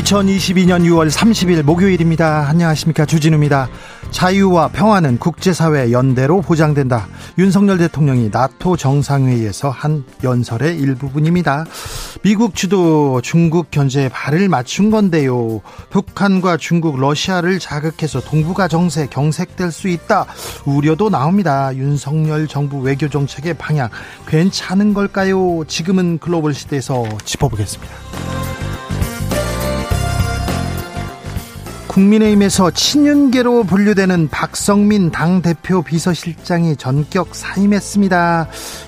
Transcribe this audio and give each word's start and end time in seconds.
2022년 0.00 0.84
6월 0.84 1.10
30일 1.10 1.62
목요일입니다. 1.62 2.48
안녕하십니까. 2.48 3.04
주진우입니다. 3.04 3.68
자유와 4.10 4.68
평화는 4.68 5.18
국제사회 5.18 5.92
연대로 5.92 6.40
보장된다. 6.40 7.06
윤석열 7.38 7.78
대통령이 7.78 8.30
나토 8.32 8.76
정상회의에서 8.76 9.70
한 9.70 10.04
연설의 10.24 10.78
일부분입니다. 10.78 11.66
미국 12.22 12.54
주도 12.54 13.20
중국 13.20 13.70
견제에 13.70 14.08
발을 14.08 14.48
맞춘 14.48 14.90
건데요. 14.90 15.60
북한과 15.90 16.56
중국, 16.56 16.98
러시아를 16.98 17.58
자극해서 17.58 18.20
동북아 18.20 18.68
정세 18.68 19.06
경색될 19.06 19.70
수 19.70 19.88
있다. 19.88 20.26
우려도 20.64 21.10
나옵니다. 21.10 21.74
윤석열 21.76 22.46
정부 22.46 22.80
외교 22.80 23.08
정책의 23.08 23.54
방향 23.54 23.90
괜찮은 24.26 24.94
걸까요? 24.94 25.64
지금은 25.66 26.18
글로벌 26.18 26.54
시대에서 26.54 27.04
짚어보겠습니다. 27.24 28.49
국민의힘에서 31.90 32.70
친윤계로 32.70 33.64
분류되는 33.64 34.28
박성민 34.28 35.10
당대표 35.10 35.82
비서실장이 35.82 36.76
전격 36.76 37.34
사임했습니다. 37.34 38.46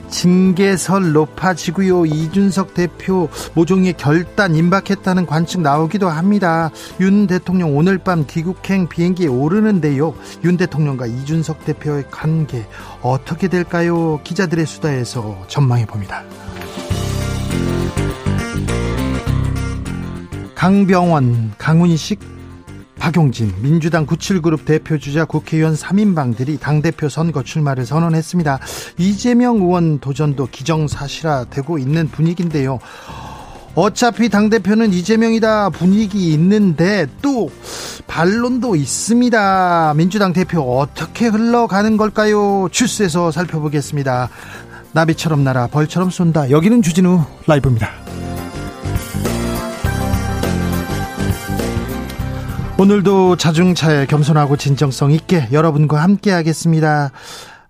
징계설 0.09 1.12
높아지고요. 1.12 2.06
이준석 2.06 2.75
대표 2.75 3.28
모종의 3.55 3.94
결단 3.94 4.55
임박했다는 4.55 5.27
관측 5.27 5.62
나오기도 5.62 6.09
합니다. 6.09 6.70
윤 7.00 7.27
대통령 7.27 7.77
오늘 7.77 7.98
밤 7.98 8.25
귀국행 8.25 8.86
비행기에 8.86 9.27
오르는데요. 9.27 10.14
윤 10.44 10.56
대통령과 10.56 11.06
이준석 11.06 11.64
대표의 11.64 12.05
관계 12.09 12.64
어떻게 13.00 13.48
될까요? 13.48 14.20
기자들의 14.22 14.64
수다에서 14.64 15.42
전망해 15.48 15.87
봅니다. 15.87 16.22
강병원, 20.55 21.55
강훈식 21.59 22.20
박용진 23.03 23.53
민주당 23.61 24.06
97그룹 24.06 24.64
대표주자 24.64 25.25
국회의원 25.25 25.75
3인방들이 25.75 26.61
당대표 26.61 27.09
선거 27.09 27.42
출마를 27.42 27.84
선언했습니다. 27.84 28.61
이재명 28.97 29.56
의원 29.56 29.98
도전도 29.98 30.47
기정사실화되고 30.53 31.78
있는 31.78 32.06
분위기인데요. 32.06 32.78
어차피 33.75 34.28
당대표는 34.28 34.92
이재명이다 34.92 35.70
분위기 35.70 36.33
있는데 36.34 37.09
또 37.22 37.50
반론도 38.06 38.77
있습니다. 38.77 39.94
민주당 39.97 40.33
대표 40.33 40.61
어떻게 40.78 41.27
흘러가는 41.27 41.97
걸까요? 41.97 42.69
주스에서 42.70 43.33
살펴보겠습니다. 43.33 44.28
나비처럼 44.92 45.42
날아 45.42 45.66
벌처럼 45.66 46.11
쏜다. 46.11 46.50
여기는 46.50 46.82
주진우 46.82 47.21
라이브입니다. 47.48 47.91
오늘도 52.82 53.37
자중차에 53.37 54.06
겸손하고 54.06 54.56
진정성 54.56 55.12
있게 55.12 55.47
여러분과 55.53 56.03
함께 56.03 56.32
하겠습니다. 56.32 57.12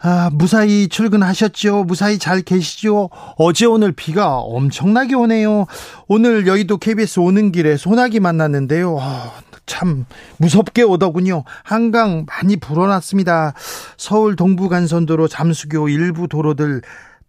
아, 0.01 0.31
무사히 0.33 0.89
출근하셨죠? 0.89 1.85
무사히 1.85 2.19
잘 2.19 2.41
계시죠? 2.41 3.11
어제 3.37 3.67
오늘 3.67 3.93
비가 3.93 4.39
엄청나게 4.39 5.15
오네요. 5.15 5.67
오늘 6.09 6.47
여의도 6.47 6.79
KBS 6.79 7.21
오는 7.21 7.53
길에 7.53 7.77
소나기 7.77 8.21
만났는데요. 8.21 8.97
아, 8.99 9.33
참 9.67 10.07
무섭게 10.39 10.83
오더군요. 10.83 11.45
한강 11.63 12.25
많이 12.27 12.57
불어났습니다. 12.57 13.53
서울 13.99 14.35
동부간선도로 14.35 15.29
잠수교 15.29 15.91
일부 15.91 16.27
도로들 16.27 16.81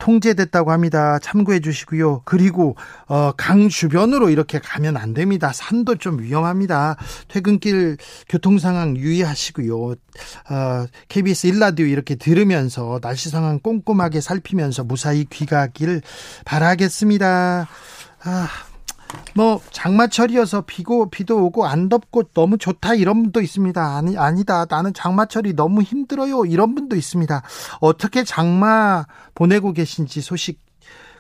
통제됐다고 0.04 0.72
합니다. 0.72 1.18
참고해 1.20 1.62
주시고요. 1.62 2.24
그리고 2.26 2.76
어, 3.08 3.32
강 3.38 3.70
주변으로 3.70 4.30
이렇게 4.30 4.60
가면 4.60 4.98
안 4.98 5.14
됩니다. 5.14 5.54
산도 5.54 5.96
좀 5.96 6.22
위험합니다. 6.22 6.98
퇴근길 7.30 7.96
교통 8.28 8.60
상황 8.60 8.98
유의하시고요. 8.98 9.82
어, 9.82 9.96
KBS 11.08 11.48
일라디오 11.48 11.86
이렇게 11.86 12.16
들으면서 12.16 13.00
날씨 13.02 13.30
상황 13.30 13.60
꼼꼼하게 13.60 14.20
살피면서 14.20 14.84
무사히 14.84 15.24
귀가길 15.24 16.02
바라겠습니다. 16.44 17.70
아, 18.26 18.48
뭐 19.36 19.62
장마철이어서 19.72 20.62
비고 20.62 21.10
비도 21.10 21.44
오고 21.46 21.66
안 21.66 21.90
덥고 21.90 22.24
너무 22.34 22.58
좋다 22.58 22.94
이런 22.96 23.24
분도 23.24 23.42
있습니다. 23.42 23.98
아니 23.98 24.18
아니다. 24.18 24.66
나는 24.70 24.94
장마철이 24.94 25.54
너무 25.56 25.82
힘들어요. 25.82 26.46
이런 26.46 26.76
분도 26.76 26.96
있습니다. 26.96 27.42
어떻게 27.80 28.24
장마 28.24 29.06
보내고 29.34 29.74
계신지 29.74 30.22
소식 30.22 30.60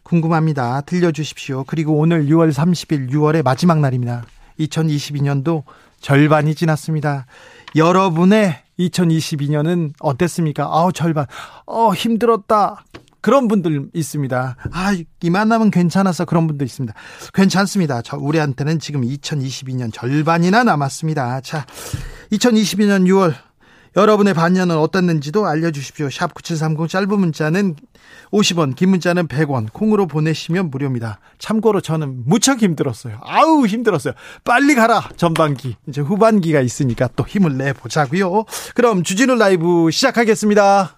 궁금합니다. 0.03 0.81
들려주십시오. 0.81 1.63
그리고 1.65 1.97
오늘 1.97 2.25
6월 2.27 2.53
30일 2.53 3.09
6월의 3.11 3.43
마지막 3.43 3.79
날입니다. 3.79 4.23
2022년도 4.59 5.63
절반이 6.01 6.53
지났습니다. 6.53 7.25
여러분의 7.75 8.59
2022년은 8.79 9.93
어땠습니까? 9.99 10.65
아우 10.69 10.91
절반. 10.91 11.25
어 11.65 11.93
힘들었다. 11.93 12.83
그런 13.23 13.47
분들 13.47 13.87
있습니다. 13.93 14.57
아, 14.71 14.97
이만하면 15.21 15.71
괜찮아서 15.71 16.25
그런 16.25 16.45
분도 16.45 16.65
있습니다. 16.65 16.93
괜찮습니다. 17.33 18.01
저 18.03 18.17
우리한테는 18.17 18.79
지금 18.79 19.01
2022년 19.01 19.91
절반이나 19.93 20.63
남았습니다. 20.65 21.39
자, 21.39 21.65
2022년 22.33 23.07
6월 23.07 23.33
여러분의 23.95 24.33
반년은 24.33 24.75
어땠는지도 24.77 25.45
알려주십시오. 25.45 26.09
샵 26.09 26.33
9730 26.33 26.89
짧은 26.89 27.17
문자는 27.17 27.75
50원, 28.31 28.75
긴 28.75 28.89
문자는 28.89 29.27
100원, 29.29 29.71
콩으로 29.71 30.05
보내시면 30.07 30.69
무료입니다. 30.69 31.19
참고로 31.37 31.79
저는 31.79 32.23
무척 32.25 32.61
힘들었어요. 32.61 33.19
아우, 33.21 33.65
힘들었어요. 33.65 34.15
빨리 34.43 34.75
가라, 34.75 35.09
전반기. 35.15 35.77
이제 35.87 36.01
후반기가 36.01 36.59
있으니까 36.59 37.07
또 37.15 37.25
힘을 37.25 37.55
내보자고요. 37.57 38.43
그럼 38.75 39.03
주진우 39.03 39.35
라이브 39.35 39.91
시작하겠습니다. 39.91 40.97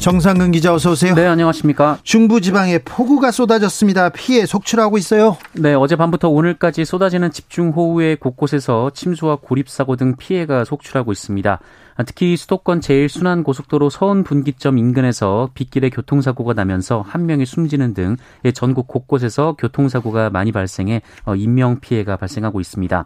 정상근 0.00 0.52
기자 0.52 0.72
어서 0.72 0.92
오세요. 0.92 1.14
네, 1.14 1.26
안녕하십니까. 1.26 1.98
중부 2.02 2.40
지방에 2.40 2.78
폭우가 2.78 3.30
쏟아졌습니다. 3.30 4.08
피해 4.08 4.46
속출하고 4.46 4.96
있어요. 4.96 5.36
네, 5.52 5.74
어젯밤부터 5.74 6.30
오늘까지 6.30 6.86
쏟아지는 6.86 7.30
집중호우에 7.30 8.14
곳곳에서 8.14 8.90
침수와 8.94 9.36
고립사고 9.42 9.96
등 9.96 10.16
피해가 10.16 10.64
속출하고 10.64 11.12
있습니다. 11.12 11.58
특히 12.06 12.36
수도권 12.36 12.80
제일순환고속도로 12.80 13.90
서운 13.90 14.22
분기점 14.22 14.78
인근에서 14.78 15.50
빗길에 15.52 15.90
교통사고가 15.90 16.54
나면서 16.54 17.04
한 17.06 17.26
명이 17.26 17.44
숨지는 17.44 17.92
등 17.92 18.16
전국 18.54 18.86
곳곳에서 18.86 19.56
교통사고가 19.58 20.30
많이 20.30 20.52
발생해 20.52 21.02
어, 21.26 21.34
인명 21.34 21.80
피해가 21.80 22.16
발생하고 22.16 22.60
있습니다. 22.60 23.04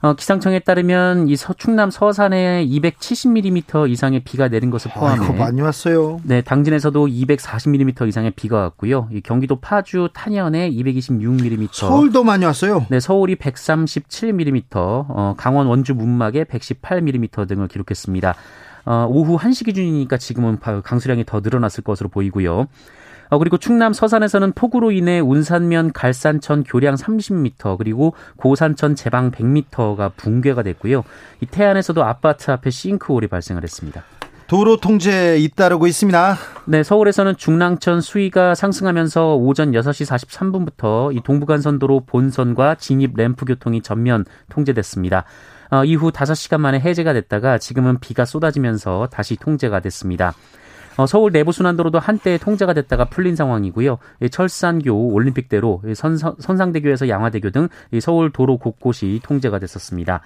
어, 0.00 0.14
기상청에 0.14 0.58
따르면 0.58 1.28
이 1.28 1.36
서, 1.36 1.54
충남 1.54 1.90
서산에 1.90 2.66
270mm 2.66 3.90
이상의 3.90 4.20
비가 4.20 4.48
내린 4.48 4.70
것을 4.70 4.90
포함해 4.92 5.20
아이고, 5.20 5.34
많이 5.34 5.62
왔어요. 5.62 6.20
네, 6.24 6.42
당진에서도 6.42 7.06
240mm 7.06 8.08
이상의 8.08 8.32
비가 8.32 8.58
왔고요. 8.58 9.08
이 9.12 9.20
경기도 9.20 9.60
파주 9.60 10.10
탄현에 10.12 10.70
226mm. 10.70 11.68
서울도 11.72 12.24
많이 12.24 12.44
왔어요. 12.44 12.86
네, 12.90 13.00
서울이 13.00 13.36
137mm, 13.36 14.66
어, 14.74 15.34
강원 15.36 15.66
원주 15.66 15.94
문막에 15.94 16.44
118mm 16.44 17.48
등을 17.48 17.68
기록했습니다. 17.68 18.34
어, 18.86 19.06
오후 19.08 19.38
1시 19.38 19.64
기준이니까 19.64 20.18
지금은 20.18 20.58
강수량이 20.60 21.24
더 21.24 21.40
늘어났을 21.40 21.82
것으로 21.82 22.08
보이고요. 22.10 22.66
어, 23.28 23.38
그리고 23.38 23.56
충남 23.56 23.92
서산에서는 23.92 24.52
폭우로 24.52 24.90
인해 24.92 25.20
운산면 25.20 25.92
갈산천 25.92 26.64
교량 26.64 26.94
30m 26.94 27.78
그리고 27.78 28.14
고산천 28.36 28.94
제방 28.94 29.30
100m가 29.30 30.12
붕괴가 30.16 30.62
됐고요. 30.62 31.04
이 31.40 31.46
태안에서도 31.46 32.02
아파트 32.04 32.50
앞에 32.50 32.70
싱크홀이 32.70 33.28
발생을 33.28 33.62
했습니다. 33.62 34.04
도로 34.46 34.76
통제 34.76 35.38
잇따르고 35.38 35.86
있습니다. 35.86 36.36
네, 36.66 36.82
서울에서는 36.82 37.36
중랑천 37.36 38.02
수위가 38.02 38.54
상승하면서 38.54 39.36
오전 39.36 39.72
6시 39.72 40.06
43분부터 40.06 41.16
이 41.16 41.22
동부간선도로 41.22 42.04
본선과 42.06 42.74
진입 42.74 43.16
램프 43.16 43.46
교통이 43.46 43.80
전면 43.80 44.26
통제됐습니다. 44.50 45.24
어, 45.70 45.84
이후 45.84 46.12
5시간 46.12 46.60
만에 46.60 46.78
해제가 46.78 47.14
됐다가 47.14 47.56
지금은 47.56 47.98
비가 48.00 48.26
쏟아지면서 48.26 49.08
다시 49.10 49.36
통제가 49.36 49.80
됐습니다. 49.80 50.34
어, 50.96 51.06
서울 51.06 51.32
내부 51.32 51.52
순환도로도 51.52 51.98
한때 51.98 52.38
통제가 52.38 52.72
됐다가 52.72 53.06
풀린 53.06 53.36
상황이고요. 53.36 53.98
철산교 54.30 55.12
올림픽대로 55.12 55.82
선, 55.94 56.16
선상대교에서 56.16 57.08
양화대교 57.08 57.50
등 57.50 57.68
서울 58.00 58.30
도로 58.30 58.58
곳곳이 58.58 59.20
통제가 59.24 59.58
됐었습니다. 59.58 60.20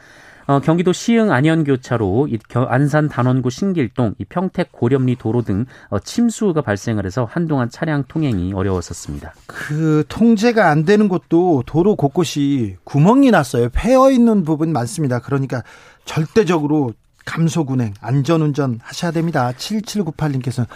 어, 0.48 0.60
경기도 0.60 0.94
시흥 0.94 1.30
안현교차로 1.30 2.28
안산 2.68 3.08
단원구 3.08 3.50
신길동 3.50 4.14
평택 4.30 4.72
고렴리 4.72 5.16
도로 5.16 5.42
등 5.42 5.66
어, 5.90 5.98
침수가 5.98 6.62
발생을 6.62 7.04
해서 7.04 7.28
한동안 7.30 7.68
차량 7.68 8.04
통행이 8.08 8.54
어려웠었습니다. 8.54 9.34
그 9.46 10.04
통제가 10.08 10.70
안 10.70 10.86
되는 10.86 11.08
곳도 11.08 11.64
도로 11.66 11.96
곳곳이 11.96 12.76
구멍이 12.84 13.30
났어요. 13.30 13.68
패어 13.70 14.10
있는 14.10 14.42
부분 14.42 14.72
많습니다. 14.72 15.18
그러니까 15.18 15.62
절대적으로 16.06 16.94
감소군행, 17.28 17.92
안전운전 18.00 18.80
하셔야 18.82 19.10
됩니다. 19.10 19.52
7798님께서는 19.58 20.66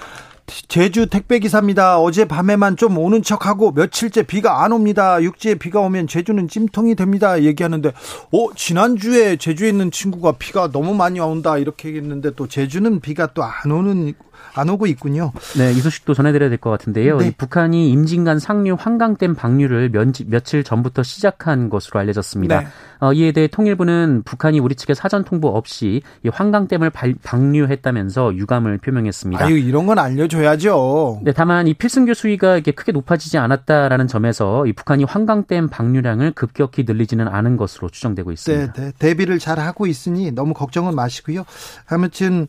제주 0.68 1.06
택배기사입니다. 1.06 1.98
어제 1.98 2.26
밤에만 2.26 2.76
좀 2.76 2.98
오는 2.98 3.22
척하고 3.22 3.72
며칠째 3.72 4.24
비가 4.24 4.62
안 4.62 4.72
옵니다. 4.72 5.22
육지에 5.22 5.54
비가 5.54 5.80
오면 5.80 6.08
제주는 6.08 6.46
찜통이 6.48 6.94
됩니다. 6.94 7.42
얘기하는데, 7.42 7.92
어, 8.32 8.54
지난주에 8.54 9.36
제주에 9.36 9.70
있는 9.70 9.90
친구가 9.90 10.32
비가 10.32 10.70
너무 10.70 10.94
많이 10.94 11.20
온다. 11.20 11.56
이렇게 11.56 11.88
얘기했는데 11.88 12.32
또 12.34 12.46
제주는 12.46 13.00
비가 13.00 13.28
또 13.28 13.42
안 13.42 13.70
오는 13.70 14.12
안 14.54 14.68
오고 14.68 14.86
있군요. 14.86 15.32
네, 15.56 15.72
이 15.72 15.80
소식도 15.80 16.14
전해드려야 16.14 16.48
될 16.48 16.58
것 16.58 16.70
같은데요. 16.70 17.18
네. 17.18 17.32
북한이 17.36 17.90
임진간 17.90 18.38
상류 18.38 18.76
환강댐 18.78 19.34
방류를 19.34 19.90
면지, 19.90 20.24
며칠 20.28 20.62
전부터 20.62 21.02
시작한 21.02 21.70
것으로 21.70 22.00
알려졌습니다. 22.00 22.60
네. 22.60 22.66
어, 23.00 23.12
이에 23.12 23.32
대해 23.32 23.48
통일부는 23.48 24.22
북한이 24.24 24.60
우리 24.60 24.74
측에 24.76 24.94
사전 24.94 25.24
통보 25.24 25.48
없이 25.48 26.02
이 26.24 26.28
환강댐을 26.28 26.90
발, 26.90 27.14
방류했다면서 27.22 28.36
유감을 28.36 28.78
표명했습니다. 28.78 29.44
아유, 29.44 29.58
이런 29.58 29.86
건 29.86 29.98
알려줘야죠. 29.98 31.20
네, 31.24 31.32
다만 31.32 31.66
이 31.66 31.74
필승교 31.74 32.14
수위가 32.14 32.58
이게 32.58 32.70
크게 32.70 32.92
높아지지 32.92 33.38
않았다라는 33.38 34.06
점에서 34.06 34.66
이 34.66 34.72
북한이 34.72 35.04
환강댐 35.04 35.68
방류량을 35.68 36.32
급격히 36.32 36.84
늘리지는 36.86 37.26
않은 37.28 37.56
것으로 37.56 37.88
추정되고 37.88 38.30
있습니다. 38.32 38.72
네, 38.72 38.82
네. 38.82 38.92
대비를 38.98 39.38
잘 39.38 39.58
하고 39.58 39.86
있으니 39.86 40.30
너무 40.30 40.54
걱정은 40.54 40.94
마시고요. 40.94 41.44
아무튼 41.88 42.46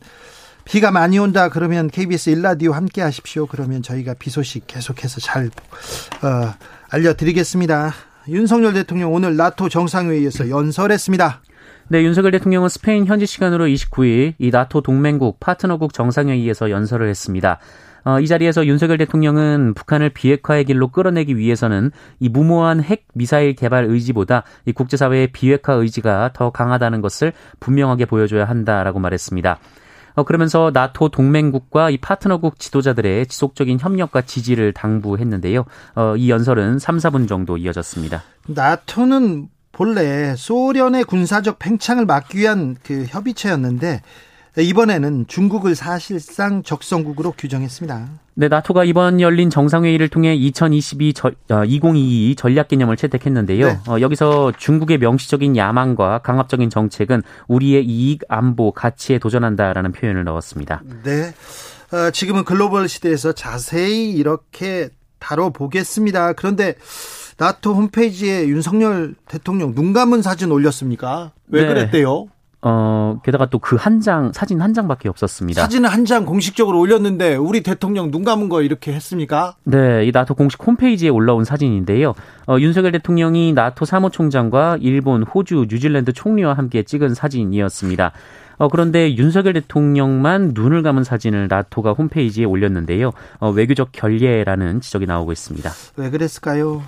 비가 0.64 0.90
많이 0.90 1.18
온다 1.18 1.48
그러면 1.48 1.88
KBS 1.88 2.30
일라디오 2.30 2.72
함께 2.72 3.02
하십시오. 3.02 3.46
그러면 3.46 3.82
저희가 3.82 4.14
비 4.14 4.30
소식 4.30 4.66
계속해서 4.66 5.20
잘 5.20 5.46
어, 5.46 6.54
알려드리겠습니다. 6.90 7.92
윤석열 8.28 8.72
대통령 8.72 9.12
오늘 9.12 9.36
나토 9.36 9.68
정상회의에서 9.68 10.48
연설했습니다. 10.48 11.42
네, 11.88 12.02
윤석열 12.02 12.30
대통령은 12.32 12.70
스페인 12.70 13.04
현지 13.04 13.26
시간으로 13.26 13.66
29일 13.66 14.34
이 14.38 14.50
나토 14.50 14.80
동맹국 14.80 15.38
파트너국 15.38 15.92
정상회의에서 15.92 16.70
연설을 16.70 17.08
했습니다. 17.08 17.58
어, 18.04 18.20
이 18.20 18.26
자리에서 18.26 18.66
윤석열 18.66 18.98
대통령은 18.98 19.74
북한을 19.74 20.10
비핵화의 20.10 20.64
길로 20.64 20.88
끌어내기 20.88 21.36
위해서는 21.36 21.90
이 22.20 22.28
무모한 22.28 22.82
핵 22.82 23.06
미사일 23.14 23.54
개발 23.54 23.84
의지보다 23.84 24.44
이 24.66 24.72
국제사회의 24.72 25.28
비핵화 25.28 25.74
의지가 25.74 26.30
더 26.34 26.50
강하다는 26.50 27.00
것을 27.00 27.32
분명하게 27.60 28.06
보여줘야 28.06 28.46
한다라고 28.46 28.98
말했습니다. 28.98 29.58
어, 30.14 30.22
그러면서 30.22 30.70
나토 30.72 31.08
동맹국과 31.08 31.90
이 31.90 31.98
파트너국 31.98 32.58
지도자들의 32.58 33.26
지속적인 33.26 33.80
협력과 33.80 34.22
지지를 34.22 34.72
당부했는데요. 34.72 35.64
어, 35.96 36.16
이 36.16 36.30
연설은 36.30 36.78
3, 36.78 36.98
4분 36.98 37.28
정도 37.28 37.56
이어졌습니다. 37.56 38.22
나토는 38.46 39.48
본래 39.72 40.34
소련의 40.36 41.04
군사적 41.04 41.58
팽창을 41.58 42.06
막기 42.06 42.38
위한 42.38 42.76
그 42.82 43.04
협의체였는데 43.08 44.02
이번에는 44.56 45.26
중국을 45.26 45.74
사실상 45.74 46.62
적성국으로 46.62 47.32
규정했습니다. 47.32 48.08
네, 48.36 48.48
나토가 48.48 48.82
이번 48.84 49.20
열린 49.20 49.48
정상회의를 49.48 50.08
통해 50.08 50.34
2022 50.34 51.14
저, 51.14 51.30
어, 51.50 51.64
2022 51.64 52.34
전략 52.34 52.68
개념을 52.68 52.96
채택했는데요. 52.96 53.66
네. 53.66 53.78
어, 53.88 54.00
여기서 54.00 54.52
중국의 54.58 54.98
명시적인 54.98 55.56
야망과 55.56 56.18
강압적인 56.18 56.68
정책은 56.68 57.22
우리의 57.46 57.84
이익, 57.84 58.22
안보, 58.28 58.72
가치에 58.72 59.18
도전한다라는 59.18 59.92
표현을 59.92 60.24
넣었습니다. 60.24 60.82
네. 61.04 61.32
어, 61.92 62.10
지금은 62.10 62.44
글로벌 62.44 62.88
시대에서 62.88 63.32
자세히 63.32 64.10
이렇게 64.10 64.88
다뤄보겠습니다. 65.20 66.32
그런데 66.32 66.74
나토 67.36 67.72
홈페이지에 67.74 68.48
윤석열 68.48 69.14
대통령 69.28 69.74
눈 69.74 69.92
감은 69.92 70.22
사진 70.22 70.50
올렸습니까? 70.50 71.32
왜 71.48 71.62
네. 71.62 71.68
그랬대요? 71.68 72.26
어, 72.66 73.20
게다가 73.22 73.46
또 73.46 73.58
그 73.58 73.76
한 73.76 74.00
장, 74.00 74.32
사진 74.32 74.60
한 74.62 74.72
장밖에 74.72 75.08
없었습니다. 75.10 75.60
사진을 75.62 75.90
한장 75.90 76.24
공식적으로 76.24 76.80
올렸는데 76.80 77.36
우리 77.36 77.62
대통령 77.62 78.10
눈 78.10 78.24
감은 78.24 78.48
거 78.48 78.62
이렇게 78.62 78.92
했습니까? 78.94 79.54
네, 79.64 80.06
이 80.06 80.10
나토 80.12 80.34
공식 80.34 80.66
홈페이지에 80.66 81.10
올라온 81.10 81.44
사진인데요. 81.44 82.14
어, 82.46 82.56
윤석열 82.58 82.92
대통령이 82.92 83.52
나토 83.52 83.84
사무총장과 83.84 84.78
일본, 84.80 85.22
호주, 85.22 85.66
뉴질랜드 85.68 86.12
총리와 86.14 86.54
함께 86.54 86.82
찍은 86.82 87.14
사진이었습니다. 87.14 88.12
어, 88.56 88.68
그런데 88.68 89.14
윤석열 89.16 89.52
대통령만 89.54 90.52
눈을 90.54 90.82
감은 90.82 91.04
사진을 91.04 91.48
나토가 91.48 91.92
홈페이지에 91.92 92.44
올렸는데요. 92.44 93.12
어, 93.40 93.50
외교적 93.50 93.90
결례라는 93.92 94.80
지적이 94.80 95.06
나오고 95.06 95.32
있습니다. 95.32 95.70
왜 95.96 96.08
그랬을까요? 96.10 96.82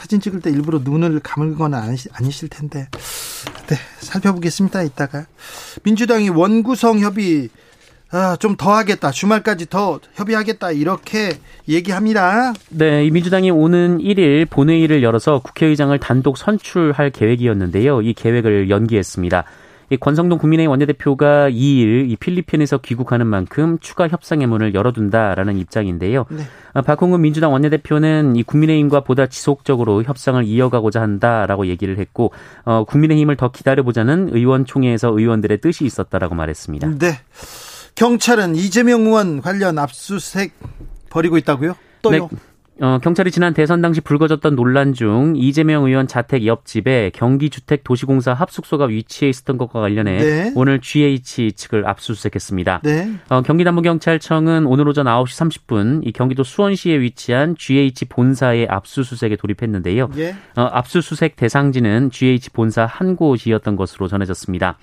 사진 0.00 0.18
찍을 0.18 0.40
때 0.40 0.48
일부러 0.48 0.78
눈을 0.82 1.20
감은 1.20 1.56
건 1.56 1.74
아니실 1.74 2.48
텐데. 2.48 2.88
네, 3.66 3.76
살펴보겠습니다. 3.98 4.82
이따가. 4.82 5.26
민주당이 5.82 6.30
원구성 6.30 7.00
협의 7.00 7.50
아, 8.10 8.34
좀 8.40 8.56
더 8.56 8.74
하겠다. 8.74 9.10
주말까지 9.10 9.68
더 9.68 10.00
협의하겠다. 10.14 10.72
이렇게 10.72 11.38
얘기합니다. 11.68 12.54
네, 12.70 13.04
이 13.04 13.10
민주당이 13.10 13.50
오는 13.50 13.98
1일 13.98 14.48
본회의를 14.48 15.02
열어서 15.02 15.40
국회의장을 15.40 15.96
단독 15.98 16.38
선출할 16.38 17.10
계획이었는데요. 17.10 18.00
이 18.00 18.14
계획을 18.14 18.70
연기했습니다. 18.70 19.44
이 19.90 19.96
권성동 19.96 20.38
국민의힘 20.38 20.70
원내대표가 20.70 21.50
2일 21.50 22.10
이 22.10 22.16
필리핀에서 22.16 22.78
귀국하는 22.78 23.26
만큼 23.26 23.78
추가 23.80 24.06
협상의 24.06 24.46
문을 24.46 24.72
열어둔다라는 24.72 25.58
입장인데요. 25.58 26.26
네. 26.30 26.44
아, 26.72 26.80
박홍근 26.80 27.20
민주당 27.20 27.52
원내대표는 27.52 28.36
이 28.36 28.44
국민의힘과 28.44 29.00
보다 29.00 29.26
지속적으로 29.26 30.04
협상을 30.04 30.42
이어가고자 30.44 31.02
한다라고 31.02 31.66
얘기를 31.66 31.98
했고 31.98 32.32
어, 32.64 32.84
국민의힘을 32.84 33.36
더 33.36 33.50
기다려보자는 33.50 34.30
의원총회에서 34.32 35.10
의원들의 35.18 35.60
뜻이 35.60 35.84
있었다라고 35.84 36.36
말했습니다. 36.36 36.98
네. 36.98 37.18
경찰은 37.96 38.54
이재명 38.54 39.02
의원 39.02 39.40
관련 39.40 39.78
압수수색 39.78 40.52
벌이고 41.10 41.36
있다고요? 41.38 41.74
또요? 42.02 42.28
네. 42.30 42.38
어, 42.82 42.98
경찰이 42.98 43.30
지난 43.30 43.52
대선 43.52 43.82
당시 43.82 44.00
불거졌던 44.00 44.56
논란 44.56 44.94
중 44.94 45.34
이재명 45.36 45.84
의원 45.84 46.06
자택 46.06 46.46
옆집에 46.46 47.10
경기주택도시공사 47.10 48.32
합숙소가 48.32 48.86
위치해 48.86 49.28
있었던 49.28 49.58
것과 49.58 49.80
관련해 49.80 50.18
네. 50.18 50.52
오늘 50.54 50.80
GH 50.80 51.52
측을 51.52 51.86
압수수색했습니다. 51.86 52.80
네. 52.82 53.12
어, 53.28 53.42
경기남부경찰청은 53.42 54.64
오늘 54.64 54.88
오전 54.88 55.04
9시 55.04 55.66
30분 55.66 56.06
이 56.06 56.12
경기도 56.12 56.42
수원시에 56.42 57.00
위치한 57.00 57.54
GH 57.54 58.06
본사의 58.06 58.66
압수수색에 58.70 59.36
돌입했는데요. 59.36 60.08
네. 60.14 60.34
어, 60.56 60.62
압수수색 60.62 61.36
대상지는 61.36 62.10
GH 62.10 62.50
본사 62.50 62.86
한 62.86 63.14
곳이었던 63.14 63.76
것으로 63.76 64.08
전해졌습니다. 64.08 64.78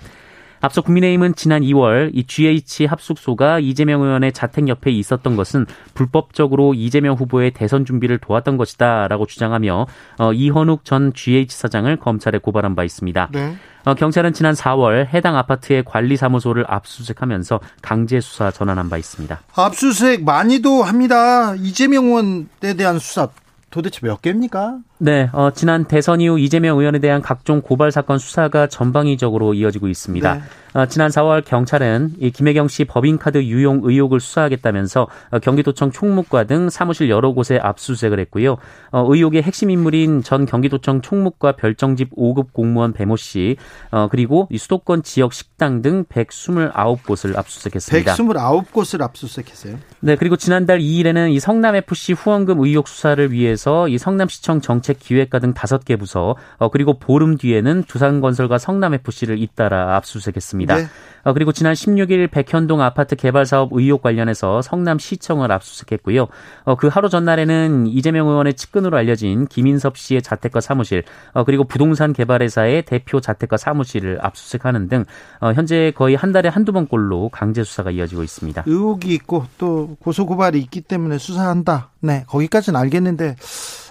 앞서 0.60 0.80
국민의힘은 0.82 1.34
지난 1.34 1.62
2월 1.62 2.10
이 2.12 2.24
GH 2.24 2.86
합숙소가 2.86 3.60
이재명 3.60 4.02
의원의 4.02 4.32
자택 4.32 4.68
옆에 4.68 4.90
있었던 4.90 5.36
것은 5.36 5.66
불법적으로 5.94 6.74
이재명 6.74 7.14
후보의 7.14 7.52
대선 7.52 7.84
준비를 7.84 8.18
도왔던 8.18 8.56
것이다라고 8.56 9.26
주장하며 9.26 9.86
어, 10.18 10.32
이현욱 10.32 10.84
전 10.84 11.12
GH 11.12 11.56
사장을 11.56 11.94
검찰에 11.96 12.38
고발한 12.38 12.74
바 12.74 12.84
있습니다. 12.84 13.28
네. 13.32 13.56
어, 13.84 13.94
경찰은 13.94 14.32
지난 14.32 14.54
4월 14.54 15.06
해당 15.06 15.36
아파트의 15.36 15.84
관리사무소를 15.84 16.64
압수수색하면서 16.68 17.60
강제 17.80 18.20
수사 18.20 18.50
전환한 18.50 18.90
바 18.90 18.98
있습니다. 18.98 19.40
압수수색 19.54 20.24
많이도 20.24 20.82
합니다. 20.82 21.54
이재명 21.54 22.06
의원에 22.06 22.74
대한 22.76 22.98
수사 22.98 23.28
도대체 23.70 24.00
몇 24.02 24.20
개입니까? 24.20 24.78
네, 25.00 25.30
어, 25.32 25.50
지난 25.54 25.84
대선 25.84 26.20
이후 26.20 26.38
이재명 26.40 26.78
의원에 26.78 26.98
대한 26.98 27.22
각종 27.22 27.60
고발 27.62 27.92
사건 27.92 28.18
수사가 28.18 28.66
전방위적으로 28.66 29.54
이어지고 29.54 29.86
있습니다. 29.86 30.34
네. 30.34 30.40
어, 30.74 30.86
지난 30.86 31.10
4월 31.10 31.44
경찰은 31.44 32.14
이 32.20 32.30
김혜경 32.30 32.68
씨 32.68 32.84
법인카드 32.84 33.44
유용 33.44 33.80
의혹을 33.84 34.20
수사하겠다면서 34.20 35.08
어, 35.30 35.38
경기도청 35.38 35.92
총무과 35.92 36.44
등 36.44 36.68
사무실 36.68 37.10
여러 37.10 37.32
곳에 37.32 37.58
압수수색을 37.62 38.18
했고요. 38.20 38.58
어, 38.90 39.06
의혹의 39.08 39.42
핵심 39.42 39.70
인물인 39.70 40.22
전 40.22 40.46
경기도청 40.46 41.00
총무과 41.00 41.52
별정집 41.52 42.14
5급 42.16 42.52
공무원 42.52 42.92
배모 42.92 43.16
씨, 43.16 43.56
어, 43.90 44.08
그리고 44.10 44.48
이 44.50 44.58
수도권 44.58 45.04
지역 45.04 45.32
식당 45.32 45.80
등 45.80 46.04
129곳을 46.04 47.36
압수수색했습니다. 47.36 48.14
129곳을 48.14 49.02
압수수색했어요. 49.02 49.76
네, 50.00 50.16
그리고 50.16 50.36
지난달 50.36 50.80
2일에는 50.80 51.32
이 51.32 51.40
성남FC 51.40 52.14
후원금 52.14 52.60
의혹 52.60 52.88
수사를 52.88 53.30
위해서 53.32 53.88
이 53.88 53.96
성남시청 53.96 54.60
정책 54.60 54.87
정책기획과 54.88 55.38
등 55.38 55.52
다섯 55.52 55.84
개 55.84 55.96
부서 55.96 56.36
어, 56.56 56.70
그리고 56.70 56.98
보름 56.98 57.36
뒤에는 57.36 57.84
두산건설과 57.84 58.58
성남FC를 58.58 59.38
잇따라 59.38 59.96
압수수색했습니다. 59.96 60.76
네. 60.76 60.86
어, 61.24 61.32
그리고 61.32 61.52
지난 61.52 61.74
16일 61.74 62.30
백현동 62.30 62.80
아파트 62.80 63.16
개발 63.16 63.44
사업 63.44 63.70
의혹 63.72 64.02
관련해서 64.02 64.62
성남시청을 64.62 65.52
압수수색했고요. 65.52 66.28
어, 66.64 66.74
그 66.76 66.88
하루 66.88 67.08
전날에는 67.08 67.86
이재명 67.86 68.28
의원의 68.28 68.54
측근으로 68.54 68.96
알려진 68.96 69.46
김인섭 69.46 69.98
씨의 69.98 70.22
자택과 70.22 70.60
사무실 70.60 71.02
어, 71.32 71.44
그리고 71.44 71.64
부동산 71.64 72.12
개발회사의 72.12 72.82
대표 72.82 73.20
자택과 73.20 73.56
사무실을 73.56 74.18
압수수색하는 74.22 74.88
등 74.88 75.04
어, 75.40 75.52
현재 75.52 75.92
거의 75.94 76.14
한 76.14 76.32
달에 76.32 76.48
한두 76.48 76.72
번꼴로 76.72 77.30
강제 77.30 77.62
수사가 77.62 77.90
이어지고 77.90 78.22
있습니다. 78.22 78.64
의혹이 78.66 79.12
있고 79.14 79.44
또 79.58 79.96
고소 80.00 80.26
고발이 80.26 80.58
있기 80.60 80.80
때문에 80.82 81.18
수사한다. 81.18 81.90
네, 82.00 82.24
거기까지는 82.28 82.78
알겠는데 82.78 83.36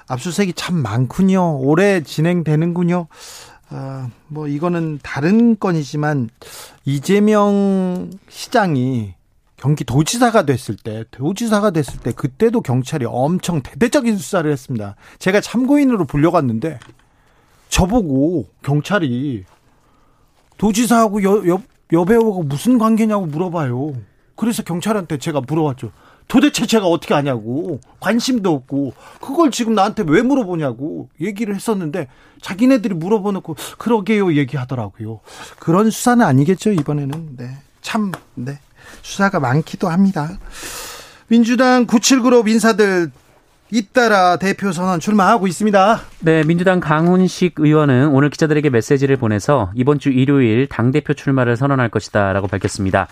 압수수색이 0.07 0.53
참 0.53 0.75
많군요. 0.77 1.59
오래 1.59 2.01
진행되는군요. 2.01 3.07
아, 3.69 4.09
뭐 4.27 4.47
이거는 4.47 4.99
다른 5.03 5.59
건이지만 5.59 6.29
이재명 6.85 8.09
시장이 8.29 9.15
경기 9.57 9.83
도지사가 9.83 10.45
됐을 10.45 10.77
때, 10.77 11.03
도지사가 11.11 11.71
됐을 11.71 11.99
때 11.99 12.11
그때도 12.11 12.61
경찰이 12.61 13.05
엄청 13.05 13.61
대대적인 13.61 14.17
수사를 14.17 14.49
했습니다. 14.49 14.95
제가 15.19 15.41
참고인으로 15.41 16.05
불려갔는데 16.05 16.79
저보고 17.69 18.47
경찰이 18.61 19.43
도지사하고 20.57 21.23
여, 21.23 21.47
여, 21.47 21.61
여배우하고 21.91 22.43
무슨 22.43 22.77
관계냐고 22.77 23.25
물어봐요. 23.25 23.95
그래서 24.35 24.63
경찰한테 24.63 25.17
제가 25.17 25.41
물어봤죠. 25.41 25.91
도대체 26.27 26.65
제가 26.65 26.88
어떻게 26.88 27.13
아냐고 27.13 27.79
관심도 28.00 28.53
없고 28.53 28.93
그걸 29.22 29.51
지금 29.51 29.75
나한테 29.75 30.03
왜 30.07 30.22
물어보냐고 30.22 31.10
얘기를 31.22 31.55
했었는데 31.55 32.07
자기네들이 32.41 32.93
물어보놓고 32.96 33.55
그러게요 33.77 34.34
얘기하더라고요. 34.34 35.22
그런 35.60 35.89
수사는 35.89 36.25
아니겠죠 36.25 36.72
이번에는 36.72 37.38
네. 37.38 37.50
참 37.81 38.12
네. 38.36 38.60
수사가 39.01 39.39
많기도 39.39 39.88
합니다. 39.88 40.38
민주당 41.27 41.86
97그룹 41.88 42.48
인사들 42.48 43.12
잇따라 43.69 44.38
대표 44.38 44.72
선언 44.72 45.00
출마하고 45.00 45.46
있습니다. 45.46 46.01
네, 46.19 46.43
민주당 46.43 46.79
강훈식 46.79 47.55
의원은 47.57 48.10
오늘 48.10 48.29
기자들에게 48.29 48.69
메시지를 48.69 49.17
보내서 49.17 49.72
이번 49.75 50.00
주 50.00 50.10
일요일 50.10 50.67
당대표 50.67 51.13
출마를 51.13 51.57
선언할 51.57 51.89
것이다라고 51.89 52.48
밝혔습니다. 52.48 53.07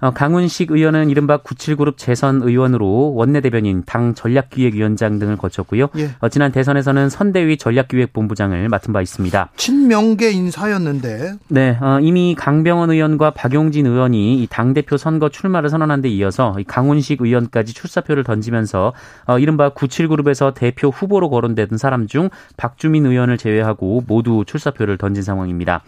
어, 0.00 0.12
강훈식 0.12 0.70
의원은 0.70 1.10
이른바 1.10 1.38
97그룹 1.38 1.94
재선 1.96 2.40
의원으로 2.42 3.14
원내대변인, 3.14 3.82
당 3.84 4.14
전략기획위원장 4.14 5.18
등을 5.18 5.36
거쳤고요. 5.36 5.88
예. 5.96 6.10
어, 6.20 6.28
지난 6.28 6.52
대선에서는 6.52 7.08
선대위 7.08 7.56
전략기획본부장을 7.56 8.68
맡은 8.68 8.92
바 8.92 9.02
있습니다. 9.02 9.50
친명계 9.56 10.30
인사였는데. 10.30 11.34
네, 11.48 11.78
어, 11.80 11.98
이미 12.00 12.36
강병원 12.38 12.90
의원과 12.90 13.30
박용진 13.30 13.86
의원이 13.86 14.46
당대표 14.50 14.96
선거 14.96 15.28
출마를 15.28 15.68
선언한 15.68 16.02
데 16.02 16.08
이어서 16.08 16.56
강훈식 16.66 17.20
의원까지 17.20 17.74
출사표를 17.74 18.22
던지면서 18.22 18.92
이른바 19.40 19.70
97그룹에서 19.70 20.54
대표 20.54 20.88
후보로 20.88 21.30
거론되던 21.30 21.76
사람 21.78 22.06
중 22.06 22.30
박주민 22.56 23.06
의원을 23.06 23.36
제외하고 23.36 24.04
모두 24.06 24.44
출사표를 24.46 24.96
던진 24.98 25.22
상황입니다. 25.22 25.82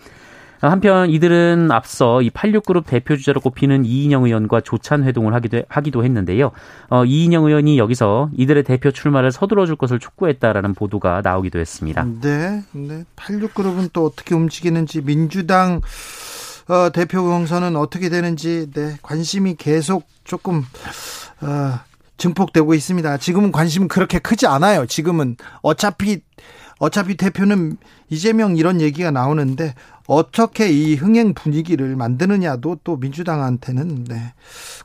한편 0.69 1.11
이들은 1.11 1.71
앞서 1.71 2.21
이 2.23 2.31
86그룹 2.31 2.85
대표 2.87 3.17
주자로 3.17 3.41
꼽히는 3.41 3.85
이인영 3.85 4.25
의원과 4.25 4.61
조찬 4.61 5.05
회동을 5.05 5.33
하기도, 5.35 5.63
하기도 5.69 6.05
했는데요. 6.05 6.51
어, 6.89 7.05
이인영 7.05 7.47
의원이 7.47 7.79
여기서 7.79 8.31
이들의 8.37 8.65
대표 8.65 8.91
출마를 8.91 9.33
서둘러 9.33 9.67
줄 9.67 9.77
것을 9.77 9.99
촉구했다라는 9.99 10.75
보도가 10.75 11.23
나오기도 11.23 11.59
했습니다. 11.59 12.05
네. 12.21 12.63
네. 12.73 13.05
86그룹은 13.17 13.91
또 13.93 14.05
어떻게 14.05 14.35
움직이는지 14.35 15.03
민주당 15.03 15.81
어, 16.69 16.91
대표 16.93 17.25
경선은 17.25 17.77
어떻게 17.77 18.09
되는지 18.09 18.71
네, 18.73 18.97
관심이 19.03 19.57
계속 19.57 20.07
조금 20.25 20.65
어, 21.41 21.81
증폭되고 22.17 22.75
있습니다. 22.75 23.17
지금은 23.17 23.51
관심은 23.51 23.89
그렇게 23.89 24.19
크지 24.19 24.47
않아요. 24.47 24.87
지금은 24.87 25.37
어차피 25.63 26.21
어차피 26.81 27.17
대표는 27.17 27.77
이재명 28.09 28.57
이런 28.57 28.81
얘기가 28.81 29.11
나오는데 29.13 29.75
어떻게 30.09 30.71
이 30.71 30.95
흥행 30.97 31.35
분위기를 31.35 31.95
만드느냐도 31.95 32.79
또 32.83 32.97
민주당한테는 32.97 34.05
네, 34.05 34.35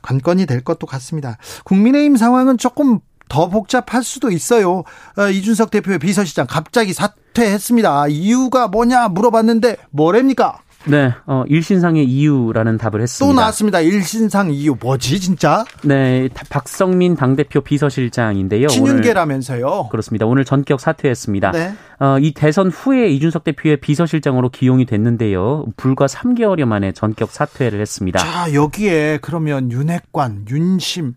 관건이 0.02 0.46
될 0.46 0.62
것도 0.62 0.86
같습니다. 0.86 1.38
국민의힘 1.64 2.16
상황은 2.16 2.58
조금 2.58 3.00
더 3.28 3.48
복잡할 3.48 4.04
수도 4.04 4.30
있어요. 4.30 4.84
어, 5.16 5.28
이준석 5.28 5.70
대표의 5.70 5.98
비서실장 5.98 6.46
갑자기 6.48 6.92
사퇴했습니다. 6.92 8.08
이유가 8.08 8.68
뭐냐 8.68 9.08
물어봤는데 9.08 9.76
뭐랍니까? 9.90 10.60
네, 10.86 11.12
어, 11.26 11.44
일신상의 11.48 12.04
이유라는 12.04 12.78
답을 12.78 13.02
했습니다. 13.02 13.26
또 13.26 13.38
나왔습니다. 13.38 13.80
일신상 13.80 14.52
이유 14.52 14.76
뭐지 14.80 15.20
진짜? 15.20 15.64
네, 15.82 16.28
박성민 16.48 17.16
당대표 17.16 17.60
비서실장인데요. 17.60 18.68
친윤계라면서요? 18.68 19.88
그렇습니다. 19.90 20.26
오늘 20.26 20.44
전격 20.44 20.80
사퇴했습니다. 20.80 21.50
네. 21.52 21.74
어, 21.98 22.18
이 22.20 22.32
대선 22.32 22.70
후에 22.70 23.08
이준석 23.08 23.44
대표의 23.44 23.78
비서실장으로 23.78 24.50
기용이 24.50 24.86
됐는데요. 24.86 25.66
불과 25.76 26.06
3개월여 26.06 26.64
만에 26.64 26.92
전격 26.92 27.30
사퇴를 27.30 27.80
했습니다. 27.80 28.18
자, 28.18 28.52
여기에 28.52 29.18
그러면 29.22 29.72
윤핵관, 29.72 30.46
윤심 30.50 31.14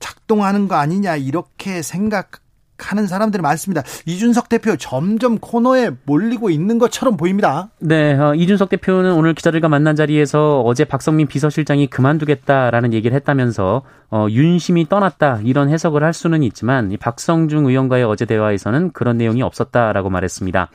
작동하는 0.00 0.68
거 0.68 0.76
아니냐 0.76 1.16
이렇게 1.16 1.82
생각 1.82 2.43
하는 2.78 3.06
사람들이 3.06 3.42
많습니다. 3.42 3.82
이준석 4.06 4.48
대표 4.48 4.76
점점 4.76 5.38
코너에 5.38 5.90
몰리고 6.04 6.50
있는 6.50 6.78
것처럼 6.78 7.16
보입니다. 7.16 7.68
네, 7.78 8.14
어, 8.14 8.34
이준석 8.34 8.68
대표는 8.68 9.12
오늘 9.12 9.34
기자들과 9.34 9.68
만난 9.68 9.94
자리에서 9.96 10.60
어제 10.62 10.84
박성민 10.84 11.26
비서실장이 11.26 11.86
그만두겠다라는 11.86 12.92
얘기를 12.92 13.14
했다면서 13.16 13.82
어, 14.10 14.26
윤심이 14.30 14.88
떠났다 14.88 15.40
이런 15.44 15.68
해석을 15.68 16.02
할 16.02 16.12
수는 16.12 16.42
있지만 16.42 16.92
이 16.92 16.96
박성중 16.96 17.66
의원과의 17.66 18.04
어제 18.04 18.24
대화에서는 18.24 18.92
그런 18.92 19.18
내용이 19.18 19.42
없었다라고 19.42 20.10
말했습니다. 20.10 20.68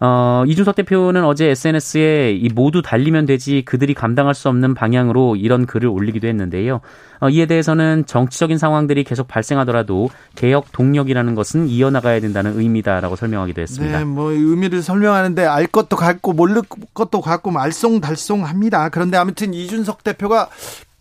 어, 0.00 0.44
이준석 0.46 0.76
대표는 0.76 1.24
어제 1.24 1.46
SNS에 1.46 2.32
이 2.32 2.48
모두 2.54 2.82
달리면 2.82 3.26
되지 3.26 3.62
그들이 3.64 3.94
감당할 3.94 4.34
수 4.34 4.48
없는 4.48 4.74
방향으로 4.74 5.36
이런 5.36 5.66
글을 5.66 5.88
올리기도 5.88 6.28
했는데요. 6.28 6.80
어, 7.20 7.28
이에 7.30 7.46
대해서는 7.46 8.04
정치적인 8.06 8.58
상황들이 8.58 9.04
계속 9.04 9.26
발생하더라도 9.26 10.10
개혁 10.34 10.72
동력이라는 10.72 11.34
것은 11.34 11.68
이어나가야 11.68 12.20
된다는 12.20 12.58
의미다라고 12.58 13.16
설명하기도 13.16 13.62
했습니다. 13.62 13.98
네, 13.98 14.04
뭐 14.04 14.32
의미를 14.32 14.82
설명하는데 14.82 15.44
알 15.46 15.66
것도 15.66 15.96
같고 15.96 16.32
모를 16.34 16.62
것도 16.92 17.20
같고 17.20 17.50
말썽달썽합니다. 17.50 18.90
그런데 18.90 19.16
아무튼 19.16 19.54
이준석 19.54 20.04
대표가 20.04 20.50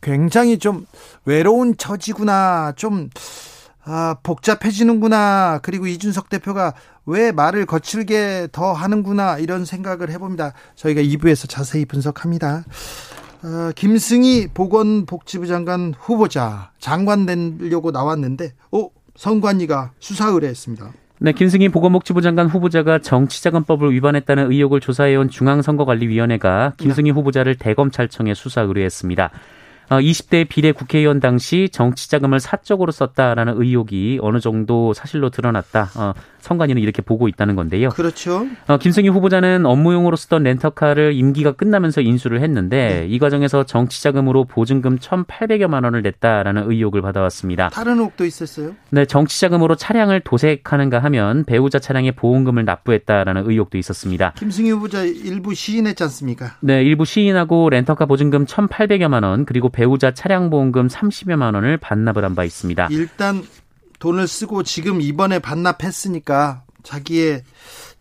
굉장히 0.02 0.60
좀 0.60 0.86
외로운 1.26 1.76
처지구나. 1.78 2.74
좀 2.76 3.10
아, 3.84 4.16
복잡해지는구나. 4.24 5.60
그리고 5.62 5.86
이준석 5.88 6.30
대표가 6.30 6.74
왜 7.06 7.32
말을 7.32 7.66
거칠게 7.66 8.50
더 8.52 8.74
하는구나. 8.74 9.38
이런 9.38 9.66
생각을 9.66 10.10
해봅니다. 10.10 10.54
저희가 10.76 11.02
2부에서 11.02 11.48
자세히 11.48 11.86
분석합니다. 11.86 12.64
어, 13.44 13.72
김승희 13.76 14.48
보건복지부 14.54 15.46
장관 15.46 15.94
후보자 15.98 16.72
장관 16.80 17.26
되려고 17.26 17.92
나왔는데, 17.92 18.54
어, 18.72 18.90
성관이가 19.16 19.92
수사 20.00 20.28
의뢰했습니다. 20.30 20.92
네, 21.20 21.32
김승희 21.32 21.70
보건복지부 21.70 22.22
장관 22.22 22.48
후보자가 22.48 23.00
정치자금법을 23.00 23.94
위반했다는 23.94 24.52
의혹을 24.52 24.82
조사해온 24.82 25.30
중앙선거관리위원회가 25.30 26.74
김승희 26.78 27.12
후보자를 27.12 27.56
대검찰청에 27.56 28.34
수사 28.34 28.62
의뢰했습니다. 28.62 29.30
20대 29.90 30.42
어, 30.44 30.48
비례 30.50 30.72
국회의원 30.72 31.20
당시 31.20 31.70
정치 31.72 32.10
자금을 32.10 32.40
사적으로 32.40 32.92
썼다라는 32.92 33.62
의혹이 33.62 34.20
어느 34.22 34.40
정도 34.40 34.94
사실로 34.94 35.30
드러났다. 35.30 36.16
어, 36.46 36.56
선관위는 36.56 36.82
이렇게 36.82 37.02
보고 37.02 37.28
있다는 37.28 37.56
건데요. 37.56 37.90
그렇죠. 37.90 38.48
어, 38.68 38.78
김승희 38.78 39.10
후보자는 39.10 39.66
업무용으로 39.66 40.16
쓰던 40.16 40.44
렌터카를 40.44 41.14
임기가 41.14 41.54
끝나면서 41.54 42.02
인수를 42.02 42.42
했는데 42.42 43.02
네. 43.02 43.08
이 43.08 43.20
과정에서 43.20 43.64
정치 43.64 44.02
자금으로 44.04 44.46
보증금 44.46 44.98
1,800여만 45.00 45.84
원을 45.84 46.02
냈다라는 46.04 46.72
의혹을 46.72 47.02
받아왔습니다. 47.02 47.70
다른 47.70 47.94
의혹도 47.98 48.26
있었어요? 48.26 48.76
네, 48.92 49.06
정치 49.06 49.40
자금으로 49.42 49.76
차량을 49.76 50.22
도색하는가 50.22 51.00
하면 51.00 51.44
배우자 51.46 51.80
차량에 51.80 52.12
보험금을 52.12 52.66
납부했다라는 52.66 53.50
의혹도 53.50 53.78
있었습니다. 53.78 54.34
김승희 54.38 54.72
후보자 54.72 55.04
일부 55.04 55.54
시인했지 55.54 56.04
않습니까? 56.04 56.56
네, 56.62 56.84
일부 56.84 57.06
시인하고 57.06 57.70
렌터카 57.70 58.06
보증금 58.06 58.46
1,800여만 58.46 59.24
원 59.24 59.46
그리고 59.46 59.70
배우자 59.70 60.12
차량 60.14 60.50
보험금 60.50 60.88
30여만 60.88 61.56
원을 61.56 61.78
반납을 61.78 62.24
한 62.24 62.36
바 62.36 62.44
있습니다. 62.44 62.90
일단 62.92 63.42
돈을 64.00 64.28
쓰고 64.28 64.64
지금 64.64 65.02
이번에 65.02 65.40
반납했으니까 65.40 66.64
자기의 66.84 67.44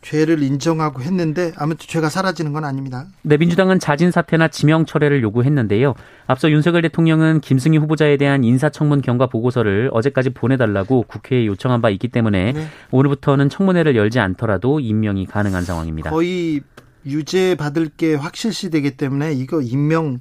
죄를 0.03 0.43
인정하고 0.43 1.01
했는데 1.01 1.53
아무튼 1.57 1.87
죄가 1.89 2.11
사라지는 2.11 2.53
건 2.53 2.65
아닙니다. 2.65 3.07
네, 3.23 3.39
민주당은 3.39 3.81
자진 3.81 4.11
사퇴나 4.11 4.49
지명 4.49 4.85
철회를 4.85 5.23
요구했는데요. 5.23 5.95
앞서 6.27 6.51
윤석열 6.51 6.83
대통령은 6.83 7.41
김승희 7.41 7.79
후보자에 7.79 8.19
대한 8.19 8.45
인사청문 8.45 9.01
경과 9.01 9.27
보고서를 9.27 9.89
어제까지 9.93 10.31
보내달라고 10.31 11.05
국회에 11.09 11.47
요청한 11.47 11.81
바 11.81 11.89
있기 11.89 12.09
때문에 12.09 12.53
네. 12.53 12.69
오늘부터는 12.91 13.49
청문회를 13.49 13.97
열지 13.97 14.21
않더라도 14.21 14.79
임명이 14.79 15.27
가능한 15.27 15.65
상황입니다. 15.65 16.11
거의 16.11 16.61
유죄 17.07 17.55
받을 17.55 17.89
게 17.89 18.15
확실시 18.15 18.71
되기 18.71 18.97
때문에 18.97 19.33
이거 19.33 19.63
임명 19.63 20.21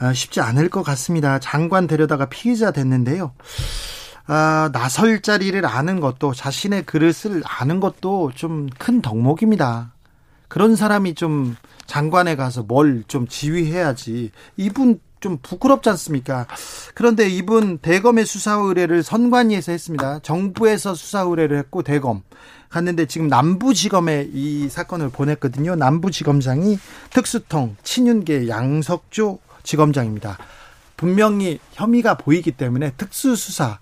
아, 0.00 0.12
쉽지 0.12 0.40
않을 0.40 0.70
것 0.70 0.82
같습니다. 0.82 1.38
장관 1.38 1.86
데려다가 1.86 2.26
피의자 2.26 2.72
됐는데요. 2.72 3.32
아, 4.32 4.70
나설 4.72 5.22
자리를 5.22 5.66
아는 5.66 5.98
것도 5.98 6.34
자신의 6.34 6.84
그릇을 6.86 7.42
아는 7.44 7.80
것도 7.80 8.30
좀 8.36 8.68
큰 8.78 9.02
덕목입니다. 9.02 9.92
그런 10.48 10.76
사람이 10.76 11.14
좀 11.16 11.56
장관에 11.86 12.36
가서 12.36 12.62
뭘 12.62 13.04
좀 13.08 13.26
지휘해야지. 13.26 14.30
이분 14.56 15.00
좀 15.18 15.38
부끄럽지 15.42 15.88
않습니까? 15.90 16.46
그런데 16.94 17.28
이분 17.28 17.78
대검의 17.78 18.24
수사 18.24 18.52
의뢰를 18.54 19.02
선관위에서 19.02 19.72
했습니다. 19.72 20.20
정부에서 20.20 20.94
수사 20.94 21.22
의뢰를 21.22 21.58
했고 21.58 21.82
대검 21.82 22.22
갔는데 22.68 23.06
지금 23.06 23.26
남부지검에 23.26 24.28
이 24.32 24.68
사건을 24.68 25.10
보냈거든요. 25.10 25.74
남부지검장이 25.74 26.78
특수통 27.10 27.76
친윤계 27.82 28.48
양석조 28.48 29.40
지검장입니다. 29.64 30.38
분명히 31.00 31.58
혐의가 31.72 32.18
보이기 32.18 32.52
때문에 32.52 32.90
특수수사, 32.90 33.78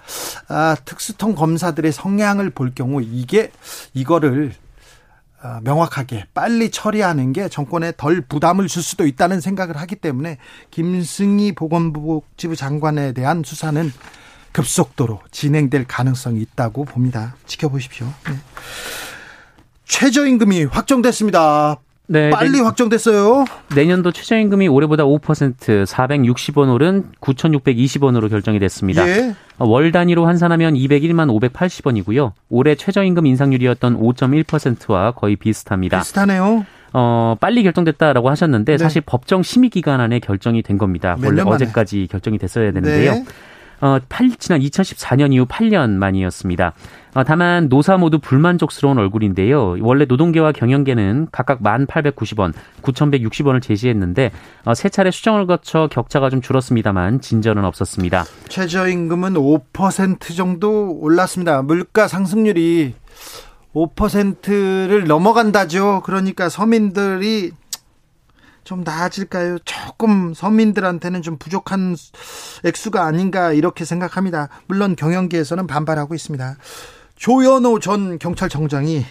아, 0.47 0.77
특수통 0.85 1.35
검사들의 1.35 1.91
성향을 1.91 2.51
볼 2.51 2.73
경우 2.77 3.03
이게 3.03 3.51
이거를 3.93 4.55
아, 5.43 5.61
명확하게 5.65 6.27
빨리 6.33 6.71
처리하는 6.71 7.33
게 7.33 7.49
정권에 7.49 7.93
덜 7.97 8.21
부담을 8.21 8.69
줄 8.69 8.85
수도 8.85 9.05
있다는 9.05 9.41
생각을 9.41 9.77
하기 9.79 9.97
때문에 9.97 10.39
김승희 10.71 11.57
보건복지부 11.57 12.55
장관에 12.55 13.13
대한 13.15 13.43
수사는 13.45 13.93
급속도로 14.53 15.21
진행될 15.33 15.87
가능성이 15.89 16.41
있다고 16.43 16.85
봅니다. 16.85 17.35
지켜보십시오. 17.47 18.07
네. 18.29 18.35
최저임금이 19.87 20.67
확정됐습니다. 20.67 21.81
네, 22.11 22.31
빨리 22.31 22.53
네. 22.53 22.61
확정됐어요. 22.63 23.45
내년도 23.77 24.13
최저임금이 24.13 24.67
올해보다 24.67 25.05
5% 25.05 25.85
460원 25.85 26.73
오른 26.73 27.05
9,620원으로 27.21 28.31
결정이 28.31 28.59
됐습니다. 28.59 29.07
예. 29.07 29.35
월 29.59 29.93
단위로 29.93 30.27
환산하면 30.27 30.75
201만 30.75 31.29
580원이고요. 31.53 32.33
올해 32.49 32.75
최저임금 32.75 33.27
인상률이었던 33.27 34.01
5.1%와 34.01 35.13
거의 35.13 35.37
비슷합니다. 35.37 35.99
비슷하네요. 35.99 36.65
어, 36.95 37.37
빨리 37.39 37.63
결정됐다라고 37.63 38.31
하셨는데 38.31 38.73
네. 38.73 38.79
사실 38.79 39.03
법정 39.05 39.43
심의 39.43 39.69
기간 39.69 40.01
안에 40.01 40.19
결정이 40.21 40.63
된 40.63 40.79
겁니다. 40.79 41.17
원래 41.23 41.43
어제까지 41.43 42.09
결정이 42.11 42.39
됐어야 42.39 42.73
되는데요. 42.73 43.23
네. 43.81 43.87
어, 43.87 44.01
8, 44.09 44.31
지난 44.39 44.61
2014년 44.61 45.33
이후 45.33 45.47
8년 45.47 45.91
만이었습니다. 45.91 46.73
어, 47.15 47.25
다만 47.25 47.69
노사 47.69 47.97
모두 47.97 48.19
불만족스러운 48.19 48.99
얼굴인데요. 48.99 49.77
원래 49.81 50.05
노동계와 50.05 50.53
경영계는 50.53 51.29
각각 51.33 51.63
1,890원, 51.63 52.53
9,160원을 52.83 53.63
제시했는데 53.63 54.31
어, 54.65 54.75
세 54.75 54.89
차례 54.89 55.11
수정을 55.11 55.47
거쳐 55.47 55.89
격차가 55.91 56.31
좀 56.31 56.41
줄었습니다만 56.41 57.21
진전은 57.21 57.65
없었습니다. 57.65 58.25
최저임금은 58.49 59.35
5% 59.35 60.37
정도 60.37 60.99
올랐습니다. 61.01 61.63
물가 61.63 62.09
상승률이 62.09 62.95
5%를 63.75 65.05
넘어간다죠. 65.05 66.03
그러니까 66.05 66.49
서민들이 66.49 67.53
좀 68.69 68.83
나아질까요? 68.85 69.61
조금 69.65 70.35
서민들한테는 70.35 71.23
좀 71.23 71.39
부족한 71.39 71.97
액수가 72.67 73.03
아닌가 73.03 73.55
이렇게 73.55 73.87
생각합니다. 73.87 74.51
물론 74.67 74.95
경영계에서는 74.95 75.67
반발하고 75.67 76.15
있습니다. 76.15 76.57
조현호 77.17 77.79
전 77.79 78.19
경찰청장이 78.19 79.07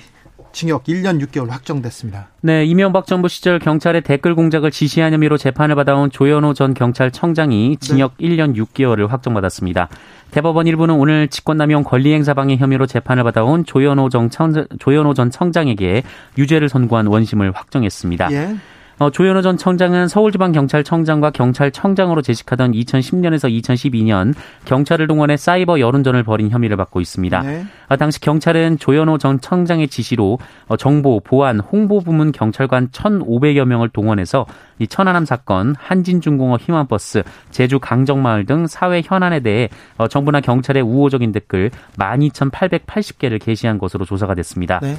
징역 0.52 0.84
1년 0.84 1.20
6개월 1.26 1.50
확정됐습니다. 1.50 2.28
네, 2.42 2.66
이명박 2.66 3.08
정부 3.08 3.28
시절 3.28 3.58
경찰의 3.58 4.04
댓글 4.04 4.36
공작을 4.36 4.70
지시한 4.70 5.12
혐의로 5.12 5.38
재판을 5.38 5.74
받아온 5.74 6.12
조현호 6.12 6.54
전 6.54 6.76
경찰청장이 6.76 7.78
징역 7.78 8.14
네. 8.20 8.28
1년 8.28 8.56
6개월을 8.56 9.08
확정받았습니다. 9.08 9.90
대법원 10.30 10.68
일부는 10.68 10.94
오늘 10.94 11.30
직권남용 11.30 11.84
권리행사방해 11.84 12.58
혐의로 12.58 12.86
재판을 12.86 13.24
받아온 13.24 13.66
조현호 13.66 14.10
전, 14.10 14.30
청, 14.30 14.54
조현호 14.78 15.16
전 15.16 15.32
청장에게 15.32 16.04
유죄를 16.38 16.70
선고한 16.70 17.08
원심을 17.08 17.54
확정했습니다. 17.54 18.32
예. 18.34 18.56
어, 19.00 19.12
조현호 19.12 19.44
전 19.44 19.58
청장은 19.58 20.08
서울지방경찰청장과 20.08 21.30
경찰청장으로 21.30 22.24
재직하던 22.24 22.72
2010년에서 22.72 23.48
2012년 23.62 24.34
경찰을 24.66 25.06
동원해 25.06 25.38
사이버 25.38 25.80
여론전을 25.80 26.24
벌인 26.24 26.50
혐의를 26.50 26.78
받고 26.78 27.00
있습니다. 27.00 27.42
네. 27.42 27.66
어, 27.90 27.96
당시 27.96 28.20
경찰은 28.20 28.80
조현호 28.80 29.20
전 29.20 29.40
청장의 29.40 29.90
지시로 29.90 30.40
어, 30.68 30.78
정보, 30.78 31.20
보안, 31.20 31.60
홍보 31.60 32.00
부문 32.00 32.32
경찰관 32.32 32.90
1,500여 32.90 33.66
명을 33.66 33.90
동원해서 33.90 34.48
이 34.80 34.88
천안함 34.88 35.26
사건, 35.26 35.76
한진중공업 35.78 36.62
희망버스, 36.62 37.22
제주 37.52 37.80
강정마을 37.80 38.46
등 38.46 38.66
사회 38.66 39.04
현안에 39.06 39.42
대해 39.42 39.70
어, 39.98 40.08
정부나 40.08 40.42
경찰의 40.42 40.82
우호적인 40.82 41.32
댓글 41.34 41.70
12,880개를 42.00 43.40
게시한 43.40 43.78
것으로 43.78 44.06
조사가 44.06 44.34
됐습니다. 44.34 44.80
네. 44.82 44.98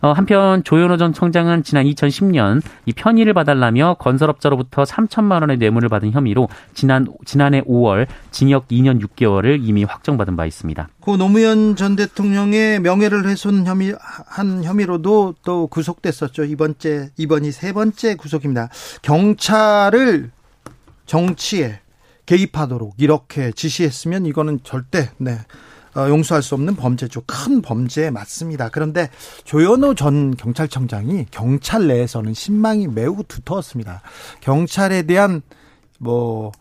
어, 0.00 0.12
한편 0.12 0.62
조현호 0.64 0.96
전 0.96 1.12
청장은 1.12 1.62
지난 1.62 1.84
2010년 1.86 2.62
이 2.84 2.92
편의를 2.92 3.34
받달라며 3.34 3.96
건설업자로부터 3.98 4.84
3천만 4.84 5.40
원의 5.40 5.58
뇌물을 5.58 5.88
받은 5.88 6.12
혐의로 6.12 6.48
지난 6.74 7.06
지난해 7.24 7.62
5월 7.62 8.06
징역 8.30 8.68
2년 8.68 9.00
6개월을 9.00 9.58
이미 9.62 9.84
확정받은 9.84 10.36
바 10.36 10.46
있습니다. 10.46 10.88
고 11.00 11.16
노무현 11.16 11.76
전 11.76 11.96
대통령의 11.96 12.80
명예를 12.80 13.26
훼손 13.26 13.66
혐의 13.66 13.94
한 14.26 14.64
혐의로도 14.64 15.36
또 15.44 15.66
구속됐었죠. 15.68 16.44
이번째 16.44 17.10
이번이 17.16 17.52
세 17.52 17.72
번째 17.72 18.16
구속입니다. 18.16 18.68
경찰을 19.02 20.30
정치에 21.06 21.80
개입하도록 22.26 22.94
이렇게 22.98 23.52
지시했으면 23.52 24.26
이거는 24.26 24.60
절대 24.64 25.10
네. 25.18 25.38
어, 25.96 26.08
용서할 26.08 26.42
수 26.42 26.54
없는 26.54 26.76
범죄죠. 26.76 27.22
큰 27.26 27.62
범죄에 27.62 28.10
맞습니다. 28.10 28.68
그런데 28.68 29.08
조현호 29.44 29.94
전 29.94 30.36
경찰청장이 30.36 31.26
경찰 31.30 31.86
내에서는 31.86 32.34
신망이 32.34 32.86
매우 32.86 33.22
두터웠습니다. 33.26 34.02
경찰에 34.40 35.02
대한 35.02 35.42
뭐 35.98 36.52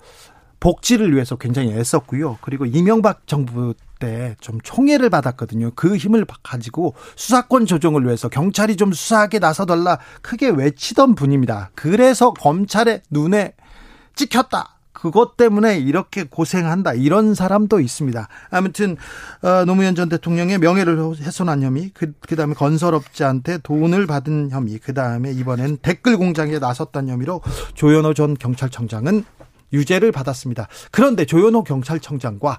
복지를 0.60 1.14
위해서 1.14 1.36
굉장히 1.36 1.74
애썼고요. 1.74 2.40
그리고 2.42 2.66
이명박 2.66 3.28
정부 3.28 3.74
때 4.00 4.36
좀 4.42 4.60
총애를 4.62 5.10
받았거든요. 5.10 5.72
그 5.76 5.96
힘을 5.96 6.26
가지고 6.44 6.96
수사권 7.16 7.66
조정을 7.66 8.06
위해서 8.06 8.30
경찰이 8.30 8.76
좀 8.76 8.94
수사하게 8.94 9.40
나서달라 9.40 10.00
크게 10.22 10.50
외치던 10.50 11.16
분입니다. 11.16 11.72
그래서 11.76 12.34
검찰의 12.34 13.02
눈에 13.10 13.54
찍혔다. 14.16 14.75
그것 14.96 15.38
때문에 15.38 15.78
이렇게 15.78 16.24
고생한다 16.24 16.94
이런 16.94 17.36
사람도 17.36 17.80
있습니다. 17.80 18.28
아무튼 18.50 18.98
어, 19.44 19.66
노무현 19.66 19.94
전 19.94 20.10
대통령의 20.10 20.58
명예를 20.58 20.98
훼손한 21.18 21.62
혐의, 21.62 21.92
그, 21.94 22.14
그다음에 22.22 22.56
건설업자한테 22.56 23.60
돈을 23.60 24.08
받은 24.08 24.50
혐의, 24.52 24.80
그다음에 24.80 25.32
이번엔 25.32 25.78
댓글 25.82 26.18
공장에 26.18 26.58
나섰던 26.58 27.10
혐의로 27.10 27.42
조현호 27.76 28.14
전 28.14 28.34
경찰청장은 28.36 29.26
유죄를 29.74 30.12
받았습니다. 30.12 30.68
그런데 30.92 31.26
조현호 31.26 31.64
경찰청장과 31.64 32.58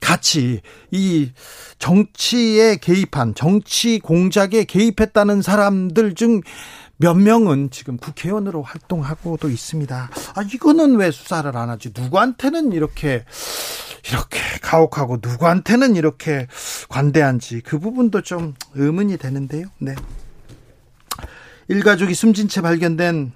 같이 0.00 0.60
이 0.90 1.30
정치에 1.78 2.76
개입한 2.76 3.34
정치 3.34 3.98
공작에 3.98 4.64
개입했다는 4.64 5.42
사람들 5.42 6.14
중 6.14 6.40
몇 6.98 7.14
명은 7.14 7.70
지금 7.70 7.96
국회의원으로 7.96 8.62
활동하고도 8.62 9.48
있습니다. 9.48 10.10
아, 10.34 10.42
이거는 10.42 10.96
왜 10.96 11.12
수사를 11.12 11.56
안 11.56 11.70
하지? 11.70 11.92
누구한테는 11.96 12.72
이렇게, 12.72 13.24
이렇게 14.08 14.40
가혹하고 14.60 15.18
누구한테는 15.22 15.94
이렇게 15.94 16.48
관대한지 16.88 17.60
그 17.60 17.78
부분도 17.78 18.22
좀 18.22 18.54
의문이 18.74 19.16
되는데요. 19.16 19.66
네. 19.78 19.94
일가족이 21.68 22.14
숨진 22.14 22.48
채 22.48 22.62
발견된 22.62 23.32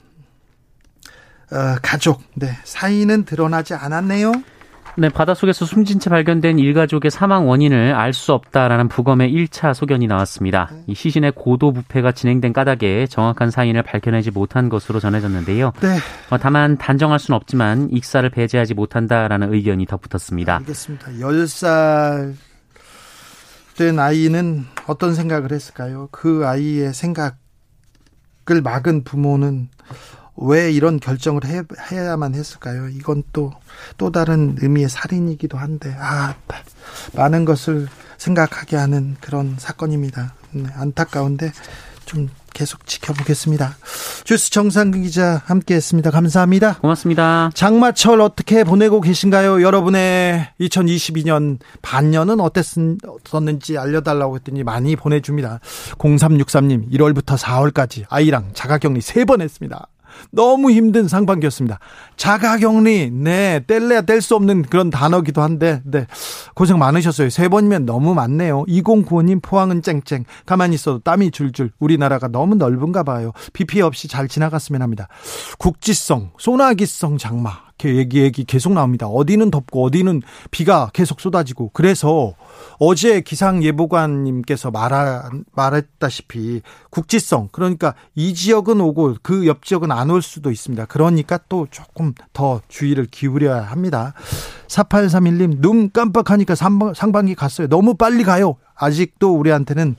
어, 1.53 1.77
가족, 1.83 2.23
네. 2.35 2.57
사인은 2.65 3.27
드러나지 3.27 3.75
않았네요. 3.75 4.33
네, 4.99 5.09
바닷속에서 5.09 5.65
숨진 5.65 5.99
채 5.99 6.11
발견된 6.11 6.59
일가족의 6.59 7.11
사망 7.11 7.49
원인을 7.49 7.95
알 7.95 8.13
수 8.13 8.35
없다라는 8.35 8.89
부검의 8.89 9.33
1차 9.33 9.73
소견이 9.73 10.07
나왔습니다. 10.07 10.71
이 10.87 10.95
시신의 10.95 11.33
고도 11.35 11.73
부패가 11.73 12.13
진행된 12.13 12.53
까닭에 12.53 13.07
정확한 13.07 13.51
사인을 13.51 13.83
밝혀내지 13.83 14.31
못한 14.31 14.69
것으로 14.69 15.01
전해졌는데요. 15.01 15.73
네. 15.81 15.97
어, 16.29 16.37
다만 16.39 16.77
단정할 16.77 17.19
수는 17.19 17.37
없지만 17.37 17.89
익사를 17.91 18.29
배제하지 18.29 18.75
못한다라는 18.75 19.55
의견이 19.55 19.87
덧붙었습니다. 19.87 20.57
알겠습니다. 20.57 21.07
10살 21.13 22.35
된 23.79 23.99
아이는 23.99 24.67
어떤 24.87 25.15
생각을 25.15 25.53
했을까요? 25.53 26.09
그 26.13 26.47
아이의 26.47 26.93
생각을 26.93 27.33
막은 28.63 29.05
부모는 29.05 29.71
왜 30.45 30.71
이런 30.71 31.01
결정을 31.01 31.45
해, 31.45 31.63
해야만 31.91 32.35
했을까요? 32.35 32.89
이건 32.89 33.23
또, 33.33 33.53
또 33.97 34.11
다른 34.11 34.57
의미의 34.61 34.89
살인이기도 34.89 35.59
한데, 35.59 35.95
아, 35.99 36.35
많은 37.15 37.45
것을 37.45 37.89
생각하게 38.19 38.77
하는 38.77 39.17
그런 39.21 39.57
사건입니다. 39.59 40.35
네, 40.53 40.65
안타까운데 40.75 41.53
좀 42.05 42.29
계속 42.53 42.87
지켜보겠습니다. 42.87 43.77
주스 44.25 44.51
정상근 44.51 45.03
기자 45.03 45.43
함께 45.47 45.75
했습니다. 45.75 46.11
감사합니다. 46.11 46.79
고맙습니다. 46.79 47.51
장마철 47.55 48.21
어떻게 48.21 48.65
보내고 48.65 49.01
계신가요? 49.01 49.63
여러분의 49.63 50.49
2022년 50.61 51.59
반년은 51.81 52.41
어땠었는지 52.41 53.79
알려달라고 53.79 54.37
했더니 54.37 54.63
많이 54.63 54.97
보내줍니다. 54.97 55.61
0363님, 55.99 56.93
1월부터 56.93 57.39
4월까지 57.39 58.05
아이랑 58.09 58.51
자가격리 58.53 59.01
3번 59.01 59.41
했습니다. 59.41 59.89
너무 60.31 60.71
힘든 60.71 61.09
상반기였습니다. 61.09 61.79
자가격리, 62.17 63.11
네, 63.11 63.61
뗄래야 63.67 64.03
뗄 64.03 64.23
수 64.23 64.37
없는 64.37 64.63
그런 64.63 64.91
단어기도 64.91 65.43
한데, 65.43 65.81
네, 65.85 66.07
고생 66.55 66.79
많으셨어요. 66.79 67.31
세 67.31 67.49
번이면 67.49 67.87
너무 67.87 68.15
많네요. 68.15 68.65
2095님 68.67 69.43
포항은 69.43 69.83
쨍쨍. 69.83 70.25
가만히 70.47 70.75
있어도 70.75 71.01
땀이 71.01 71.31
줄줄. 71.31 71.73
우리나라가 71.79 72.29
너무 72.29 72.55
넓은가 72.55 73.03
봐요. 73.03 73.33
비 73.53 73.65
피해 73.65 73.83
없이 73.83 74.09
잘 74.09 74.29
지나갔으면 74.29 74.83
합니다. 74.83 75.09
국지성, 75.59 76.31
소나기성 76.39 77.19
장마. 77.19 77.72
얘기, 77.85 78.21
얘기 78.21 78.45
계속 78.45 78.73
나옵니다. 78.73 79.07
어디는 79.07 79.51
덥고 79.51 79.85
어디는 79.85 80.23
비가 80.51 80.91
계속 80.93 81.21
쏟아지고. 81.21 81.71
그래서 81.73 82.35
어제 82.79 83.21
기상 83.21 83.63
예보관님께서 83.65 84.71
말하, 84.71 85.29
말했다시피 85.55 86.63
국지성 86.91 87.49
그러니까 87.53 87.95
이 88.15 88.35
지역은 88.35 88.81
오고 88.81 89.17
그 89.23 89.47
옆 89.47 89.65
지역은 89.65 89.91
안 89.91 90.11
올 90.11 90.23
수도 90.23 90.51
있습니다. 90.51 90.87
그러니까 90.87 91.39
또 91.49 91.67
조금 91.71 92.13
더 92.33 92.61
주의를 92.69 93.07
기울여야 93.11 93.63
합니다. 93.63 94.15
4831님 94.69 95.61
눈 95.61 95.91
깜빡하니까 95.91 96.55
상반기 96.55 97.35
갔어요. 97.35 97.67
너무 97.69 97.95
빨리 97.95 98.25
가요. 98.25 98.57
아직도 98.75 99.35
우리한테는 99.37 99.97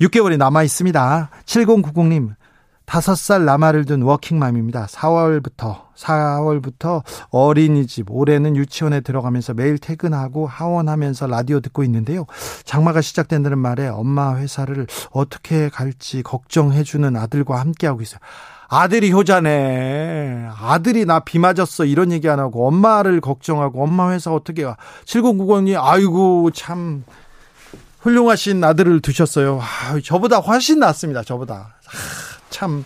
6개월이 0.00 0.36
남아 0.36 0.62
있습니다. 0.62 1.30
7090님 1.44 2.34
다섯 2.90 3.14
살 3.14 3.44
남아를 3.44 3.84
둔 3.84 4.02
워킹맘입니다. 4.02 4.86
4월부터 4.86 5.82
4월부터 5.96 7.04
어린이집 7.30 8.10
올해는 8.10 8.56
유치원에 8.56 9.00
들어가면서 9.02 9.54
매일 9.54 9.78
퇴근하고 9.78 10.48
하원하면서 10.48 11.28
라디오 11.28 11.60
듣고 11.60 11.84
있는데요. 11.84 12.26
장마가 12.64 13.00
시작된다는 13.00 13.58
말에 13.58 13.86
엄마 13.86 14.34
회사를 14.36 14.88
어떻게 15.12 15.68
갈지 15.68 16.24
걱정해 16.24 16.82
주는 16.82 17.16
아들과 17.16 17.60
함께 17.60 17.86
하고 17.86 18.02
있어요. 18.02 18.18
아들이 18.66 19.12
효자네. 19.12 20.48
아들이 20.60 21.04
나 21.04 21.20
비 21.20 21.38
맞았어. 21.38 21.84
이런 21.84 22.10
얘기 22.10 22.28
안 22.28 22.40
하고 22.40 22.66
엄마를 22.66 23.20
걱정하고 23.20 23.84
엄마 23.84 24.10
회사 24.10 24.32
어떻게 24.32 24.64
가. 24.64 24.76
7090이 25.04 25.80
아이고 25.80 26.50
참 26.50 27.04
훌륭하신 28.00 28.64
아들을 28.64 28.98
두셨어요. 29.00 29.60
아, 29.60 30.00
저보다 30.02 30.38
훨씬 30.38 30.80
낫습니다. 30.80 31.22
저보다. 31.22 31.76
아. 31.86 32.29
참 32.60 32.84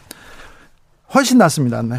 훨씬 1.12 1.38
낫습니다. 1.38 1.82
네. 1.82 1.96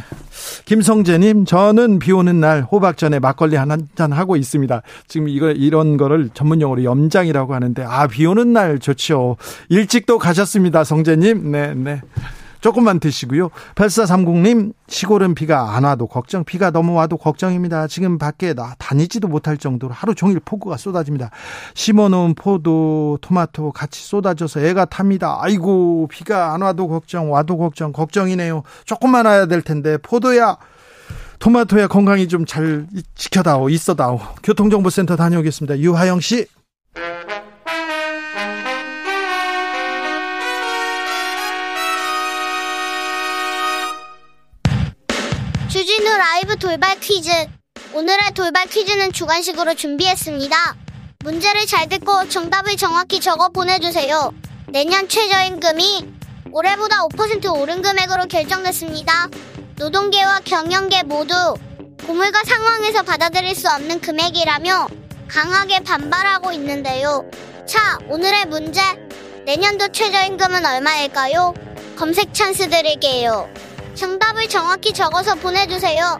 김성재님, 0.63 1.43
저는 1.43 1.99
비 1.99 2.13
오는 2.13 2.39
날 2.39 2.61
호박 2.63 2.95
전에 2.95 3.19
막걸리 3.19 3.57
한 3.57 3.89
잔 3.95 4.13
하고 4.13 4.37
있습니다. 4.37 4.81
지금 5.09 5.27
이거, 5.27 5.51
이런 5.51 5.97
거를 5.97 6.29
전문 6.33 6.61
용어로 6.61 6.85
염장이라고 6.85 7.53
하는데, 7.53 7.83
아, 7.83 8.07
비 8.07 8.25
오는 8.25 8.53
날 8.53 8.79
좋죠. 8.79 9.35
일찍도 9.67 10.19
가셨습니다. 10.19 10.85
성재님. 10.85 11.51
네, 11.51 11.73
네. 11.75 12.01
조금만 12.65 12.99
드시고요. 12.99 13.51
8430님, 13.75 14.73
시골은 14.87 15.35
비가 15.35 15.75
안 15.75 15.83
와도 15.83 16.07
걱정, 16.07 16.43
비가 16.43 16.71
너무 16.71 16.93
와도 16.93 17.15
걱정입니다. 17.15 17.85
지금 17.85 18.17
밖에 18.17 18.55
나 18.55 18.73
다니지도 18.79 19.27
못할 19.27 19.57
정도로 19.57 19.93
하루 19.93 20.15
종일 20.15 20.39
폭우가 20.39 20.75
쏟아집니다. 20.75 21.29
심어놓은 21.75 22.33
포도, 22.33 23.19
토마토 23.21 23.71
같이 23.71 24.01
쏟아져서 24.01 24.61
애가 24.61 24.85
탑니다. 24.85 25.37
아이고, 25.41 26.07
비가 26.09 26.55
안 26.55 26.63
와도 26.63 26.87
걱정, 26.87 27.31
와도 27.31 27.59
걱정, 27.59 27.93
걱정이네요. 27.93 28.63
조금만 28.83 29.27
와야 29.27 29.45
될 29.45 29.61
텐데, 29.61 29.99
포도야, 29.99 30.57
토마토야 31.37 31.85
건강히 31.87 32.27
좀잘 32.27 32.87
지켜다오, 33.13 33.69
있어다오. 33.69 34.19
교통정보센터 34.41 35.15
다녀오겠습니다. 35.15 35.77
유하영 35.77 36.19
씨. 36.19 36.47
돌발 46.57 46.99
퀴즈. 46.99 47.29
오늘의 47.93 48.33
돌발 48.33 48.65
퀴즈는 48.67 49.11
주관식으로 49.11 49.75
준비했습니다. 49.75 50.75
문제를 51.23 51.65
잘 51.65 51.89
듣고 51.89 52.29
정답을 52.29 52.77
정확히 52.77 53.19
적어 53.19 53.49
보내주세요. 53.49 54.33
내년 54.67 55.07
최저임금이 55.07 56.05
올해보다 56.51 57.01
5% 57.07 57.59
오른 57.59 57.81
금액으로 57.81 58.25
결정됐습니다. 58.27 59.29
노동계와 59.77 60.41
경영계 60.45 61.03
모두 61.03 61.33
고물가 62.05 62.43
상황에서 62.45 63.03
받아들일 63.03 63.55
수 63.55 63.69
없는 63.69 63.99
금액이라며 63.99 64.87
강하게 65.27 65.79
반발하고 65.79 66.51
있는데요. 66.53 67.29
자, 67.65 67.97
오늘의 68.07 68.45
문제. 68.45 68.81
내년도 69.45 69.87
최저임금은 69.89 70.65
얼마일까요? 70.65 71.53
검색 71.97 72.33
찬스 72.33 72.69
드릴게요. 72.69 73.49
정답을 73.95 74.47
정확히 74.47 74.93
적어서 74.93 75.35
보내주세요. 75.35 76.19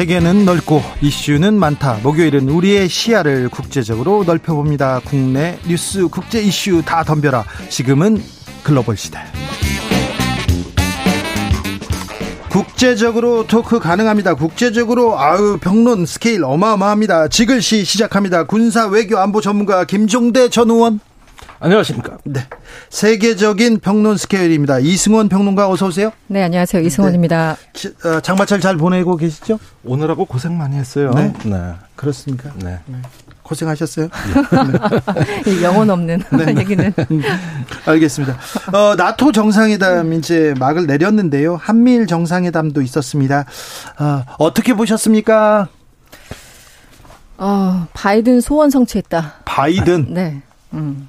세계는 0.00 0.46
넓고 0.46 0.80
이슈는 1.02 1.58
많다. 1.58 1.98
목요일은 2.02 2.48
우리의 2.48 2.88
시야를 2.88 3.50
국제적으로 3.50 4.24
넓혀봅니다. 4.24 5.02
국내 5.04 5.58
뉴스, 5.68 6.08
국제 6.08 6.40
이슈 6.40 6.80
다 6.82 7.04
덤벼라. 7.04 7.44
지금은 7.68 8.22
글로벌 8.64 8.96
시대. 8.96 9.18
국제적으로 12.48 13.46
talk 13.46 13.78
가능합니다. 13.78 14.32
국제적으로 14.36 15.20
아유 15.20 15.58
평론 15.60 16.06
스케일 16.06 16.44
어마어마합니다. 16.44 17.28
지글시 17.28 17.84
시작합니다. 17.84 18.44
군사 18.44 18.86
외교 18.86 19.18
안보 19.18 19.42
전문가 19.42 19.84
김종대 19.84 20.48
전 20.48 20.70
의원. 20.70 21.00
안녕하십니까. 21.62 22.16
네. 22.24 22.40
세계적인 22.88 23.80
평론 23.80 24.16
스케일입니다. 24.16 24.78
이승원 24.78 25.28
평론가 25.28 25.68
어서 25.70 25.86
오세요. 25.88 26.10
네, 26.26 26.42
안녕하세요. 26.42 26.82
이승원입니다. 26.82 27.56
네. 27.74 28.08
어, 28.08 28.20
장마철 28.20 28.60
잘 28.60 28.76
보내고 28.78 29.16
계시죠? 29.16 29.58
오늘하고 29.84 30.24
고생 30.24 30.56
많이 30.56 30.76
했어요. 30.76 31.10
네. 31.14 31.34
네. 31.44 31.74
그렇습니까? 31.96 32.50
네. 32.56 32.78
네. 32.86 32.96
고생하셨어요? 33.42 34.08
네. 35.44 35.60
영혼 35.62 35.90
없는 35.90 36.22
네. 36.32 36.54
얘기는. 36.60 36.94
알겠습니다. 37.84 38.38
어, 38.72 38.94
나토 38.96 39.32
정상회담 39.32 40.14
이제 40.14 40.54
막을 40.58 40.86
내렸는데요. 40.86 41.56
한미일 41.56 42.06
정상회담도 42.06 42.80
있었습니다. 42.80 43.44
어, 43.98 44.24
어떻게 44.38 44.72
보셨습니까? 44.72 45.68
어, 47.36 47.86
바이든 47.92 48.40
소원 48.40 48.70
성취했다. 48.70 49.34
바이든? 49.44 50.14
네. 50.14 50.40
음. 50.72 51.08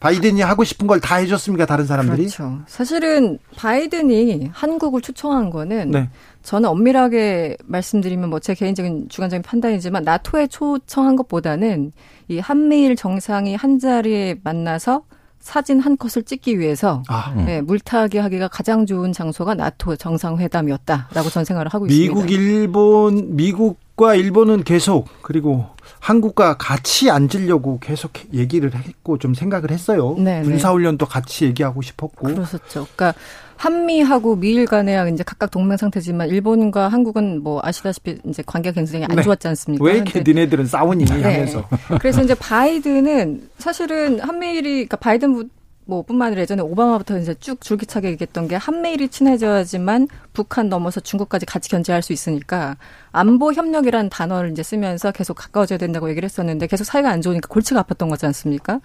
바이든이 0.00 0.40
하고 0.40 0.64
싶은 0.64 0.88
걸 0.88 0.98
다 1.00 1.16
해줬습니까? 1.16 1.64
다른 1.64 1.86
사람들이? 1.86 2.22
그렇죠. 2.24 2.58
사실은 2.66 3.38
바이든이 3.56 4.50
한국을 4.52 5.00
초청한 5.00 5.50
거는 5.50 5.90
네. 5.92 6.10
저는 6.42 6.68
엄밀하게 6.68 7.56
말씀드리면 7.64 8.28
뭐 8.28 8.40
제 8.40 8.54
개인적인 8.54 9.06
주관적인 9.08 9.42
판단이지만 9.42 10.02
나토에 10.02 10.48
초청한 10.48 11.14
것보다는 11.14 11.92
이 12.28 12.40
한미일 12.40 12.96
정상이 12.96 13.54
한 13.54 13.78
자리에 13.78 14.40
만나서 14.42 15.02
사진 15.38 15.78
한 15.80 15.96
컷을 15.96 16.24
찍기 16.24 16.58
위해서 16.58 17.02
아, 17.08 17.32
음. 17.36 17.46
네, 17.46 17.60
물타기 17.60 18.18
하기가 18.18 18.48
가장 18.48 18.86
좋은 18.86 19.12
장소가 19.12 19.54
나토 19.54 19.94
정상회담이었다라고 19.96 21.30
전 21.30 21.44
생각을 21.44 21.68
하고 21.68 21.84
미국, 21.86 22.24
있습니다. 22.24 22.26
미국, 22.26 22.32
일본, 22.32 23.36
미국 23.36 23.78
과 24.02 24.16
일본은 24.16 24.64
계속 24.64 25.06
그리고 25.22 25.66
한국과 26.00 26.56
같이 26.56 27.08
앉으려고 27.08 27.78
계속 27.78 28.10
얘기를 28.34 28.74
했고 28.74 29.16
좀 29.16 29.32
생각을 29.32 29.70
했어요. 29.70 30.16
네, 30.18 30.40
네. 30.40 30.42
군사훈련도 30.42 31.06
같이 31.06 31.44
얘기하고 31.44 31.82
싶었고. 31.82 32.26
그렇었죠. 32.26 32.88
그러니까 32.96 33.14
한미하고 33.56 34.34
미일 34.34 34.66
간에 34.66 34.98
이제 35.12 35.22
각각 35.22 35.52
동맹 35.52 35.76
상태지만 35.76 36.28
일본과 36.30 36.88
한국은 36.88 37.44
뭐 37.44 37.60
아시다시피 37.62 38.18
이제 38.26 38.42
관계가 38.44 38.74
굉장히 38.74 39.04
안 39.04 39.14
네. 39.14 39.22
좋았지 39.22 39.46
않습니까? 39.46 39.84
왜 39.84 39.94
이렇게 39.94 40.24
니네들은 40.26 40.66
싸우니 40.66 41.04
네. 41.04 41.22
하면서. 41.22 41.68
그래서 42.00 42.24
이제 42.24 42.34
바이든은 42.34 43.50
사실은 43.58 44.18
한미일이 44.18 44.86
그러니까 44.88 44.96
바이든 44.96 45.48
뭐 45.84 46.02
뿐만 46.02 46.28
아니라 46.28 46.42
예전에 46.42 46.62
오바마부터 46.62 47.18
이제 47.18 47.34
쭉 47.34 47.60
줄기차게 47.60 48.10
얘기했던 48.10 48.48
게 48.48 48.56
한미일이 48.56 49.08
친해져야지만 49.08 50.08
북한 50.32 50.68
넘어서 50.68 51.00
중국까지 51.00 51.44
같이 51.46 51.68
견제할 51.68 52.02
수 52.02 52.12
있으니까 52.12 52.76
안보 53.10 53.52
협력이라는 53.52 54.08
단어를 54.08 54.52
이제 54.52 54.62
쓰면서 54.62 55.10
계속 55.10 55.34
가까워져야 55.34 55.78
된다고 55.78 56.08
얘기를 56.08 56.26
했었는데 56.26 56.66
계속 56.68 56.84
사이가 56.84 57.10
안 57.10 57.20
좋으니까 57.20 57.48
골치가 57.48 57.82
아팠던 57.82 58.08
거지 58.08 58.26
않습니까? 58.26 58.80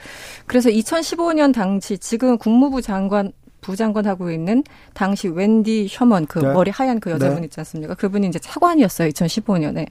그래서 0.47 0.69
2015년 0.69 1.53
당시 1.53 1.97
지금 1.97 2.37
국무부 2.37 2.81
장관 2.81 3.31
부장관 3.61 4.05
하고 4.05 4.31
있는 4.31 4.63
당시 4.93 5.27
웬디 5.27 5.87
셔먼 5.89 6.25
그 6.25 6.39
네. 6.39 6.53
머리 6.53 6.71
하얀 6.71 6.99
그 6.99 7.11
여자분 7.11 7.41
네. 7.41 7.45
있지 7.45 7.59
않습니까? 7.59 7.95
그분이 7.95 8.27
이제 8.27 8.39
차관이었어요. 8.39 9.09
2015년에. 9.09 9.87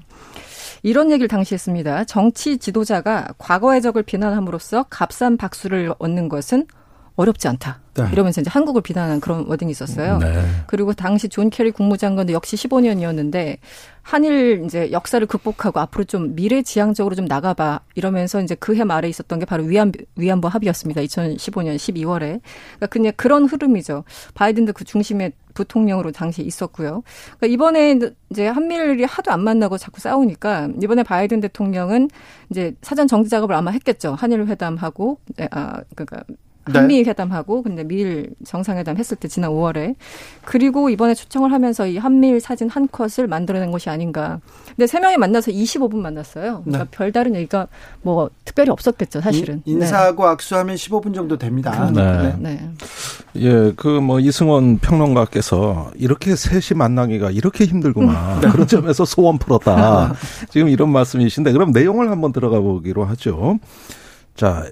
이런 0.83 1.11
얘기를 1.11 1.29
당시 1.29 1.55
했습니다. 1.55 2.05
정치 2.05 2.59
지도자가 2.59 3.35
과거의 3.39 3.83
적을 3.83 4.03
비난함으로써 4.03 4.85
값싼 4.85 5.37
박수를 5.37 5.93
얻는 5.99 6.29
것은 6.29 6.67
어렵지 7.17 7.49
않다. 7.49 7.81
네. 7.95 8.05
이러면서 8.13 8.43
이제 8.43 8.51
한국을 8.51 8.83
비난하는 8.83 9.21
그런 9.21 9.47
wording이 9.47 9.71
있었어요. 9.71 10.19
네. 10.19 10.45
그리고 10.67 10.93
당시 10.93 11.29
존 11.29 11.49
케리 11.49 11.71
국무장관도 11.71 12.35
역시 12.35 12.57
15년이었는데 12.57 13.57
한일 14.03 14.63
이제 14.67 14.93
역사를 14.93 15.27
극복하고 15.27 15.81
앞으로 15.81 16.05
좀 16.05 16.37
미래 16.37 16.63
지향적으로 16.63 17.15
좀 17.17 17.25
나가봐 17.25 17.81
이러면서 17.95 18.41
이제 18.43 18.55
그 18.55 18.77
해 18.77 18.85
말에 18.85 19.09
있었던 19.09 19.39
게 19.39 19.47
바로 19.47 19.65
위안 19.65 19.91
위안부 20.17 20.49
합의였습니다. 20.49 21.01
2015년 21.01 21.77
12월에. 21.77 22.41
그러니까 22.77 22.87
그냥 22.91 23.13
그런 23.17 23.47
흐름이죠. 23.47 24.05
바이든도 24.35 24.75
그 24.75 24.85
중심에 24.85 25.33
부통령으로 25.55 26.13
당시에 26.13 26.45
있었고요. 26.45 27.03
그러니까 27.39 27.47
이번에 27.47 27.99
이제 28.29 28.47
한미일이 28.47 29.05
하도 29.05 29.33
안 29.33 29.41
만나고 29.41 29.79
자꾸 29.79 30.01
싸우니까 30.01 30.69
이번에 30.83 31.03
바이든 31.03 31.41
대통령은 31.41 32.11
이제 32.51 32.75
사전 32.83 33.09
정지 33.09 33.31
작업을 33.31 33.55
아마 33.55 33.71
했겠죠. 33.71 34.15
한일 34.15 34.47
회담하고 34.47 35.19
네, 35.37 35.49
아 35.51 35.81
그러니까 35.95 36.23
네. 36.29 36.37
한미 36.73 37.03
회담하고 37.05 37.63
근데 37.63 37.85
미일 37.85 38.31
정상회담 38.45 38.97
했을 38.97 39.17
때 39.17 39.29
지난 39.29 39.51
5월에 39.51 39.97
그리고 40.45 40.89
이번에 40.89 41.15
초청을 41.15 41.53
하면서 41.53 41.87
이 41.87 41.99
한미일 41.99 42.41
사진 42.41 42.69
한 42.71 42.89
컷을 42.89 43.27
만들어낸 43.27 43.71
것이 43.71 43.91
아닌가. 43.91 44.41
근데 44.69 44.87
세 44.87 45.01
명이 45.01 45.17
만나서 45.17 45.51
25분 45.51 45.97
만났어요. 45.97 46.63
그러니까 46.65 46.85
네. 46.85 46.91
별다른 46.91 47.35
얘기가 47.35 47.67
뭐 48.03 48.31
특별히 48.45 48.71
없었겠죠, 48.71 49.21
사실은. 49.21 49.63
인, 49.65 49.85
사하고 49.85 50.25
네. 50.25 50.31
악수하면 50.31 50.77
15분 50.77 51.15
정도 51.15 51.37
됩니다. 51.37 51.91
네. 51.91 52.35
네. 52.39 52.71
예, 53.37 53.73
그 53.77 53.97
뭐 54.07 54.21
이승원 54.21 54.79
평론가께서 54.79 55.91
이렇게 55.97 56.37
셋이 56.37 56.77
만나기가 56.79 57.31
이렇게 57.31 57.65
힘들구나. 57.65 58.41
네. 58.41 58.49
그런 58.51 58.67
점에서 58.67 59.05
소원 59.05 59.39
풀었다. 59.39 60.15
지금 60.51 60.69
이런 60.69 60.91
말씀이신데 60.91 61.53
그럼 61.53 61.73
내용을 61.73 62.11
한번 62.11 62.33
들어가 62.33 62.61
보기로 62.61 63.05
하죠. 63.07 63.59
자, 64.37 64.65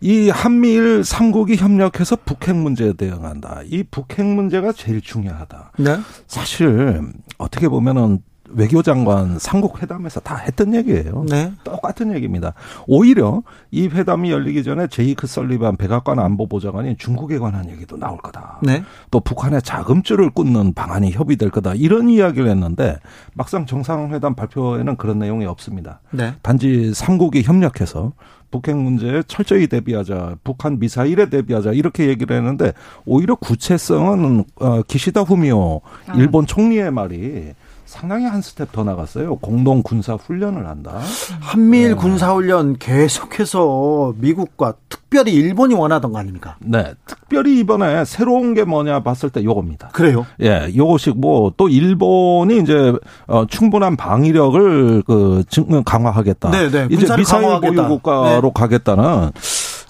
이 0.00 0.28
한미일 0.28 1.04
삼국이 1.04 1.56
협력해서 1.56 2.16
북핵 2.24 2.56
문제에 2.56 2.92
대응한다. 2.92 3.62
이 3.66 3.82
북핵 3.84 4.26
문제가 4.26 4.72
제일 4.72 5.00
중요하다. 5.00 5.72
네. 5.78 5.98
사실 6.26 7.02
어떻게 7.38 7.68
보면은 7.68 8.20
외교장관 8.50 9.38
삼국 9.38 9.82
회담에서 9.82 10.20
다 10.20 10.36
했던 10.36 10.74
얘기예요. 10.74 11.24
네. 11.28 11.52
똑같은 11.64 12.14
얘기입니다. 12.14 12.54
오히려 12.86 13.42
이 13.70 13.88
회담이 13.88 14.30
열리기 14.30 14.62
전에 14.64 14.86
제이크 14.88 15.26
설리반 15.26 15.76
백악관 15.76 16.18
안보보좌관이 16.18 16.96
중국에 16.96 17.38
관한 17.38 17.68
얘기도 17.70 17.96
나올 17.96 18.18
거다. 18.18 18.60
네. 18.62 18.82
또 19.10 19.20
북한의 19.20 19.62
자금줄을 19.62 20.30
끊는 20.30 20.74
방안이 20.74 21.12
협의될 21.12 21.50
거다. 21.50 21.74
이런 21.74 22.08
이야기를 22.08 22.48
했는데 22.48 22.98
막상 23.34 23.66
정상회담 23.66 24.34
발표에는 24.34 24.96
그런 24.96 25.18
내용이 25.18 25.46
없습니다. 25.46 26.00
네. 26.10 26.34
단지 26.42 26.92
삼국이 26.94 27.42
협력해서 27.42 28.12
북핵 28.50 28.76
문제에 28.76 29.22
철저히 29.26 29.66
대비하자, 29.66 30.36
북한 30.44 30.78
미사일에 30.78 31.28
대비하자 31.28 31.72
이렇게 31.72 32.08
얘기를 32.08 32.36
했는데 32.36 32.72
오히려 33.04 33.34
구체성은 33.34 34.44
어, 34.60 34.82
기시다 34.82 35.22
후미오 35.22 35.80
아. 36.06 36.14
일본 36.14 36.46
총리의 36.46 36.90
말이 36.90 37.52
상당히 37.86 38.26
한 38.26 38.42
스텝 38.42 38.72
더 38.72 38.84
나갔어요. 38.84 39.36
공동 39.36 39.82
군사 39.82 40.14
훈련을 40.14 40.66
한다. 40.66 41.00
한미일 41.40 41.90
네. 41.90 41.94
군사 41.94 42.32
훈련 42.34 42.76
계속해서 42.78 44.14
미국과 44.18 44.74
특별히 44.88 45.32
일본이 45.34 45.74
원하던 45.74 46.12
거 46.12 46.18
아닙니까? 46.18 46.56
네. 46.60 46.92
특별히 47.06 47.60
이번에 47.60 48.04
새로운 48.04 48.54
게 48.54 48.64
뭐냐 48.64 49.02
봤을 49.02 49.30
때 49.30 49.42
요겁니다. 49.42 49.88
그래요? 49.92 50.26
예. 50.42 50.70
요것이 50.76 51.10
뭐 51.10 51.46
또 51.56 51.68
일본이 51.68 52.58
이제 52.58 52.92
어 53.26 53.46
충분한 53.46 53.96
방위력을 53.96 55.02
그 55.06 55.44
강화하겠다. 55.84 56.50
네, 56.50 56.70
네. 56.70 56.88
이제 56.90 57.16
미사일 57.16 57.60
보유 57.60 57.88
국가로 57.88 58.42
네. 58.42 58.50
가겠다는 58.54 59.30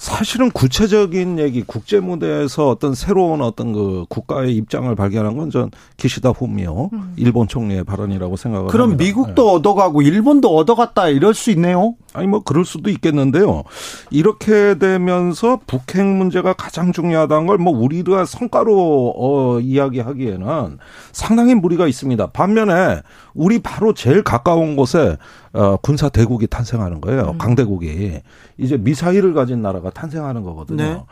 사실은 0.06 0.52
구체적인 0.52 1.40
얘기 1.40 1.62
국제 1.62 1.98
무대에서 1.98 2.68
어떤 2.68 2.94
새로운 2.94 3.42
어떤 3.42 3.72
그 3.72 4.04
국가의 4.08 4.54
입장을 4.56 4.94
발견한 4.94 5.36
건 5.36 5.46
전 5.50 5.70
기시다 5.96 6.30
후미오 6.30 6.90
음. 6.92 7.14
일본 7.16 7.46
총리의 7.48 7.84
발언이라고 7.84 8.36
생각을 8.36 8.66
그럼 8.68 8.90
합니다. 8.90 9.04
미국도 9.04 9.44
네. 9.44 9.52
얻어가고 9.54 10.02
일본도 10.02 10.54
얻어갔다 10.56 11.08
이럴 11.08 11.34
수 11.34 11.50
있네요. 11.52 11.94
아니 12.12 12.26
뭐 12.26 12.42
그럴 12.42 12.64
수도 12.64 12.90
있겠는데요. 12.90 13.62
이렇게 14.10 14.76
되면서 14.78 15.60
북핵 15.66 16.04
문제가 16.04 16.52
가장 16.52 16.92
중요하다는 16.92 17.46
걸 17.46 17.56
뭐 17.58 17.76
우리가 17.78 18.24
성과로 18.26 19.14
어 19.16 19.60
이야기하기에는 19.60 20.78
상당히 21.12 21.54
무리가 21.54 21.86
있습니다. 21.86 22.26
반면에 22.28 23.00
우리 23.34 23.58
바로 23.60 23.92
제일 23.94 24.22
가까운 24.22 24.76
곳에 24.76 25.16
어 25.56 25.76
군사 25.78 26.08
대국이 26.08 26.46
탄생하는 26.46 27.00
거예요. 27.00 27.30
음. 27.32 27.38
강대국이 27.38 28.20
이제 28.58 28.76
미사일을 28.76 29.32
가진 29.34 29.62
나라가 29.62 29.90
탄생하는 29.90 30.42
거거든요. 30.42 30.82
네. 30.82 31.02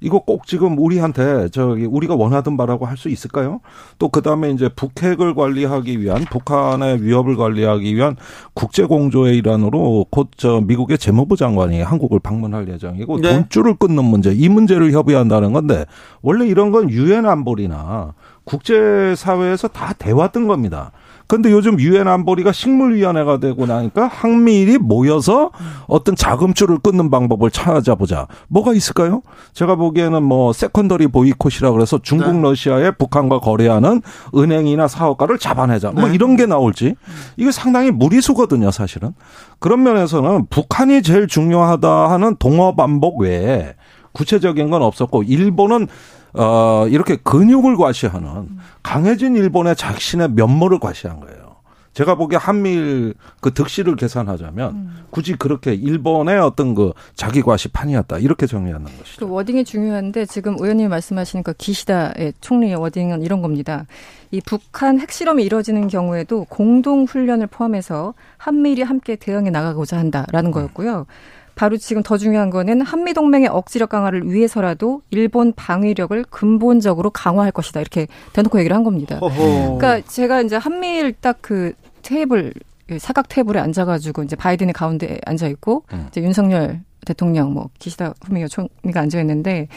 이거 0.00 0.18
꼭 0.18 0.46
지금 0.46 0.76
우리한테 0.78 1.48
저기 1.50 1.84
우리가 1.84 2.14
원하던 2.16 2.56
바라고 2.56 2.86
할 2.86 2.96
수 2.96 3.08
있을까요? 3.08 3.60
또 3.98 4.08
그 4.08 4.20
다음에 4.22 4.50
이제 4.50 4.68
북핵을 4.68 5.34
관리하기 5.34 6.00
위한 6.00 6.24
북한의 6.24 7.02
위협을 7.02 7.36
관리하기 7.36 7.94
위한 7.94 8.16
국제 8.54 8.84
공조의 8.84 9.38
일환으로 9.38 10.06
곧 10.10 10.28
저 10.36 10.60
미국의 10.60 10.98
재무부 10.98 11.36
장관이 11.36 11.80
한국을 11.82 12.18
방문할 12.18 12.68
예정이고 12.68 13.20
네. 13.20 13.32
돈줄을 13.34 13.76
끊는 13.76 14.04
문제 14.04 14.32
이 14.32 14.48
문제를 14.48 14.92
협의한다는 14.92 15.52
건데 15.52 15.84
원래 16.22 16.46
이런 16.46 16.70
건 16.72 16.90
유엔 16.90 17.26
안보리나 17.26 18.14
국제 18.44 19.14
사회에서 19.16 19.68
다 19.68 19.92
돼왔던 19.92 20.48
겁니다. 20.48 20.90
근데 21.32 21.50
요즘 21.50 21.80
유엔 21.80 22.08
안보리가 22.08 22.52
식물위원회가 22.52 23.40
되고 23.40 23.64
나니까 23.64 24.06
한미일이 24.06 24.76
모여서 24.76 25.50
어떤 25.86 26.14
자금줄을 26.14 26.80
끊는 26.80 27.10
방법을 27.10 27.50
찾아보자. 27.50 28.26
뭐가 28.48 28.74
있을까요? 28.74 29.22
제가 29.54 29.76
보기에는 29.76 30.22
뭐 30.22 30.52
secondary 30.52 31.06
boycott이라 31.06 31.72
그래서 31.72 31.98
중국, 32.02 32.34
네. 32.34 32.42
러시아에 32.42 32.90
북한과 32.98 33.40
거래하는 33.40 34.02
은행이나 34.36 34.88
사업가를 34.88 35.38
잡아내자. 35.38 35.92
뭐 35.92 36.08
네. 36.08 36.14
이런 36.16 36.36
게 36.36 36.44
나올지. 36.44 36.96
이게 37.38 37.50
상당히 37.50 37.90
무리수거든요, 37.90 38.70
사실은. 38.70 39.14
그런 39.58 39.84
면에서는 39.84 40.48
북한이 40.50 41.00
제일 41.00 41.28
중요하다 41.28 42.10
하는 42.10 42.36
동어 42.36 42.74
반복 42.74 43.20
외에 43.20 43.74
구체적인 44.12 44.68
건 44.68 44.82
없었고 44.82 45.22
일본은 45.22 45.88
어 46.34 46.86
이렇게 46.88 47.16
근육을 47.16 47.76
과시하는 47.76 48.48
강해진 48.82 49.36
일본의 49.36 49.76
자신의 49.76 50.30
면모를 50.32 50.78
과시한 50.78 51.20
거예요. 51.20 51.52
제가 51.92 52.14
보기에 52.14 52.38
한미일 52.38 53.14
그 53.40 53.52
득실을 53.52 53.96
계산하자면 53.96 54.70
음. 54.70 55.04
굳이 55.10 55.36
그렇게 55.36 55.74
일본의 55.74 56.38
어떤 56.38 56.74
그 56.74 56.92
자기 57.14 57.42
과시판이었다 57.42 58.18
이렇게 58.18 58.46
정리하는 58.46 58.86
것이죠. 58.86 59.26
그 59.26 59.32
워딩이 59.32 59.64
중요한데 59.64 60.24
지금 60.24 60.56
의원님이 60.58 60.88
말씀하시는 60.88 61.42
그 61.42 61.52
기시다의 61.52 62.32
총리의 62.40 62.76
워딩은 62.76 63.22
이런 63.22 63.42
겁니다. 63.42 63.86
이 64.30 64.40
북한 64.40 65.00
핵실험이 65.00 65.44
이뤄지는 65.44 65.88
경우에도 65.88 66.46
공동 66.48 67.04
훈련을 67.04 67.48
포함해서 67.48 68.14
한미일이 68.38 68.82
함께 68.82 69.16
대응해 69.16 69.50
나가고자 69.50 69.98
한다라는 69.98 70.48
음. 70.48 70.52
거였고요. 70.52 71.06
바로 71.54 71.76
지금 71.76 72.02
더 72.02 72.16
중요한 72.16 72.50
거는 72.50 72.80
한미 72.80 73.12
동맹의 73.12 73.48
억지력 73.48 73.90
강화를 73.90 74.32
위해서라도 74.32 75.02
일본 75.10 75.52
방위력을 75.52 76.24
근본적으로 76.30 77.10
강화할 77.10 77.52
것이다 77.52 77.80
이렇게 77.80 78.06
대놓고 78.32 78.58
얘기를 78.58 78.74
한 78.74 78.84
겁니다. 78.84 79.18
어허. 79.20 79.76
그러니까 79.76 80.00
제가 80.08 80.40
이제 80.40 80.56
한미일 80.56 81.12
딱 81.12 81.42
그 81.42 81.72
테이블 82.02 82.54
그 82.86 82.98
사각 82.98 83.28
테이블에 83.28 83.60
앉아가지고 83.60 84.22
이제 84.22 84.36
바이든이 84.36 84.72
가운데 84.72 85.18
앉아 85.26 85.48
있고 85.48 85.84
음. 85.92 86.06
이제 86.08 86.22
윤석열 86.22 86.80
대통령 87.04 87.52
뭐 87.52 87.68
기시다 87.78 88.14
후미오 88.24 88.48
총리가 88.48 89.00
앉아 89.00 89.20
있는데 89.20 89.68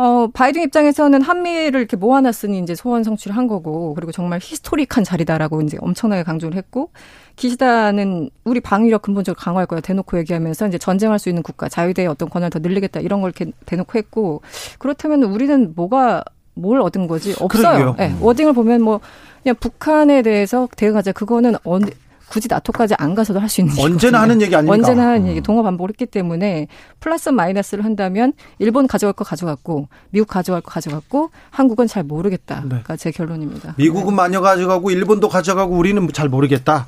어, 0.00 0.28
바이든 0.28 0.62
입장에서는 0.62 1.20
한미를 1.20 1.78
이렇게 1.78 1.94
모아놨으니 1.94 2.60
이제 2.60 2.74
소원 2.74 3.04
성취를 3.04 3.36
한 3.36 3.46
거고, 3.46 3.92
그리고 3.92 4.12
정말 4.12 4.38
히스토릭한 4.42 5.04
자리다라고 5.04 5.60
이제 5.60 5.76
엄청나게 5.78 6.22
강조를 6.22 6.56
했고, 6.56 6.90
기시다는 7.36 8.30
우리 8.44 8.60
방위력 8.60 9.02
근본적으로 9.02 9.38
강화할 9.38 9.66
거야 9.66 9.80
대놓고 9.80 10.16
얘기하면서 10.20 10.68
이제 10.68 10.78
전쟁할 10.78 11.18
수 11.18 11.28
있는 11.28 11.42
국가, 11.42 11.68
자유대의 11.68 12.08
어떤 12.08 12.30
권한을 12.30 12.48
더 12.48 12.60
늘리겠다 12.60 13.00
이런 13.00 13.20
걸 13.20 13.30
이렇게 13.36 13.52
대놓고 13.66 13.98
했고, 13.98 14.40
그렇다면 14.78 15.24
우리는 15.24 15.74
뭐가 15.76 16.24
뭘 16.54 16.80
얻은 16.80 17.06
거지? 17.06 17.34
없어요. 17.38 17.94
네, 17.98 18.14
워딩을 18.22 18.54
보면 18.54 18.80
뭐 18.80 19.00
그냥 19.42 19.54
북한에 19.60 20.22
대해서 20.22 20.66
대응하자. 20.76 21.12
그거는 21.12 21.56
언, 21.62 21.82
굳이 22.30 22.46
나토까지 22.48 22.94
안 22.98 23.14
가서도 23.14 23.40
할 23.40 23.48
수 23.48 23.60
있는 23.60 23.74
언제나 23.78 24.20
하는 24.22 24.40
얘기 24.40 24.54
아닙니까? 24.54 24.74
언제나 24.88 25.08
하는 25.08 25.26
얘기 25.26 25.40
동업 25.40 25.64
반복을 25.64 25.90
했기 25.90 26.06
때문에 26.06 26.68
플러스 27.00 27.28
마이너스를 27.28 27.84
한다면 27.84 28.32
일본 28.60 28.86
가져갈 28.86 29.12
거 29.12 29.24
가져갔고 29.24 29.88
미국 30.10 30.28
가져갈 30.28 30.60
거 30.60 30.70
가져갔고 30.70 31.30
한국은 31.50 31.88
잘 31.88 32.04
모르겠다. 32.04 32.62
네. 32.68 32.80
가제 32.84 33.10
결론입니다. 33.10 33.74
미국은 33.76 34.14
마녀 34.14 34.40
가져가고 34.40 34.90
일본도 34.92 35.28
가져가고 35.28 35.74
우리는 35.76 36.08
잘 36.12 36.28
모르겠다. 36.28 36.86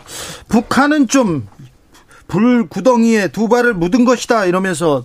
북한은 0.48 1.08
좀 1.08 1.48
불구덩이에 2.28 3.28
두 3.28 3.48
발을 3.48 3.74
묻은 3.74 4.04
것이다 4.04 4.46
이러면서 4.46 5.04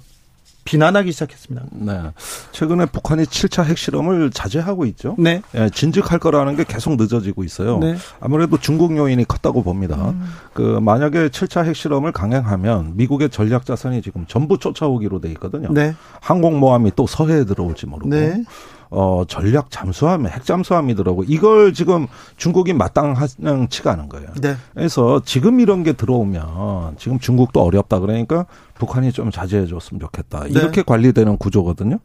비난하기 0.68 1.14
시작했습니다. 1.14 1.66
네. 1.72 2.12
최근에 2.52 2.88
북한이 2.88 3.24
7차 3.24 3.64
핵실험을 3.64 4.32
자제하고 4.32 4.86
있죠. 4.88 5.16
네. 5.18 5.42
예, 5.56 5.70
진즉할 5.70 6.20
거라는 6.20 6.58
게 6.58 6.66
계속 6.66 6.98
늦어지고 6.98 7.46
있어요. 7.46 7.80
네. 7.80 7.96
아무래도 8.20 8.60
중국 8.60 8.98
요인이 8.98 9.24
컸다고 9.26 9.64
봅니다. 9.64 10.10
음. 10.10 10.26
그 10.54 10.62
만약에 10.82 11.30
7차 11.30 11.64
핵실험을 11.64 12.12
강행하면 12.12 12.98
미국의 12.98 13.30
전략 13.30 13.66
자산이 13.66 14.02
지금 14.02 14.26
전부 14.28 14.58
쫓아오기로 14.58 15.22
돼 15.22 15.30
있거든요. 15.32 15.70
네. 15.72 15.96
항공모함이 16.20 16.92
또 16.98 17.08
서해에 17.08 17.46
들어올지 17.46 17.86
모르고. 17.86 18.10
네. 18.10 18.44
어, 18.90 19.24
전략 19.28 19.70
잠수함, 19.70 20.28
핵 20.28 20.46
잠수함이더라고. 20.46 21.24
이걸 21.28 21.74
지금 21.74 22.08
중국이 22.38 22.74
마땅치가 22.74 23.92
않은 23.92 24.10
거예요. 24.10 24.28
네. 24.42 24.56
그래서 24.74 25.22
지금 25.26 25.60
이런 25.60 25.84
게 25.84 25.94
들어오면 25.94 26.96
지금 26.98 27.20
중국도 27.20 27.62
어렵다 27.62 28.00
그러니까 28.00 28.46
북한이 28.78 29.12
좀 29.12 29.32
자제해 29.32 29.66
줬으면 29.66 30.00
좋겠다. 30.00 30.44
네. 30.44 30.50
이렇게 30.52 30.78
네. 30.78 30.84
관리되는 30.84 31.38
구조거든요. 31.38 31.98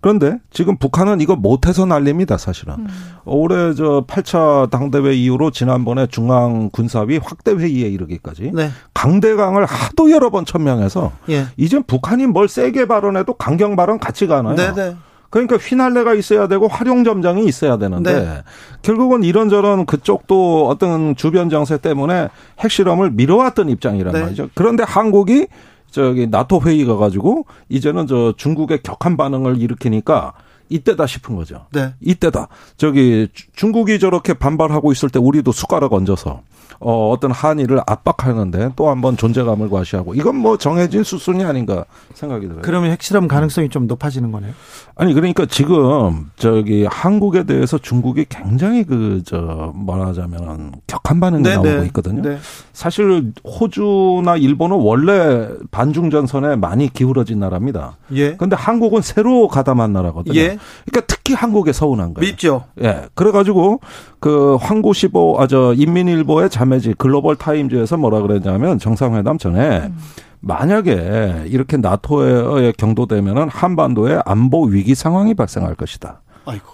그런데 0.00 0.38
지금 0.50 0.76
북한은 0.76 1.20
이거 1.20 1.36
못해서 1.36 1.86
난립니다, 1.86 2.36
사실은. 2.38 2.74
음. 2.74 2.88
올해 3.24 3.74
저 3.74 4.04
8차 4.06 4.70
당대회 4.70 5.14
이후로 5.14 5.50
지난번에 5.50 6.06
중앙군사위 6.06 7.18
확대회의에 7.18 7.88
이르기까지 7.88 8.52
네. 8.54 8.70
강대강을 8.94 9.64
하도 9.64 10.10
여러 10.10 10.30
번 10.30 10.44
천명해서 10.44 11.12
예. 11.30 11.46
이젠 11.56 11.82
북한이 11.82 12.26
뭘 12.26 12.48
세게 12.48 12.86
발언해도 12.86 13.34
강경 13.34 13.76
발언 13.76 13.98
같이 13.98 14.26
가나요? 14.26 14.56
네네. 14.56 14.96
네. 15.34 15.46
그러니까 15.46 15.56
휘날레가 15.56 16.14
있어야 16.14 16.46
되고 16.46 16.68
활용점장이 16.68 17.44
있어야 17.44 17.76
되는데 17.76 18.20
네. 18.20 18.42
결국은 18.82 19.24
이런저런 19.24 19.84
그쪽도 19.84 20.68
어떤 20.68 21.16
주변 21.16 21.50
정세 21.50 21.78
때문에 21.78 22.28
핵실험을 22.60 23.10
미뤄왔던 23.10 23.68
입장이란 23.68 24.12
네. 24.12 24.22
말이죠. 24.22 24.50
그런데 24.54 24.84
한국이 24.84 25.48
저기 25.90 26.28
나토 26.28 26.60
회의 26.62 26.84
가 26.84 26.96
가지고 26.96 27.46
이제는 27.68 28.06
저 28.06 28.32
중국의 28.36 28.82
격한 28.82 29.16
반응을 29.16 29.60
일으키니까 29.60 30.34
이때다 30.68 31.06
싶은 31.06 31.36
거죠. 31.36 31.66
네. 31.72 31.94
이때다. 32.00 32.48
저기 32.76 33.28
중국이 33.54 33.98
저렇게 33.98 34.34
반발하고 34.34 34.92
있을 34.92 35.10
때 35.10 35.18
우리도 35.18 35.52
숟가락 35.52 35.92
얹어서 35.92 36.42
어, 36.80 37.10
어떤 37.10 37.30
한일을 37.30 37.80
압박하는데 37.86 38.70
또 38.76 38.90
한번 38.90 39.16
존재감을 39.16 39.70
과시하고 39.70 40.14
이건 40.14 40.36
뭐 40.36 40.56
정해진 40.58 41.02
수순이 41.02 41.44
아닌가 41.44 41.84
생각이 42.14 42.46
들어요. 42.46 42.62
그러면 42.62 42.90
핵실험 42.90 43.28
가능성이 43.28 43.68
좀 43.68 43.86
높아지는 43.86 44.32
거네요. 44.32 44.52
아니 44.96 45.12
그러니까 45.14 45.46
지금 45.46 46.30
저기 46.36 46.84
한국에 46.84 47.44
대해서 47.44 47.78
중국이 47.78 48.26
굉장히 48.28 48.84
그 48.84 49.22
저 49.24 49.72
말하자면 49.74 50.72
격한 50.86 51.20
반응이 51.20 51.42
네, 51.42 51.54
나오고 51.54 51.68
네. 51.68 51.86
있거든요. 51.86 52.22
네. 52.22 52.38
사실 52.72 53.32
호주나 53.44 54.36
일본은 54.36 54.76
원래 54.76 55.48
반중 55.70 56.10
전선에 56.10 56.56
많이 56.56 56.92
기울어진 56.92 57.38
나라입니다. 57.40 57.96
예. 58.14 58.34
그런데 58.36 58.56
한국은 58.56 59.02
새로 59.02 59.48
가담한 59.48 59.92
나라거든요. 59.92 60.38
예. 60.38 60.58
그러니까 60.84 61.00
특히 61.06 61.34
한국에 61.34 61.72
서운한 61.72 62.14
거예요. 62.14 62.30
밉죠. 62.30 62.64
예. 62.82 63.06
그래 63.14 63.30
가지고 63.30 63.80
그 64.20 64.56
황구시보 64.60 65.36
아 65.40 65.46
저 65.46 65.74
인민일보의 65.76 66.48
자매지 66.54 66.94
글로벌 66.96 67.34
타임즈에서 67.36 67.96
뭐라 67.96 68.20
그랬냐면 68.20 68.78
정상회담 68.78 69.38
전에 69.38 69.88
음. 69.88 69.98
만약에 70.40 71.46
이렇게 71.46 71.76
나토에 71.76 72.72
경도되면은 72.76 73.48
한반도에 73.48 74.20
안보 74.24 74.64
위기 74.66 74.94
상황이 74.94 75.34
발생할 75.34 75.74
것이다. 75.74 76.20
아이고. 76.44 76.66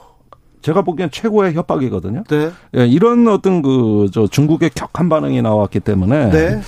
제가 0.61 0.83
보기엔 0.83 1.11
최고의 1.11 1.55
협박이거든요. 1.55 2.25
네. 2.29 2.51
예, 2.77 2.87
이런 2.87 3.27
어떤 3.29 3.63
그 3.63 4.09
저 4.13 4.27
중국의 4.27 4.71
격한 4.75 5.09
반응이 5.09 5.41
나왔기 5.41 5.81
때문에 5.81 6.29
네. 6.31 6.61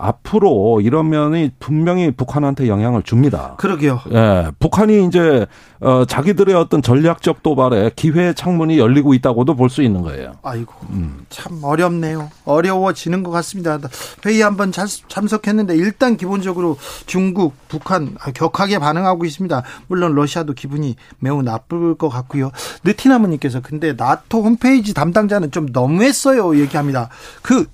앞으로 0.00 0.80
이런 0.80 1.08
면이 1.10 1.50
분명히 1.60 2.10
북한한테 2.10 2.68
영향을 2.68 3.02
줍니다. 3.02 3.54
그러게요. 3.58 4.00
예, 4.12 4.50
북한이 4.58 5.06
이제 5.06 5.46
어 5.80 6.04
자기들의 6.04 6.54
어떤 6.54 6.82
전략적 6.82 7.42
도발에 7.42 7.90
기회의 7.96 8.34
창문이 8.34 8.78
열리고 8.78 9.14
있다고도 9.14 9.54
볼 9.54 9.70
수 9.70 9.82
있는 9.82 10.02
거예요. 10.02 10.32
아이고, 10.42 10.74
음. 10.90 11.24
참 11.28 11.60
어렵네요. 11.62 12.28
어려워지는 12.44 13.22
것 13.22 13.30
같습니다. 13.30 13.78
회의 14.26 14.40
한번 14.42 14.72
참석했는데 14.72 15.76
일단 15.76 16.16
기본적으로 16.16 16.76
중국, 17.06 17.54
북한 17.68 18.16
격하게 18.34 18.78
반응하고 18.80 19.24
있습니다. 19.24 19.62
물론 19.86 20.14
러시아도 20.14 20.52
기분이 20.54 20.96
매우 21.20 21.42
나쁠 21.42 21.94
것 21.94 22.08
같고요. 22.08 22.50
느티나무님께서 22.84 23.60
근데 23.60 23.92
나토 23.92 24.42
홈페이지 24.42 24.92
담당자는 24.92 25.52
좀 25.52 25.66
너무했어요. 25.72 26.58
얘기합니다. 26.58 27.08
그 27.42 27.66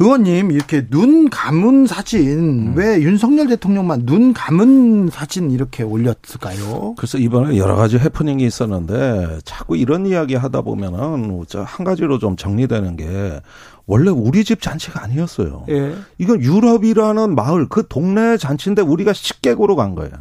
의원님 0.00 0.50
이렇게 0.50 0.86
눈 0.88 1.28
감은 1.28 1.86
사진 1.86 2.70
음. 2.70 2.72
왜 2.74 3.02
윤석열 3.02 3.48
대통령만 3.48 4.06
눈 4.06 4.32
감은 4.32 5.10
사진 5.10 5.50
이렇게 5.50 5.82
올렸을까요? 5.82 6.94
그래서 6.96 7.18
이번에 7.18 7.58
여러 7.58 7.76
가지 7.76 7.98
해프닝이 7.98 8.42
있었는데 8.44 9.40
자꾸 9.44 9.76
이런 9.76 10.06
이야기 10.06 10.36
하다 10.36 10.62
보면은 10.62 11.44
한 11.66 11.84
가지로 11.84 12.18
좀 12.18 12.34
정리되는 12.36 12.96
게 12.96 13.40
원래 13.86 14.10
우리 14.10 14.42
집 14.42 14.62
잔치가 14.62 15.02
아니었어요. 15.02 15.66
예. 15.68 15.94
이건 16.16 16.40
유럽이라는 16.40 17.34
마을 17.34 17.68
그 17.68 17.86
동네 17.86 18.38
잔치인데 18.38 18.80
우리가 18.80 19.12
식객으로 19.12 19.76
간 19.76 19.94
거예요. 19.94 20.12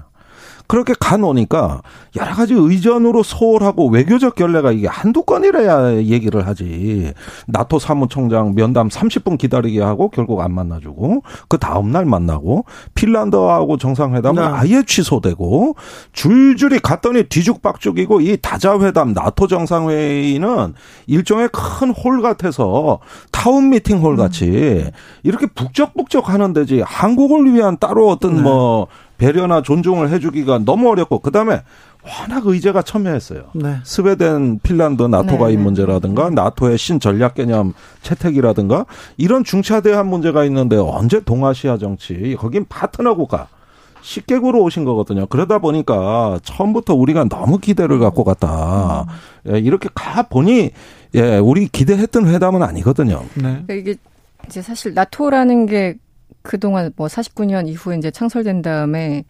그렇게 0.69 0.93
가놓으니까 0.97 1.82
여러 2.15 2.34
가지 2.34 2.53
의전으로 2.53 3.23
소홀하고 3.23 3.89
외교적 3.89 4.36
결례가 4.36 4.71
이게 4.71 4.88
한두 4.88 5.23
건이라야 5.23 5.97
얘기를 5.97 6.47
하지. 6.47 7.12
나토 7.47 7.79
사무총장 7.79 8.55
면담 8.55 8.88
30분 8.88 9.38
기다리게 9.38 9.82
하고 9.82 10.10
결국 10.10 10.39
안 10.39 10.53
만나주고 10.53 11.23
그 11.49 11.58
다음날 11.58 12.05
만나고 12.05 12.63
핀란드하고 12.95 13.75
정상회담은 13.75 14.41
네. 14.41 14.47
아예 14.47 14.84
취소되고 14.88 15.75
줄줄이 16.13 16.79
갔더니 16.79 17.23
뒤죽박죽이고 17.23 18.21
이 18.21 18.38
다자회담 18.41 19.13
나토 19.13 19.47
정상회의는 19.47 20.75
일종의 21.08 21.49
큰 21.51 21.89
홀 21.91 22.21
같아서 22.21 22.99
town 23.31 23.69
meeting 23.69 24.01
hall 24.01 24.15
같이 24.15 24.45
음. 24.45 24.91
이렇게 25.23 25.47
북적북적 25.47 26.29
하는 26.29 26.53
데지 26.53 26.82
한국을 26.86 27.51
위한 27.53 27.77
따로 27.77 28.10
어떤 28.10 28.36
네. 28.36 28.41
뭐 28.41 28.88
배려나 29.19 29.62
존중을 29.62 30.10
해주기가 30.10 30.60
너무 30.65 30.89
어렵고 30.89 31.19
그다음에 31.19 31.62
워낙 32.03 32.47
의제가 32.47 32.82
첨예했어요. 32.82 33.43
네. 33.53 33.75
스웨덴, 33.84 34.60
핀란드 34.60 35.03
나토 35.03 35.38
가입 35.38 35.58
네. 35.58 35.63
문제라든가 35.63 36.29
나토의 36.32 36.77
신전략 36.77 37.36
개념 37.36 37.73
채택이라든가 38.01 38.86
이런 39.17 39.43
중차대한 39.43 40.08
문제가 40.08 40.45
있는데 40.45 40.77
언제 40.77 41.19
동아시아 41.19 41.77
정치 41.77 42.36
거긴 42.39 42.65
파트너 42.67 43.15
국가 43.15 43.49
식객으로 44.01 44.63
오신 44.63 44.86
거거든요. 44.86 45.27
그러다 45.27 45.60
보니까 45.60 46.39
처음부터 46.43 46.96
우리가 46.96 47.25
너무 47.25 47.58
기대를 47.58 48.00
갖고 48.00 48.23
갔다. 48.23 49.06
음. 49.46 49.54
예, 49.54 49.60
이렇게 49.60 49.89
가 49.93 50.23
보니 50.23 50.71
예, 51.15 51.37
우리 51.37 51.67
기대했던 51.67 52.27
회담은 52.27 52.63
아니거든요. 52.63 53.23
네. 53.35 53.41
그러니까 53.43 53.73
이게 53.73 53.96
이제 54.48 54.62
사실 54.62 54.93
나토라는 54.93 55.65
게 55.65 55.96
그동안 56.42 56.92
뭐 56.96 57.08
49년 57.08 57.67
이후에 57.67 57.98
이제 57.98 58.12
창설된 58.12 58.62
다음에 58.62 59.25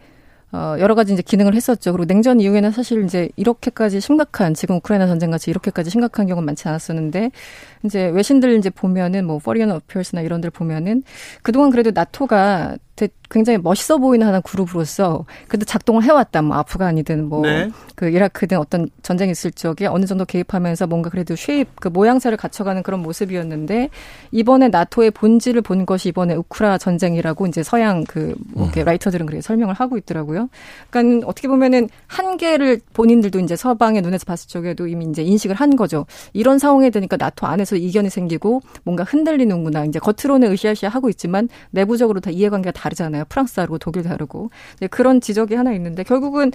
어, 0.52 0.74
여러 0.80 0.96
가지 0.96 1.12
이제 1.12 1.22
기능을 1.22 1.54
했었죠. 1.54 1.92
그리고 1.92 2.06
냉전 2.06 2.40
이후에는 2.40 2.72
사실 2.72 3.04
이제 3.04 3.28
이렇게까지 3.36 4.00
심각한 4.00 4.52
지금 4.52 4.76
우크라이나 4.76 5.06
전쟁 5.06 5.30
같이 5.30 5.48
이렇게까지 5.50 5.90
심각한 5.90 6.26
경우는 6.26 6.44
많지 6.44 6.66
않았었는데 6.66 7.30
이제 7.84 8.06
외신들 8.08 8.56
이제 8.58 8.68
보면은 8.68 9.26
뭐 9.26 9.38
포리언 9.38 9.70
어피얼스나 9.70 10.22
이런 10.22 10.40
들 10.40 10.50
보면은 10.50 11.04
그동안 11.42 11.70
그래도 11.70 11.92
나토가 11.94 12.76
굉장히 13.30 13.58
멋있어 13.58 13.98
보이는 13.98 14.26
하나 14.26 14.40
그룹으로서 14.40 15.24
그래도 15.46 15.64
작동을 15.64 16.02
해왔다. 16.02 16.42
뭐 16.42 16.56
아프간이든 16.56 17.28
뭐그 17.28 17.46
네. 17.46 18.10
이라크든 18.10 18.58
어떤 18.58 18.88
전쟁이 19.02 19.30
있을 19.30 19.52
적에 19.52 19.86
어느 19.86 20.04
정도 20.04 20.24
개입하면서 20.24 20.88
뭔가 20.88 21.10
그래도 21.10 21.36
쉐입 21.36 21.80
그 21.80 21.88
모양새를 21.88 22.36
갖춰가는 22.36 22.82
그런 22.82 23.00
모습이었는데 23.00 23.88
이번에 24.32 24.68
나토의 24.68 25.12
본질을 25.12 25.62
본 25.62 25.86
것이 25.86 26.08
이번에 26.08 26.34
우크라 26.34 26.78
전쟁이라고 26.78 27.46
이제 27.46 27.62
서양 27.62 28.04
그뭐 28.04 28.34
음. 28.56 28.70
라이터들은 28.74 29.26
그렇게 29.26 29.40
설명을 29.42 29.74
하고 29.74 29.96
있더라고요. 29.96 30.48
그러니까 30.90 31.26
어떻게 31.28 31.46
보면은 31.46 31.88
한계를 32.08 32.80
본인들도 32.92 33.38
이제 33.40 33.54
서방의 33.54 34.02
눈에서 34.02 34.24
봤을 34.24 34.48
적에도 34.48 34.88
이미 34.88 35.06
이제 35.06 35.22
인식을 35.22 35.54
한 35.54 35.76
거죠. 35.76 36.06
이런 36.32 36.58
상황에 36.58 36.90
되니까 36.90 37.16
나토 37.16 37.46
안에서 37.46 37.76
이견이 37.76 38.10
생기고 38.10 38.60
뭔가 38.82 39.04
흔들리는구나. 39.04 39.84
이제 39.84 39.98
겉으로는 40.00 40.50
으쌰으쌰 40.50 40.88
하고 40.88 41.08
있지만 41.08 41.48
내부적으로 41.70 42.20
다 42.20 42.30
이해관계가 42.30 42.72
다르잖아요. 42.72 42.89
다르잖아요. 42.90 43.24
프랑스 43.28 43.54
다르고 43.54 43.78
독일 43.78 44.02
다르고. 44.02 44.50
그런 44.90 45.20
지적이 45.20 45.54
하나 45.54 45.72
있는데 45.72 46.02
결국은 46.02 46.52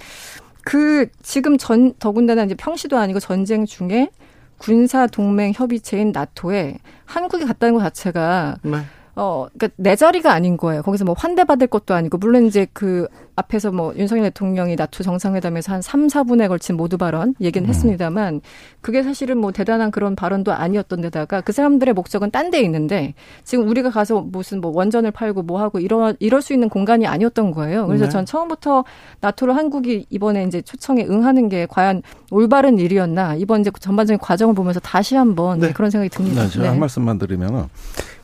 그 0.62 1.08
지금 1.22 1.58
전 1.58 1.94
더군다나 1.98 2.44
이제 2.44 2.54
평시도 2.54 2.98
아니고 2.98 3.20
전쟁 3.20 3.66
중에 3.66 4.10
군사 4.58 5.06
동맹 5.06 5.52
협의체인 5.54 6.12
나토에 6.12 6.78
한국이 7.04 7.44
갔다는 7.44 7.74
것 7.74 7.80
자체가 7.80 8.56
네. 8.62 8.78
어, 9.18 9.46
그니까 9.56 9.74
내 9.76 9.96
자리가 9.96 10.32
아닌 10.32 10.58
거예요. 10.58 10.82
거기서 10.82 11.06
뭐 11.06 11.14
환대받을 11.16 11.68
것도 11.68 11.94
아니고, 11.94 12.18
물론 12.18 12.44
이제 12.44 12.66
그 12.74 13.08
앞에서 13.34 13.72
뭐 13.72 13.94
윤석열 13.96 14.24
대통령이 14.24 14.76
나토 14.76 15.02
정상회담에서 15.02 15.72
한 15.72 15.82
3, 15.82 16.06
4분에 16.06 16.48
걸친 16.48 16.76
모두 16.76 16.98
발언 16.98 17.34
얘기는 17.40 17.66
음. 17.66 17.68
했습니다만, 17.68 18.42
그게 18.82 19.02
사실은 19.02 19.38
뭐 19.38 19.52
대단한 19.52 19.90
그런 19.90 20.16
발언도 20.16 20.52
아니었던 20.52 21.00
데다가 21.00 21.40
그 21.40 21.52
사람들의 21.52 21.94
목적은 21.94 22.30
딴 22.30 22.50
데 22.50 22.60
있는데, 22.60 23.14
지금 23.42 23.66
우리가 23.68 23.90
가서 23.90 24.20
무슨 24.20 24.60
뭐 24.60 24.70
원전을 24.74 25.10
팔고 25.10 25.42
뭐 25.42 25.60
하고 25.60 25.80
이러, 25.80 26.12
이럴 26.20 26.42
수 26.42 26.52
있는 26.52 26.68
공간이 26.68 27.06
아니었던 27.06 27.50
거예요. 27.52 27.86
그래서 27.86 28.04
네. 28.04 28.10
전 28.10 28.26
처음부터 28.26 28.84
나토를 29.20 29.56
한국이 29.56 30.06
이번에 30.10 30.44
이제 30.44 30.60
초청에 30.60 31.06
응하는 31.08 31.48
게 31.48 31.66
과연 31.66 32.02
올바른 32.30 32.78
일이었나, 32.78 33.34
이번 33.36 33.62
이제 33.62 33.70
전반적인 33.80 34.18
과정을 34.18 34.54
보면서 34.54 34.78
다시 34.78 35.16
한번 35.16 35.58
네. 35.58 35.72
그런 35.72 35.90
생각이 35.90 36.10
듭니다. 36.10 36.42
네, 36.42 36.48
제가 36.50 36.64
네. 36.64 36.68
한 36.68 36.78
말씀만 36.78 37.18
드리면은, 37.18 37.64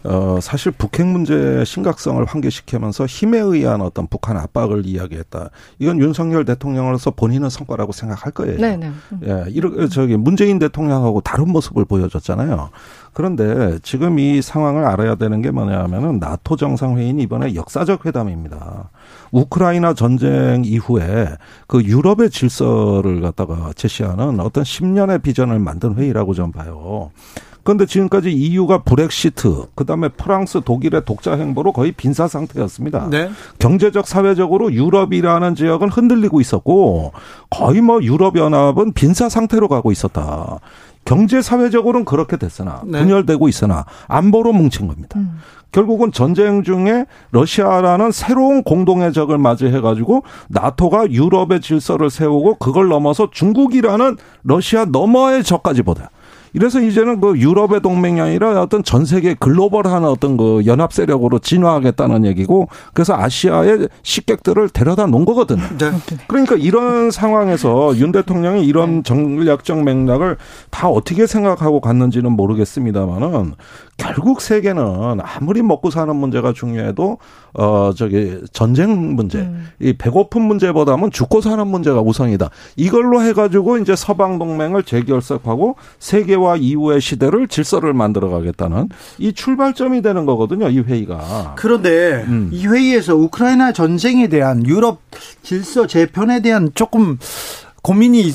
어, 0.04 0.38
사실 0.40 0.72
북핵 0.72 1.06
문제의 1.06 1.64
심각성을 1.64 2.24
환기시키면서 2.24 3.06
힘에 3.06 3.38
의한 3.38 3.80
어떤 3.80 4.06
북한 4.06 4.36
압박을 4.36 4.84
이야기했다. 4.86 5.50
이건 5.78 6.00
윤석열 6.00 6.44
대통령으로서 6.44 7.12
본인은 7.12 7.50
성과라고 7.50 7.92
생각할 7.92 8.32
거예요. 8.32 8.58
네네. 8.58 8.76
네. 8.76 8.92
음. 9.12 9.20
예, 9.24 9.44
이렇게 9.50 9.88
저기 9.88 10.16
문재인 10.16 10.58
대통령하고 10.58 11.20
다른 11.20 11.48
모습을 11.50 11.84
보여줬잖아요. 11.84 12.70
그런데 13.12 13.78
지금 13.82 14.18
이 14.18 14.40
상황을 14.40 14.84
알아야 14.86 15.16
되는 15.16 15.42
게 15.42 15.50
뭐냐면은 15.50 16.18
나토 16.18 16.56
정상회의는 16.56 17.20
이번에 17.20 17.54
역사적 17.54 18.06
회담입니다. 18.06 18.90
우크라이나 19.32 19.94
전쟁 19.94 20.62
이후에 20.64 21.28
그 21.66 21.82
유럽의 21.82 22.30
질서를 22.30 23.20
갖다가 23.20 23.72
제시하는 23.76 24.40
어떤 24.40 24.64
10년의 24.64 25.22
비전을 25.22 25.58
만든 25.58 25.94
회의라고 25.94 26.34
좀 26.34 26.52
봐요. 26.52 27.10
그런데 27.64 27.86
지금까지 27.86 28.30
EU가 28.30 28.82
브렉시트, 28.82 29.66
그다음에 29.74 30.08
프랑스, 30.08 30.60
독일의 30.64 31.04
독자 31.04 31.34
행보로 31.34 31.72
거의 31.72 31.92
빈사 31.92 32.26
상태였습니다. 32.26 33.08
네. 33.10 33.30
경제적, 33.58 34.06
사회적으로 34.06 34.72
유럽이라는 34.72 35.54
지역은 35.54 35.88
흔들리고 35.88 36.40
있었고 36.40 37.12
거의 37.50 37.80
뭐 37.80 38.02
유럽 38.02 38.36
연합은 38.36 38.92
빈사 38.92 39.28
상태로 39.28 39.68
가고 39.68 39.92
있었다. 39.92 40.58
경제 41.04 41.42
사회적으로는 41.42 42.04
그렇게 42.04 42.36
됐으나 42.36 42.82
네. 42.84 43.00
분열되고 43.00 43.48
있으나 43.48 43.84
안보로 44.06 44.52
뭉친 44.52 44.86
겁니다. 44.86 45.18
음. 45.18 45.38
결국은 45.72 46.12
전쟁 46.12 46.62
중에 46.62 47.06
러시아라는 47.30 48.12
새로운 48.12 48.62
공동의 48.62 49.12
적을 49.12 49.38
맞이해 49.38 49.80
가지고 49.80 50.22
나토가 50.48 51.10
유럽의 51.10 51.60
질서를 51.60 52.10
세우고 52.10 52.56
그걸 52.56 52.88
넘어서 52.88 53.30
중국이라는 53.30 54.16
러시아 54.44 54.84
너머의 54.84 55.42
적까지 55.42 55.82
보다. 55.82 56.10
이래서 56.54 56.80
이제는 56.80 57.20
그 57.20 57.38
유럽의 57.38 57.80
동맹이 57.80 58.20
아니라 58.20 58.60
어떤 58.60 58.82
전 58.82 59.04
세계 59.04 59.34
글로벌한 59.34 60.04
어떤 60.04 60.36
그 60.36 60.62
연합 60.66 60.92
세력으로 60.92 61.38
진화하겠다는 61.38 62.24
얘기고 62.26 62.68
그래서 62.92 63.14
아시아의 63.14 63.88
식객들을 64.02 64.68
데려다 64.70 65.06
놓은 65.06 65.24
거거든요. 65.24 65.62
네. 65.78 65.92
그러니까 66.28 66.56
이런 66.56 67.10
상황에서 67.10 67.96
윤 67.96 68.12
대통령이 68.12 68.66
이런 68.66 69.02
전략적 69.02 69.82
맥락을 69.82 70.36
다 70.70 70.88
어떻게 70.88 71.26
생각하고 71.26 71.80
갔는지는 71.80 72.32
모르겠습니다만은 72.32 73.54
결국 73.96 74.40
세계는 74.40 75.20
아무리 75.22 75.62
먹고 75.62 75.90
사는 75.90 76.14
문제가 76.14 76.52
중요해도 76.52 77.18
어 77.54 77.92
저기 77.96 78.40
전쟁 78.52 79.14
문제, 79.14 79.38
음. 79.38 79.68
이 79.78 79.92
배고픈 79.92 80.42
문제보다는 80.42 81.10
죽고 81.10 81.40
사는 81.40 81.64
문제가 81.66 82.00
우선이다. 82.00 82.50
이걸로 82.76 83.22
해가지고 83.22 83.78
이제 83.78 83.94
서방 83.94 84.38
동맹을 84.38 84.82
재결석하고 84.82 85.76
세계 85.98 86.34
화 86.46 86.56
이후의 86.56 87.00
시대를 87.00 87.48
질서를 87.48 87.92
만들어 87.92 88.28
가겠다는 88.28 88.88
이 89.18 89.32
출발점이 89.32 90.02
되는 90.02 90.26
거거든요. 90.26 90.68
이 90.68 90.80
회의가. 90.80 91.54
그런데 91.56 92.24
음. 92.26 92.50
이 92.52 92.66
회의에서 92.66 93.14
우크라이나 93.14 93.72
전쟁에 93.72 94.28
대한 94.28 94.66
유럽 94.66 95.00
질서 95.42 95.86
재편에 95.86 96.40
대한 96.40 96.70
조금 96.74 97.18
고민이 97.82 98.32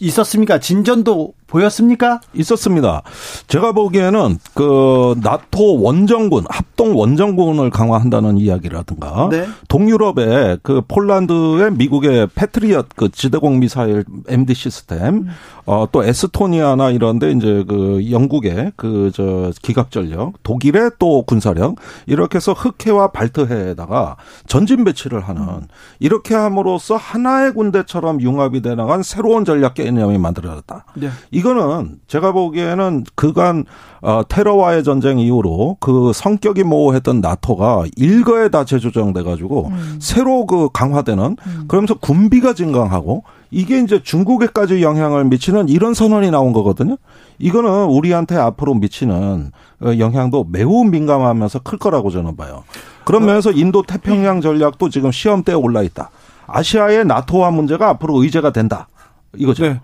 있었습니까? 0.00 0.58
진전도 0.60 1.34
보였습니까? 1.48 2.20
있었습니다. 2.34 3.02
제가 3.48 3.72
보기에는 3.72 4.38
그 4.54 5.16
나토 5.22 5.82
원정군 5.82 6.44
합동 6.48 6.96
원정군을 6.96 7.70
강화한다는 7.70 8.38
이야기라든가 8.38 9.28
네. 9.30 9.46
동유럽의 9.68 10.58
그 10.62 10.82
폴란드의 10.86 11.72
미국의 11.72 12.28
패트리엇 12.34 12.90
그 12.94 13.10
지대공 13.10 13.58
미사일 13.58 14.04
MD 14.28 14.54
시스템 14.54 15.00
음. 15.00 15.28
어또 15.66 16.02
에스토니아나 16.04 16.90
이런데 16.90 17.30
이제 17.32 17.64
그 17.68 18.10
영국의 18.10 18.72
그 18.76 19.08
저 19.18 19.50
기갑 19.62 19.90
전력 19.90 20.34
독일의 20.42 20.92
또 20.98 21.22
군사력 21.22 21.76
이렇게 22.06 22.36
해서 22.36 22.52
흑해와 22.52 23.08
발트해에다가 23.08 24.16
전진 24.46 24.84
배치를 24.84 25.20
하는 25.20 25.42
음. 25.42 25.60
이렇게 25.98 26.34
함으로써 26.34 26.96
하나의 26.96 27.52
군대처럼 27.54 28.20
융합이 28.20 28.62
돼 28.62 28.74
나간 28.74 29.02
새로운 29.02 29.44
전략 29.44 29.74
개념이 29.74 30.18
만들어졌다. 30.18 30.84
네. 30.94 31.08
이거는 31.38 32.00
제가 32.08 32.32
보기에는 32.32 33.04
그간 33.14 33.64
어, 34.00 34.22
테러와의 34.28 34.82
전쟁 34.82 35.20
이후로 35.20 35.76
그 35.78 36.12
성격이 36.12 36.64
모호했던 36.64 37.20
나토가 37.20 37.84
일거에 37.96 38.48
다 38.48 38.64
재조정돼 38.64 39.22
가지고 39.22 39.68
음. 39.68 39.98
새로 40.00 40.46
그 40.46 40.68
강화되는 40.72 41.36
음. 41.40 41.64
그러면서 41.68 41.94
군비가 41.94 42.54
증강하고 42.54 43.22
이게 43.52 43.80
이제 43.80 44.02
중국에까지 44.02 44.82
영향을 44.82 45.24
미치는 45.24 45.68
이런 45.68 45.94
선언이 45.94 46.30
나온 46.32 46.52
거거든요. 46.52 46.96
이거는 47.38 47.84
우리한테 47.86 48.36
앞으로 48.36 48.74
미치는 48.74 49.52
어, 49.82 49.92
영향도 49.96 50.46
매우 50.50 50.84
민감하면서 50.84 51.60
클 51.60 51.78
거라고 51.78 52.10
저는 52.10 52.36
봐요. 52.36 52.64
그런 53.04 53.24
면에서 53.24 53.52
인도 53.52 53.82
태평양 53.82 54.40
전략도 54.40 54.90
지금 54.90 55.12
시험대에 55.12 55.54
올라 55.54 55.82
있다. 55.82 56.10
아시아의 56.48 57.04
나토화 57.04 57.52
문제가 57.52 57.88
앞으로 57.90 58.22
의제가 58.22 58.52
된다. 58.52 58.88
이거죠. 59.36 59.64
네. 59.64 59.68
네. 59.70 59.80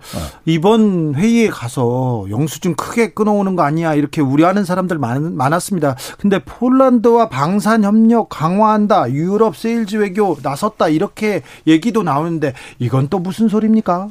이번 0.46 1.14
회의에 1.14 1.48
가서 1.48 2.26
영수증 2.30 2.74
크게 2.74 3.12
끊어오는 3.12 3.56
거 3.56 3.62
아니야 3.62 3.94
이렇게 3.94 4.20
우려하는 4.20 4.64
사람들 4.64 4.98
많, 4.98 5.34
많았습니다. 5.34 5.96
근데 6.18 6.42
폴란드와 6.42 7.28
방산 7.28 7.84
협력 7.84 8.28
강화한다, 8.30 9.10
유럽 9.12 9.56
세일즈 9.56 9.96
외교 9.96 10.36
나섰다 10.42 10.88
이렇게 10.88 11.42
얘기도 11.66 12.02
나오는데 12.02 12.54
이건 12.78 13.08
또 13.08 13.18
무슨 13.18 13.48
소리입니까? 13.48 14.08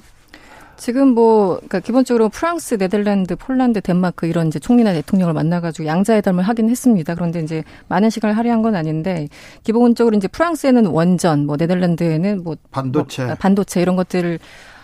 지금 0.75 1.09
뭐 1.09 1.55
그러니까 1.55 1.79
기본적으로 1.79 2.29
프랑스, 2.29 2.77
네덜란드, 2.77 3.35
폴란드, 3.35 3.81
덴마크 3.81 4.25
이런 4.25 4.47
이제 4.47 4.59
총리나 4.59 4.91
대통령을 4.93 5.33
만나가지고 5.33 5.87
양자회담을 5.87 6.43
하긴 6.43 6.69
했습니다. 6.69 7.15
그런데 7.15 7.39
이제 7.39 7.63
많은 7.87 8.09
시간을 8.09 8.35
할애한 8.35 8.61
건 8.61 8.75
아닌데 8.75 9.29
기본적으로 9.63 10.17
이제 10.17 10.27
프랑스에는 10.27 10.87
원전, 10.87 11.45
뭐 11.45 11.55
네덜란드에는 11.57 12.43
뭐 12.43 12.57
반도체, 12.71 13.25
뭐 13.25 13.35
반도체 13.35 13.81
이런 13.81 13.95
것들을 13.95 14.39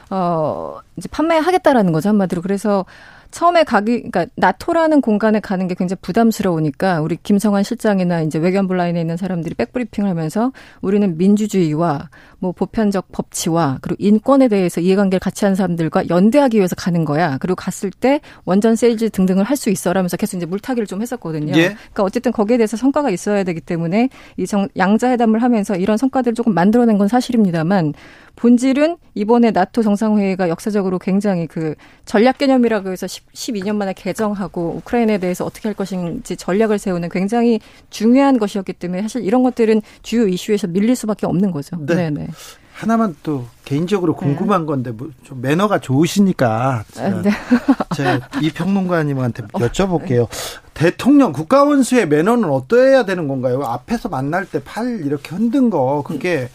어, 0.09 0.79
이제 0.97 1.07
판매하겠다라는 1.09 1.91
거죠, 1.91 2.09
한마디로. 2.09 2.41
그래서 2.41 2.85
처음에 3.31 3.63
가기, 3.63 4.09
그러니까 4.09 4.25
나토라는 4.37 5.01
공간에 5.01 5.39
가는 5.39 5.67
게 5.67 5.75
굉장히 5.75 5.99
부담스러우니까 6.01 7.01
우리 7.01 7.15
김성한 7.21 7.61
실장이나 7.61 8.21
이제 8.21 8.39
외교부 8.39 8.73
라인에 8.73 8.99
있는 8.99 9.17
사람들이 9.17 9.53
백브리핑을 9.53 10.09
하면서 10.09 10.51
우리는 10.81 11.15
민주주의와 11.15 12.09
뭐 12.39 12.53
보편적 12.53 13.11
법치와 13.11 13.79
그리고 13.81 13.97
인권에 13.99 14.47
대해서 14.47 14.81
이해관계를 14.81 15.19
같이 15.19 15.45
하는 15.45 15.55
사람들과 15.55 16.09
연대하기 16.09 16.57
위해서 16.57 16.75
가는 16.75 17.05
거야. 17.05 17.37
그리고 17.37 17.55
갔을 17.55 17.91
때 17.91 18.19
원전 18.45 18.75
세일즈 18.75 19.11
등등을 19.11 19.43
할 19.43 19.59
수 19.59 19.69
있어라면서 19.69 20.15
계속 20.15 20.37
이제 20.37 20.45
물타기를 20.45 20.87
좀 20.87 21.01
했었거든요. 21.01 21.51
예. 21.57 21.67
그러니까 21.67 22.03
어쨌든 22.03 22.31
거기에 22.31 22.55
대해서 22.55 22.77
성과가 22.77 23.09
있어야 23.09 23.43
되기 23.43 23.59
때문에 23.59 24.07
이 24.37 24.47
정, 24.47 24.69
양자회담을 24.77 25.43
하면서 25.43 25.75
이런 25.75 25.97
성과들을 25.97 26.33
조금 26.33 26.53
만들어낸 26.53 26.97
건 26.97 27.09
사실입니다만 27.09 27.93
본질은 28.39 28.97
이번에 29.15 29.51
나토 29.51 29.83
정상회의가 29.83 30.47
역사적으로 30.47 30.97
굉장히 30.97 31.45
그 31.45 31.75
전략 32.05 32.37
개념이라고 32.37 32.89
해서 32.89 33.05
10, 33.05 33.33
12년 33.33 33.75
만에 33.75 33.91
개정하고 33.93 34.75
우크라이나에 34.77 35.17
대해서 35.17 35.43
어떻게 35.43 35.67
할 35.67 35.75
것인지 35.75 36.37
전략을 36.37 36.79
세우는 36.79 37.09
굉장히 37.09 37.59
중요한 37.89 38.39
것이었기 38.39 38.73
때문에 38.73 39.01
사실 39.01 39.25
이런 39.25 39.43
것들은 39.43 39.81
주요 40.03 40.25
이슈에서 40.27 40.67
밀릴 40.67 40.95
수밖에 40.95 41.25
없는 41.27 41.51
거죠. 41.51 41.75
네. 41.85 41.95
네네. 41.95 42.27
하나만 42.75 43.17
또 43.23 43.45
개인적으로 43.65 44.13
네. 44.13 44.19
궁금한 44.19 44.61
네. 44.61 44.67
건데 44.67 44.91
뭐 44.91 45.09
좀 45.23 45.41
매너가 45.41 45.79
좋으시니까 45.79 46.85
제가, 46.91 47.21
네. 47.21 47.29
제가 47.93 48.29
이 48.41 48.49
평론가님한테 48.51 49.43
여쭤볼게요. 49.47 50.27
대통령 50.73 51.33
국가원수의 51.33 52.07
매너는 52.07 52.49
어떠해야 52.49 53.03
되는 53.03 53.27
건가요? 53.27 53.61
앞에서 53.63 54.07
만날 54.07 54.45
때 54.45 54.59
팔 54.63 55.01
이렇게 55.05 55.35
흔든 55.35 55.69
거 55.69 56.03
그게 56.05 56.47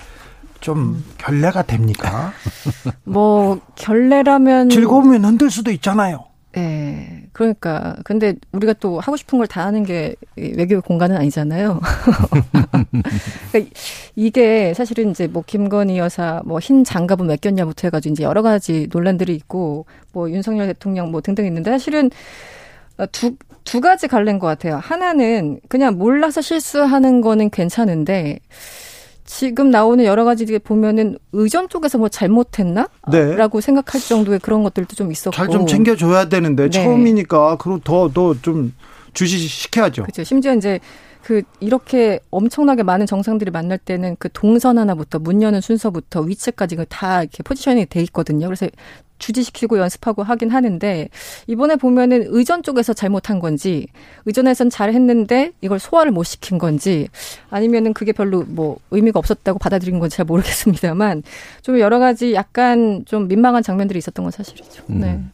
좀 0.64 1.04
결례가 1.18 1.60
됩니까? 1.62 2.32
뭐 3.04 3.60
결례라면 3.74 4.70
즐거우면 4.70 5.22
흔들 5.22 5.50
수도 5.50 5.70
있잖아요. 5.70 6.24
네. 6.54 7.26
그러니까 7.34 7.96
근데 8.04 8.34
우리가 8.52 8.72
또 8.74 8.98
하고 8.98 9.16
싶은 9.18 9.38
걸 9.38 9.46
다 9.46 9.66
하는 9.66 9.82
게 9.84 10.14
외교 10.36 10.80
공간은 10.80 11.16
아니잖아요. 11.16 11.80
그러니까 13.52 13.74
이게 14.16 14.72
사실은 14.72 15.10
이제 15.10 15.26
뭐 15.26 15.42
김건희 15.46 15.98
여사 15.98 16.40
뭐 16.46 16.60
흰 16.60 16.82
장갑은 16.82 17.26
몇 17.26 17.42
꼈냐부터 17.42 17.88
해가지고 17.88 18.12
이제 18.14 18.22
여러 18.22 18.40
가지 18.40 18.88
논란들이 18.90 19.34
있고 19.34 19.84
뭐 20.12 20.30
윤석열 20.30 20.66
대통령 20.68 21.10
뭐 21.10 21.20
등등 21.20 21.44
있는데 21.44 21.70
사실은 21.72 22.10
두, 23.12 23.36
두 23.64 23.82
가지 23.82 24.08
갈래인 24.08 24.38
것 24.38 24.46
같아요. 24.46 24.76
하나는 24.82 25.60
그냥 25.68 25.98
몰라서 25.98 26.40
실수하는 26.40 27.20
거는 27.20 27.50
괜찮은데 27.50 28.38
지금 29.24 29.70
나오는 29.70 30.04
여러 30.04 30.24
가지 30.24 30.44
보면은 30.58 31.18
의전 31.32 31.68
쪽에서 31.68 31.98
뭐 31.98 32.08
잘못했나? 32.08 32.88
네. 33.10 33.34
라고 33.36 33.60
생각할 33.60 34.00
정도의 34.00 34.38
그런 34.40 34.62
것들도 34.62 34.94
좀 34.94 35.10
있었고. 35.10 35.34
잘 35.34 35.48
좀 35.48 35.66
챙겨줘야 35.66 36.28
되는데, 36.28 36.64
네. 36.64 36.70
처음이니까, 36.70 37.56
그럼 37.56 37.80
더, 37.82 38.08
더 38.12 38.34
좀 38.42 38.74
주시시켜야죠. 39.14 40.02
그렇죠. 40.02 40.24
심지어 40.24 40.54
이제 40.54 40.80
그 41.22 41.42
이렇게 41.60 42.20
엄청나게 42.30 42.82
많은 42.82 43.06
정상들이 43.06 43.50
만날 43.50 43.78
때는 43.78 44.16
그 44.18 44.28
동선 44.32 44.76
하나부터 44.76 45.18
문 45.20 45.40
여는 45.40 45.60
순서부터 45.62 46.20
위치까지 46.20 46.76
다 46.90 47.22
이렇게 47.22 47.42
포지션이 47.42 47.86
돼 47.86 48.02
있거든요. 48.02 48.46
그래서 48.46 48.66
주지시키고 49.24 49.78
연습하고 49.78 50.22
하긴 50.22 50.50
하는데 50.50 51.08
이번에 51.46 51.76
보면은 51.76 52.24
의전 52.28 52.62
쪽에서 52.62 52.92
잘못한 52.92 53.38
건지 53.38 53.86
의전에선 54.26 54.70
잘했는데 54.70 55.52
이걸 55.62 55.78
소화를 55.78 56.12
못 56.12 56.24
시킨 56.24 56.58
건지 56.58 57.08
아니면은 57.50 57.94
그게 57.94 58.12
별로 58.12 58.44
뭐 58.46 58.78
의미가 58.90 59.18
없었다고 59.18 59.58
받아들인 59.58 59.98
건지 59.98 60.16
잘 60.16 60.26
모르겠습니다만 60.26 61.22
좀 61.62 61.78
여러 61.78 61.98
가지 61.98 62.34
약간 62.34 63.04
좀 63.06 63.28
민망한 63.28 63.62
장면들이 63.62 63.98
있었던 63.98 64.24
건 64.24 64.30
사실이죠. 64.30 64.84
음. 64.90 65.00
네. 65.00 65.06
음. 65.08 65.30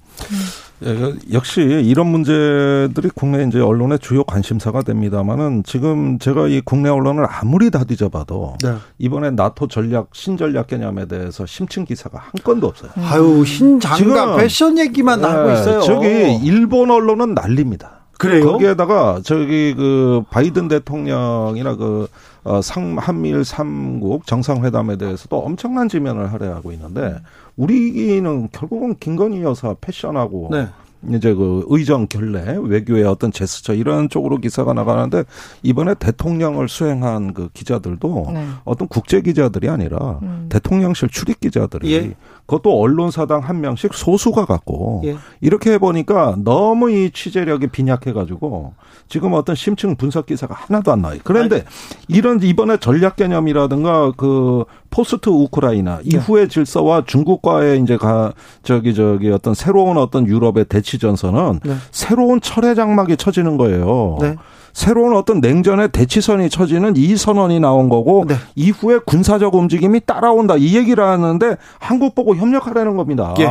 예, 0.82 1.14
역시 1.32 1.60
이런 1.60 2.06
문제들이 2.06 3.10
국내 3.14 3.44
이제 3.44 3.60
언론의 3.60 3.98
주요 3.98 4.24
관심사가 4.24 4.82
됩니다만은 4.82 5.62
지금 5.64 6.18
제가 6.18 6.48
이 6.48 6.60
국내 6.64 6.88
언론을 6.88 7.26
아무리 7.28 7.70
다 7.70 7.84
뒤져봐도 7.84 8.56
네. 8.62 8.74
이번에 8.98 9.30
나토 9.30 9.68
전략 9.68 10.08
신전략 10.12 10.68
개념에 10.68 11.06
대해서 11.06 11.44
심층 11.44 11.84
기사가 11.84 12.18
한 12.18 12.30
건도 12.42 12.68
없어요. 12.68 12.90
아유 12.96 13.44
신장갑 13.44 14.38
패션 14.38 14.78
얘기만 14.78 15.20
네, 15.20 15.26
하고 15.26 15.52
있어요. 15.52 15.80
저기 15.82 16.36
일본 16.42 16.90
언론은 16.90 17.34
난립니다. 17.34 17.99
그래요? 18.20 18.52
거기에다가 18.52 19.20
저기 19.24 19.74
그 19.74 20.22
바이든 20.30 20.68
대통령이나 20.68 21.74
그 21.76 22.06
어, 22.44 22.60
상, 22.62 22.96
한미일 22.98 23.44
삼국 23.44 24.26
정상회담에 24.26 24.96
대해서도 24.96 25.38
엄청난 25.38 25.88
지면을 25.88 26.32
할애하고 26.32 26.72
있는데 26.72 27.16
우리는 27.56 28.48
결국은 28.52 28.94
김건희 28.96 29.42
여사 29.42 29.74
패션하고 29.80 30.48
네. 30.52 30.68
이제 31.08 31.32
그 31.32 31.64
의정 31.68 32.06
결례 32.06 32.58
외교의 32.60 33.04
어떤 33.04 33.32
제스처 33.32 33.72
이런 33.72 34.10
쪽으로 34.10 34.36
기사가 34.36 34.74
나가는데 34.74 35.24
이번에 35.62 35.94
대통령을 35.94 36.68
수행한 36.68 37.32
그 37.32 37.48
기자들도 37.54 38.30
네. 38.34 38.46
어떤 38.64 38.86
국제 38.86 39.22
기자들이 39.22 39.70
아니라 39.70 40.18
음. 40.22 40.46
대통령실 40.50 41.08
출입 41.08 41.40
기자들이 41.40 41.92
예. 41.92 42.14
그것도 42.50 42.80
언론사당 42.80 43.42
한 43.42 43.60
명씩 43.60 43.94
소수가 43.94 44.44
갖고 44.44 45.02
예. 45.04 45.16
이렇게 45.40 45.72
해보니까 45.74 46.34
너무 46.42 46.90
이 46.90 47.12
취재력이 47.12 47.68
빈약해가지고 47.68 48.74
지금 49.08 49.34
어떤 49.34 49.54
심층 49.54 49.94
분석 49.94 50.26
기사가 50.26 50.56
하나도 50.56 50.90
안 50.90 51.02
나와요. 51.02 51.20
그런데 51.22 51.56
아니. 51.56 51.64
이런 52.08 52.42
이번에 52.42 52.78
전략 52.78 53.14
개념이라든가 53.14 54.12
그 54.16 54.64
포스트 54.90 55.28
우크라이나 55.28 55.98
네. 55.98 56.16
이후의 56.16 56.48
질서와 56.48 57.04
중국과의 57.06 57.82
이제 57.82 57.96
가 57.96 58.32
저기 58.64 58.94
저기 58.94 59.30
어떤 59.30 59.54
새로운 59.54 59.96
어떤 59.96 60.26
유럽의 60.26 60.64
대치 60.64 60.98
전선은 60.98 61.60
네. 61.62 61.74
새로운 61.92 62.40
철의 62.40 62.74
장막이 62.74 63.16
쳐지는 63.16 63.58
거예요. 63.58 64.18
네. 64.20 64.34
새로운 64.72 65.16
어떤 65.16 65.40
냉전의 65.40 65.90
대치선이 65.90 66.50
쳐지는 66.50 66.96
이 66.96 67.16
선언이 67.16 67.60
나온 67.60 67.88
거고 67.88 68.24
네. 68.26 68.34
이후에 68.54 68.98
군사적 69.04 69.54
움직임이 69.54 70.00
따라온다 70.04 70.56
이 70.56 70.76
얘기를 70.76 71.02
하는데 71.02 71.56
한국 71.78 72.14
보고 72.14 72.34
협력하라는 72.36 72.96
겁니다. 72.96 73.34
예. 73.40 73.48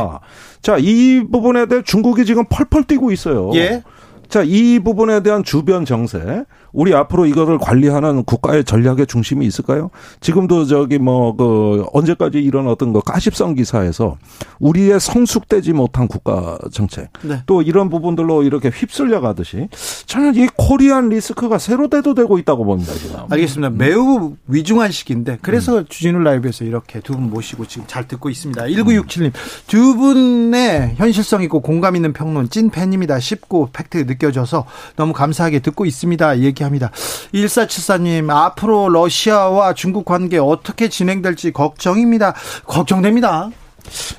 자, 0.62 0.76
이 0.78 1.22
부분에 1.30 1.66
대해 1.66 1.82
중국이 1.84 2.24
지금 2.24 2.44
펄펄 2.48 2.84
뛰고 2.84 3.12
있어요. 3.12 3.50
예. 3.54 3.82
자, 4.28 4.42
이 4.44 4.78
부분에 4.78 5.22
대한 5.22 5.42
주변 5.42 5.84
정세, 5.84 6.44
우리 6.72 6.94
앞으로 6.94 7.26
이거를 7.26 7.58
관리하는 7.58 8.24
국가의 8.24 8.64
전략의 8.64 9.06
중심이 9.06 9.46
있을까요? 9.46 9.90
지금도 10.20 10.66
저기 10.66 10.98
뭐 10.98 11.30
그 11.40 11.84
언제까지 11.92 12.38
이런 12.38 12.66
어떤 12.68 12.92
거 12.92 13.00
가십성 13.00 13.54
기사에서 13.54 14.18
우리의 14.58 15.00
성숙되지 15.00 15.72
못한 15.72 16.06
국가 16.08 16.58
정책 16.72 17.08
네. 17.22 17.42
또 17.46 17.62
이런 17.62 17.88
부분들로 17.88 18.42
이렇게 18.42 18.68
휩쓸려 18.68 19.20
가듯이 19.20 19.68
저는 20.06 20.34
이 20.34 20.46
코리안 20.56 21.08
리스크가 21.08 21.58
새로 21.58 21.88
대도되고 21.88 22.38
있다고 22.38 22.64
봅니다 22.64 22.92
지금. 22.94 23.16
알겠습니다. 23.30 23.70
매우 23.70 24.34
위중한 24.48 24.90
시기인데 24.90 25.38
그래서 25.42 25.78
음. 25.78 25.84
주진우 25.88 26.18
라이브에서 26.20 26.64
이렇게 26.64 27.00
두 27.00 27.14
분 27.14 27.30
모시고 27.30 27.66
지금 27.66 27.84
잘 27.86 28.06
듣고 28.08 28.28
있습니다. 28.30 28.62
1967님 28.64 29.32
두 29.66 29.96
분의 29.96 30.94
현실성 30.96 31.42
있고 31.44 31.60
공감 31.60 31.96
있는 31.96 32.12
평론 32.12 32.48
찐 32.50 32.70
팬입니다. 32.70 33.18
쉽고 33.20 33.70
팩트 33.72 33.98
느껴져서 34.06 34.64
너무 34.96 35.12
감사하게 35.12 35.60
듣고 35.60 35.86
있습니다. 35.86 36.38
얘기 36.40 36.59
얘기합니다. 36.60 36.90
1474님, 37.34 38.30
앞으로 38.30 38.88
러시아와 38.88 39.74
중국 39.74 40.04
관계 40.04 40.38
어떻게 40.38 40.88
진행될지 40.88 41.52
걱정입니다. 41.52 42.34
걱정됩니다. 42.64 43.50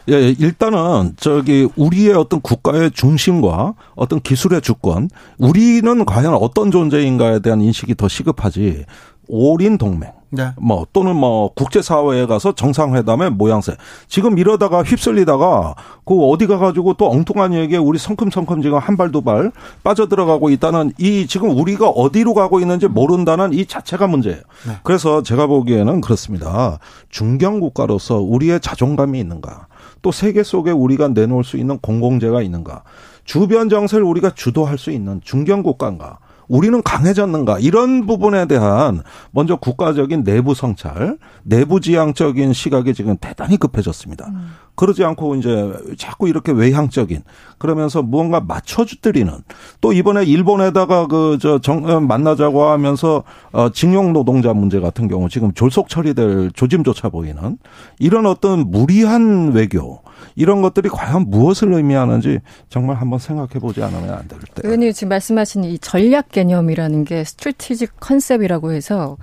예, 0.09 0.13
예, 0.13 0.35
일단은 0.37 1.15
저기 1.17 1.67
우리의 1.75 2.13
어떤 2.13 2.41
국가의 2.41 2.91
중심과 2.91 3.73
어떤 3.95 4.19
기술의 4.19 4.61
주권, 4.61 5.09
우리는 5.37 6.05
과연 6.05 6.33
어떤 6.33 6.71
존재인가에 6.71 7.39
대한 7.39 7.61
인식이 7.61 7.95
더 7.95 8.07
시급하지. 8.07 8.85
올인 9.31 9.77
동맹. 9.77 10.11
네. 10.29 10.51
뭐 10.57 10.85
또는 10.91 11.15
뭐 11.15 11.51
국제 11.53 11.81
사회에 11.81 12.25
가서 12.25 12.53
정상회담의 12.53 13.31
모양새. 13.31 13.75
지금 14.07 14.37
이러다가 14.37 14.83
휩쓸리다가 14.83 15.75
그 16.05 16.25
어디 16.25 16.47
가 16.47 16.57
가지고 16.57 16.93
또 16.95 17.09
엉뚱한 17.09 17.53
얘기에 17.53 17.77
우리 17.77 17.97
성큼성큼 17.97 18.61
지금 18.61 18.77
한 18.77 18.97
발두발 18.97 19.51
빠져들어가고 19.83 20.49
있다는 20.49 20.91
이 20.97 21.27
지금 21.27 21.57
우리가 21.57 21.87
어디로 21.87 22.33
가고 22.33 22.59
있는지 22.59 22.87
모른다는 22.87 23.53
이 23.53 23.65
자체가 23.65 24.07
문제예요. 24.07 24.41
네. 24.67 24.73
그래서 24.83 25.23
제가 25.23 25.47
보기에는 25.47 26.01
그렇습니다. 26.01 26.79
중견 27.09 27.61
국가로서 27.61 28.17
우리의 28.17 28.59
자존감이 28.59 29.19
있는가? 29.19 29.67
또 30.01 30.11
세계 30.11 30.43
속에 30.43 30.71
우리가 30.71 31.09
내놓을 31.09 31.43
수 31.43 31.57
있는 31.57 31.77
공공재가 31.79 32.41
있는가? 32.41 32.83
주변 33.23 33.69
정세를 33.69 34.03
우리가 34.03 34.31
주도할 34.31 34.77
수 34.77 34.91
있는 34.91 35.21
중견 35.23 35.63
국가인가? 35.63 36.19
우리는 36.51 36.83
강해졌는가 36.83 37.59
이런 37.59 38.05
부분에 38.05 38.45
대한 38.45 39.03
먼저 39.31 39.55
국가적인 39.55 40.25
내부 40.25 40.53
성찰, 40.53 41.17
내부 41.43 41.79
지향적인 41.79 42.51
시각이 42.51 42.93
지금 42.93 43.15
대단히 43.15 43.55
급해졌습니다. 43.55 44.27
음. 44.27 44.49
그러지 44.81 45.03
않고 45.03 45.35
이제 45.35 45.71
자꾸 45.95 46.27
이렇게 46.27 46.51
외향적인 46.51 47.21
그러면서 47.59 48.01
무언가 48.01 48.41
맞춰주드리는 48.41 49.31
또 49.79 49.93
이번에 49.93 50.23
일본에다가 50.23 51.05
그저 51.05 51.59
어, 51.67 51.99
만나자고 51.99 52.63
하면서 52.63 53.23
어 53.51 53.69
징용 53.69 54.11
노동자 54.11 54.53
문제 54.53 54.79
같은 54.79 55.07
경우 55.07 55.29
지금 55.29 55.53
졸속 55.53 55.87
처리될 55.87 56.53
조짐조차 56.55 57.09
보이는 57.09 57.59
이런 57.99 58.25
어떤 58.25 58.71
무리한 58.71 59.51
외교 59.51 60.01
이런 60.35 60.63
것들이 60.63 60.89
과연 60.89 61.29
무엇을 61.29 61.71
의미하는지 61.73 62.39
정말 62.69 62.95
한번 62.95 63.19
생각해 63.19 63.59
보지 63.59 63.83
않으면 63.83 64.09
안 64.09 64.27
될 64.27 64.39
때. 64.39 64.63
의원님 64.63 64.93
지금 64.93 65.09
말씀하신 65.09 65.63
이 65.65 65.77
전략 65.77 66.29
개념이라는 66.29 67.03
게 67.03 67.23
스트레티직 67.23 67.99
컨셉이라고 67.99 68.71
해서 68.71 69.17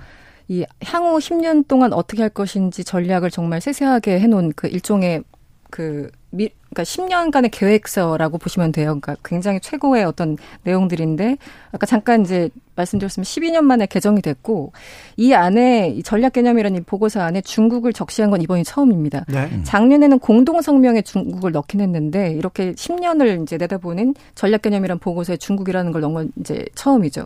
이 0.47 0.65
향후 0.85 1.17
10년 1.17 1.67
동안 1.67 1.91
어떻게 1.91 2.21
할 2.21 2.29
것인지 2.29 2.85
전략을 2.85 3.29
정말 3.29 3.59
세세하게 3.59 4.21
해놓은 4.21 4.53
그 4.55 4.67
일종의 4.67 5.23
그 5.69 6.09
미, 6.31 6.49
그러니까 6.69 6.83
10년간의 6.83 7.49
계획서라고 7.51 8.37
보시면 8.37 8.71
돼요. 8.71 8.99
그러니까 8.99 9.15
굉장히 9.23 9.59
최고의 9.59 10.03
어떤 10.03 10.37
내용들인데 10.63 11.37
아까 11.71 11.85
잠깐 11.85 12.21
이제 12.21 12.49
말씀드렸으면 12.75 13.23
12년 13.23 13.61
만에 13.61 13.85
개정이 13.87 14.21
됐고 14.21 14.71
이 15.17 15.33
안에 15.33 15.89
이 15.89 16.03
전략 16.03 16.33
개념이라는 16.33 16.79
이 16.79 16.83
보고서 16.83 17.21
안에 17.21 17.41
중국을 17.41 17.93
적시한 17.93 18.29
건 18.29 18.41
이번이 18.41 18.63
처음입니다. 18.63 19.25
네. 19.27 19.63
작년에는 19.63 20.19
공동 20.19 20.61
성명에 20.61 21.01
중국을 21.01 21.51
넣긴 21.51 21.81
했는데 21.81 22.31
이렇게 22.31 22.73
10년을 22.73 23.43
이제 23.43 23.57
내다보는 23.57 24.13
전략 24.35 24.61
개념이란 24.61 24.99
보고서에 24.99 25.37
중국이라는 25.37 25.91
걸 25.91 26.01
넣은 26.01 26.13
건 26.13 26.31
이제 26.39 26.65
처음이죠. 26.75 27.25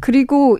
그리고 0.00 0.58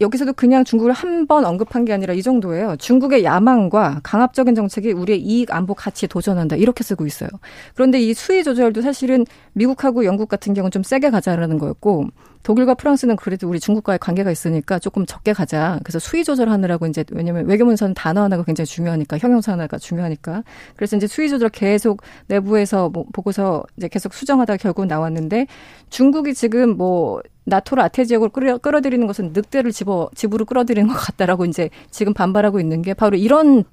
여기서도 0.00 0.32
그냥 0.34 0.64
중국을 0.64 0.92
한 0.92 1.26
번 1.26 1.44
언급한 1.44 1.84
게 1.84 1.92
아니라 1.92 2.14
이 2.14 2.22
정도예요. 2.22 2.76
중국의 2.76 3.24
야망과 3.24 4.00
강압적인 4.02 4.54
정책이 4.54 4.92
우리의 4.92 5.20
이익 5.20 5.52
안보 5.52 5.74
가치에 5.74 6.06
도전한다. 6.06 6.56
이렇게 6.56 6.82
쓰고 6.84 7.06
있어요. 7.06 7.28
그런데 7.74 8.00
이 8.00 8.14
수위 8.14 8.42
조절도 8.44 8.80
사실은 8.82 9.26
미국하고 9.52 10.04
영국 10.04 10.28
같은 10.28 10.54
경우는 10.54 10.70
좀 10.70 10.82
세게 10.82 11.10
가자라는 11.10 11.58
거였고 11.58 12.06
독일과 12.44 12.74
프랑스는 12.74 13.16
그래도 13.16 13.48
우리 13.48 13.60
중국과의 13.60 13.98
관계가 13.98 14.30
있으니까 14.30 14.78
조금 14.78 15.04
적게 15.04 15.32
가자. 15.34 15.80
그래서 15.82 15.98
수위 15.98 16.24
조절하느라고 16.24 16.86
이제 16.86 17.04
왜냐면 17.10 17.46
외교문서는 17.46 17.94
단어 17.94 18.22
하나가 18.22 18.42
굉장히 18.44 18.66
중요하니까 18.66 19.18
형용사 19.18 19.52
하나가 19.52 19.76
중요하니까. 19.76 20.44
그래서 20.76 20.96
이제 20.96 21.06
수위 21.06 21.28
조절 21.28 21.50
계속 21.50 22.00
내부에서 22.28 22.88
뭐 22.88 23.04
보고서 23.12 23.64
이제 23.76 23.88
계속 23.88 24.14
수정하다가 24.14 24.56
결국 24.56 24.86
나왔는데 24.86 25.46
중국이 25.90 26.32
지금 26.32 26.76
뭐 26.76 27.20
나토를 27.48 27.82
아태 27.82 28.04
지역으로 28.04 28.30
끌어, 28.30 28.58
끌어들이는 28.58 29.06
것은 29.06 29.32
늑대를 29.32 29.72
집어 29.72 30.10
집으로 30.14 30.44
끌어들이는 30.44 30.88
것 30.88 30.94
같다라고 30.94 31.44
이제 31.44 31.70
지금 31.90 32.14
반발하고 32.14 32.60
있는 32.60 32.82
게 32.82 32.94
바로 32.94 33.16
이런 33.16 33.64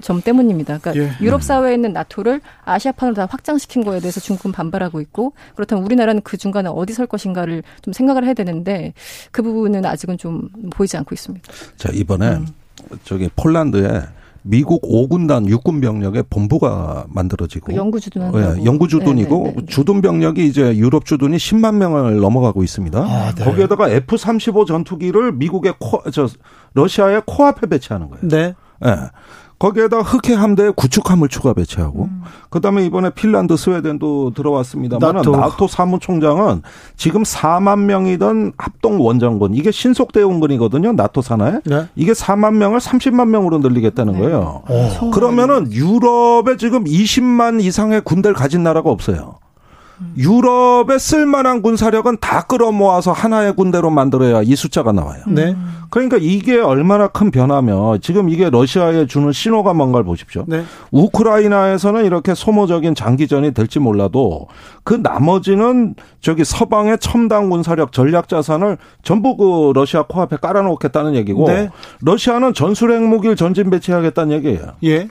점 0.00 0.22
때문입니다. 0.22 0.78
그러니까 0.78 1.04
예. 1.04 1.24
유럽 1.24 1.42
사회에 1.42 1.74
있는 1.74 1.92
나토를 1.92 2.40
아시아판으로 2.64 3.14
다 3.14 3.26
확장시킨 3.30 3.84
거에 3.84 4.00
대해서 4.00 4.20
중국은 4.20 4.52
반발하고 4.52 5.00
있고 5.02 5.34
그렇다면 5.54 5.84
우리나라는 5.84 6.22
그 6.22 6.36
중간에 6.36 6.70
어디 6.72 6.94
설 6.94 7.06
것인가를 7.06 7.62
좀 7.82 7.92
생각을 7.92 8.24
해야 8.24 8.32
되는데 8.32 8.94
그 9.30 9.42
부분은 9.42 9.84
아직은 9.84 10.16
좀 10.16 10.48
보이지 10.70 10.96
않고 10.96 11.14
있습니다. 11.14 11.52
자 11.76 11.90
이번에 11.92 12.36
음. 12.36 12.46
저기 13.04 13.28
폴란드에 13.36 14.02
미국 14.46 14.82
5군단 14.82 15.48
육군 15.48 15.80
병력의 15.80 16.24
본부가 16.28 17.06
만들어지고 17.08 17.66
그 17.68 17.76
영구 17.76 17.98
주둔 17.98 18.30
네, 18.30 18.62
영구 18.64 18.88
주둔이고 18.88 19.38
네, 19.38 19.44
네, 19.44 19.56
네. 19.56 19.66
주둔 19.66 20.02
병력이 20.02 20.46
이제 20.46 20.76
유럽 20.76 21.06
주둔이 21.06 21.38
10만 21.38 21.76
명을 21.76 22.20
넘어가고 22.20 22.62
있습니다. 22.62 22.98
아, 23.00 23.34
네. 23.34 23.42
거기에다가 23.42 23.88
F-35 23.88 24.66
전투기를 24.66 25.32
미국의 25.32 25.74
코, 25.80 26.02
저 26.10 26.28
러시아의 26.74 27.22
코앞에 27.24 27.68
배치하는 27.68 28.10
거예요. 28.10 28.28
네. 28.28 28.54
네. 28.80 28.96
거기에다 29.64 30.00
흑해 30.00 30.34
함대에 30.34 30.70
구축함을 30.76 31.28
추가 31.28 31.54
배치하고 31.54 32.04
음. 32.04 32.22
그다음에 32.50 32.84
이번에 32.84 33.08
핀란드 33.08 33.56
스웨덴도 33.56 34.32
들어왔습니다만 34.34 35.16
나토. 35.16 35.30
나토 35.30 35.68
사무총장은 35.68 36.60
지금 36.96 37.22
4만 37.22 37.78
명이던 37.78 38.52
합동 38.58 39.00
원정군 39.00 39.54
이게 39.54 39.70
신속 39.70 40.12
대응군이거든요. 40.12 40.92
나토 40.92 41.22
산하에. 41.22 41.60
네. 41.64 41.88
이게 41.96 42.12
4만 42.12 42.56
명을 42.56 42.78
30만 42.78 43.28
명으로 43.28 43.58
늘리겠다는 43.58 44.12
네. 44.12 44.18
거예요. 44.18 44.62
오. 44.68 44.74
어. 44.74 45.10
그러면은 45.10 45.72
유럽에 45.72 46.58
지금 46.58 46.84
20만 46.84 47.62
이상의 47.62 48.02
군대를 48.02 48.34
가진 48.34 48.62
나라가 48.62 48.90
없어요. 48.90 49.36
유럽에 50.16 50.98
쓸만한 50.98 51.62
군사력은 51.62 52.18
다 52.20 52.42
끌어모아서 52.42 53.12
하나의 53.12 53.54
군대로 53.54 53.90
만들어야 53.90 54.42
이 54.42 54.56
숫자가 54.56 54.92
나와요. 54.92 55.22
네. 55.26 55.56
그러니까 55.90 56.16
이게 56.20 56.58
얼마나 56.58 57.06
큰 57.06 57.30
변화며 57.30 57.98
지금 57.98 58.28
이게 58.28 58.50
러시아에 58.50 59.06
주는 59.06 59.30
신호가 59.30 59.74
뭔가를 59.74 60.04
보십시오. 60.04 60.44
네. 60.48 60.64
우크라이나에서는 60.90 62.04
이렇게 62.04 62.34
소모적인 62.34 62.94
장기전이 62.94 63.54
될지 63.54 63.78
몰라도 63.78 64.48
그 64.82 64.94
나머지는 64.94 65.94
저기 66.20 66.44
서방의 66.44 66.98
첨단 66.98 67.48
군사력 67.48 67.92
전략 67.92 68.28
자산을 68.28 68.78
전부 69.02 69.36
그 69.36 69.72
러시아 69.74 70.02
코앞에 70.02 70.38
깔아놓겠다는 70.38 71.14
얘기고 71.14 71.46
네. 71.46 71.70
러시아는 72.00 72.54
전술 72.54 72.92
핵 72.92 73.02
무기를 73.02 73.36
전진 73.36 73.70
배치하겠다는 73.70 74.36
얘기예요. 74.36 74.72
예. 74.84 75.08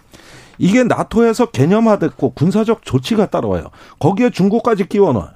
이게 0.58 0.84
나토에서 0.84 1.47
개념화됐고 1.47 2.32
군사적 2.32 2.84
조치가 2.86 3.28
따라와요. 3.28 3.66
거기에 3.99 4.30
중국까지 4.30 4.88
끼워넣어요. 4.88 5.30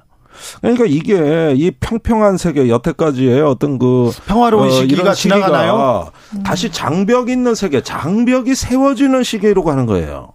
그러니까 0.60 0.84
이게 0.86 1.54
이 1.56 1.70
평평한 1.72 2.36
세계 2.36 2.68
여태까지의 2.68 3.42
어떤 3.42 3.78
그 3.78 4.12
평화로운 4.26 4.68
어, 4.68 4.70
시기가 4.70 5.12
지나가나요? 5.12 6.10
다시 6.44 6.70
장벽 6.70 7.28
있는 7.28 7.54
세계, 7.54 7.82
장벽이 7.82 8.54
세워지는 8.54 9.24
시기로 9.24 9.64
가는 9.64 9.86
거예요. 9.86 10.34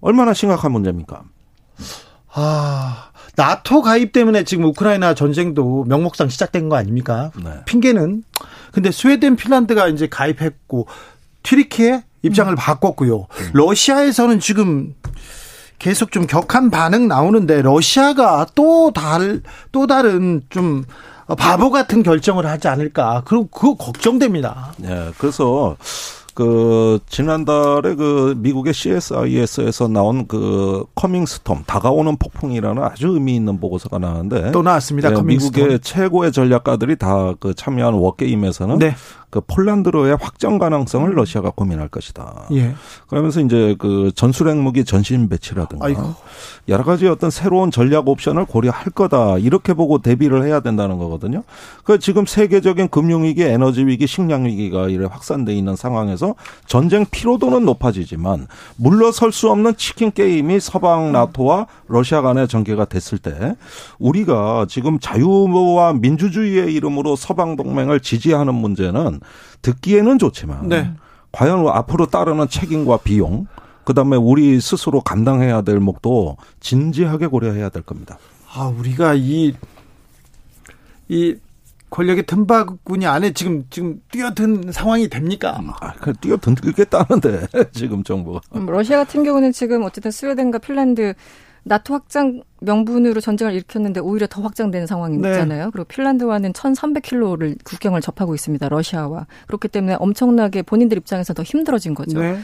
얼마나 0.00 0.32
심각한 0.32 0.72
문제입니까? 0.72 1.22
아, 2.34 3.10
나토 3.36 3.82
가입 3.82 4.12
때문에 4.12 4.44
지금 4.44 4.64
우크라이나 4.64 5.14
전쟁도 5.14 5.84
명목상 5.86 6.28
시작된 6.28 6.68
거 6.68 6.76
아닙니까? 6.76 7.30
네. 7.42 7.50
핑계는 7.66 8.24
근데 8.72 8.90
스웨덴, 8.90 9.36
핀란드가 9.36 9.88
이제 9.88 10.08
가입했고 10.08 10.86
튀르키예 11.42 12.04
입장을 12.22 12.52
음. 12.52 12.56
바꿨고요. 12.56 13.18
음. 13.18 13.50
러시아에서는 13.52 14.40
지금 14.40 14.94
계속 15.78 16.12
좀 16.12 16.26
격한 16.26 16.70
반응 16.70 17.08
나오는데 17.08 17.62
러시아가 17.62 18.46
또 18.54 18.92
달, 18.92 19.42
또 19.72 19.86
다른 19.86 20.42
좀 20.48 20.84
바보 21.36 21.70
같은 21.70 22.02
결정을 22.02 22.46
하지 22.46 22.68
않을까. 22.68 23.22
그리고 23.24 23.48
그거 23.48 23.74
걱정됩니다. 23.74 24.72
네. 24.76 25.10
그래서 25.18 25.76
그 26.34 26.98
지난달에 27.08 27.94
그 27.94 28.34
미국의 28.38 28.72
CSIS에서 28.72 29.88
나온 29.88 30.26
그 30.26 30.84
coming 30.94 31.26
storm 31.26 31.64
다가오는 31.66 32.16
폭풍이라는 32.16 32.82
아주 32.82 33.08
의미 33.08 33.36
있는 33.36 33.60
보고서가 33.60 33.98
나왔는데 33.98 34.52
또 34.52 34.62
나왔습니다. 34.62 35.10
네, 35.10 35.22
미국의 35.22 35.80
최고의 35.80 36.32
전략가들이 36.32 36.96
다 36.96 37.34
그 37.38 37.54
참여한 37.54 37.94
워게임에서는 37.94 38.78
네. 38.78 38.94
그 39.32 39.40
폴란드로의 39.40 40.18
확정 40.20 40.58
가능성을 40.58 41.08
음. 41.08 41.14
러시아가 41.14 41.48
고민할 41.48 41.88
것이다. 41.88 42.48
예. 42.52 42.74
그러면서 43.08 43.40
이제 43.40 43.74
그 43.78 44.12
전술핵 44.14 44.58
무기 44.58 44.84
전신 44.84 45.30
배치라든가 45.30 45.86
아이고. 45.86 46.14
여러 46.68 46.84
가지 46.84 47.08
어떤 47.08 47.30
새로운 47.30 47.70
전략 47.70 48.08
옵션을 48.08 48.44
고려할 48.44 48.84
거다 48.94 49.38
이렇게 49.38 49.72
보고 49.72 50.02
대비를 50.02 50.44
해야 50.44 50.60
된다는 50.60 50.98
거거든요. 50.98 51.44
그 51.82 51.98
지금 51.98 52.26
세계적인 52.26 52.88
금융 52.88 53.24
위기, 53.24 53.42
에너지 53.42 53.86
위기, 53.86 54.06
식량 54.06 54.44
위기가 54.44 54.88
이래 54.88 55.06
확산돼 55.06 55.54
있는 55.54 55.76
상황에서 55.76 56.34
전쟁 56.66 57.06
피로도는 57.10 57.64
높아지지만 57.64 58.48
물러설 58.76 59.32
수 59.32 59.50
없는 59.50 59.76
치킨 59.76 60.12
게임이 60.12 60.60
서방 60.60 61.10
나토와 61.12 61.68
러시아 61.88 62.20
간의 62.20 62.48
전개가 62.48 62.84
됐을 62.84 63.16
때 63.16 63.56
우리가 63.98 64.66
지금 64.68 64.98
자유와 65.00 65.94
민주주의의 65.94 66.74
이름으로 66.74 67.16
서방 67.16 67.56
동맹을 67.56 68.00
지지하는 68.00 68.54
문제는 68.54 69.21
듣기에는 69.62 70.18
좋지만 70.18 70.68
네. 70.68 70.92
과연 71.32 71.66
앞으로 71.66 72.06
따르는 72.06 72.48
책임과 72.48 72.98
비용 72.98 73.46
그다음에 73.84 74.16
우리 74.16 74.60
스스로 74.60 75.00
감당해야 75.00 75.62
될 75.62 75.80
몫도 75.80 76.36
진지하게 76.60 77.26
고려해야 77.26 77.68
될 77.68 77.82
겁니다. 77.82 78.18
아, 78.54 78.66
우리가 78.66 79.14
이, 79.14 79.54
이 81.08 81.36
권력의 81.90 82.24
틈바구니 82.26 83.06
안에 83.06 83.32
지금, 83.32 83.64
지금 83.70 84.00
뛰어든 84.10 84.72
상황이 84.72 85.08
됩니까? 85.08 85.60
아, 85.80 85.92
뛰어들겠다는데, 86.20 87.48
지금 87.72 88.02
정부가. 88.02 88.40
음, 88.54 88.66
러시아 88.66 88.98
같은 88.98 89.24
경우는 89.24 89.52
지금 89.52 89.82
어쨌든 89.82 90.10
스웨덴과 90.10 90.58
핀란드 90.58 91.14
나토 91.64 91.94
확장 91.94 92.42
명분으로 92.60 93.20
전쟁을 93.20 93.54
일으켰는데 93.54 94.00
오히려 94.00 94.26
더 94.26 94.42
확장되는 94.42 94.86
상황이잖아요. 94.86 95.64
네. 95.64 95.70
그리고 95.72 95.84
핀란드와는 95.84 96.52
1,300km를 96.52 97.56
국경을 97.64 98.00
접하고 98.00 98.34
있습니다. 98.34 98.68
러시아와. 98.68 99.26
그렇기 99.46 99.68
때문에 99.68 99.96
엄청나게 99.98 100.62
본인들 100.62 100.98
입장에서 100.98 101.34
더 101.34 101.42
힘들어진 101.42 101.94
거죠. 101.94 102.20
네. 102.20 102.38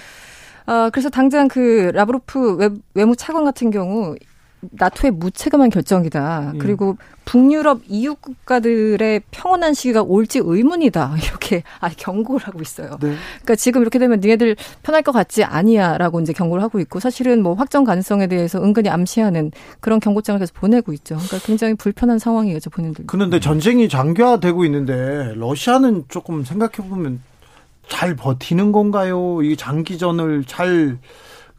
아, 0.67 0.91
그래서 0.93 1.09
당장 1.09 1.49
그 1.49 1.91
라브로프 1.95 2.57
외, 2.57 2.69
외무 2.95 3.17
차관 3.17 3.45
같은 3.45 3.71
경우 3.71 4.15
나토의 4.61 5.13
무책임한 5.13 5.71
결정이다. 5.71 6.53
예. 6.55 6.59
그리고 6.59 6.97
북유럽 7.25 7.83
EU 7.89 8.15
국가들의 8.17 9.23
평온한 9.31 9.75
시기가 9.75 10.03
올지 10.03 10.41
의문이다. 10.43 11.17
이렇게 11.23 11.63
아 11.81 11.91
경고를 11.91 12.47
하고 12.47 12.61
있어요. 12.61 12.91
네. 13.01 13.15
그러니까 13.43 13.57
지금 13.57 13.83
이렇게 13.83 13.99
되면 13.99 14.21
니네들 14.21 14.57
편할 14.83 15.03
것 15.03 15.13
같지 15.13 15.45
아니야라고 15.45 16.21
이제 16.21 16.33
경고를 16.33 16.63
하고 16.63 16.81
있고 16.81 17.01
사실은 17.01 17.43
뭐 17.43 17.55
확정 17.55 17.85
가능성에 17.85 18.27
대해서 18.27 18.63
은근히 18.63 18.89
암시하는 18.89 19.53
그런 19.81 20.01
경고장을 20.01 20.39
계속 20.39 20.55
보내고 20.55 20.93
있죠. 20.95 21.17
그러니까 21.17 21.39
굉장히 21.45 21.75
불편한 21.75 22.19
상황이에요, 22.19 22.61
저 22.61 22.71
본인들. 22.71 23.05
그런데 23.07 23.41
전쟁이 23.41 23.89
장기화되고 23.89 24.65
있는데 24.65 25.33
러시아는 25.37 26.05
조금 26.09 26.45
생각해 26.45 26.89
보면 26.89 27.21
잘 27.89 28.17
버티는 28.17 28.73
건가요? 28.73 29.43
이 29.43 29.57
장기전을 29.57 30.45
잘 30.45 30.99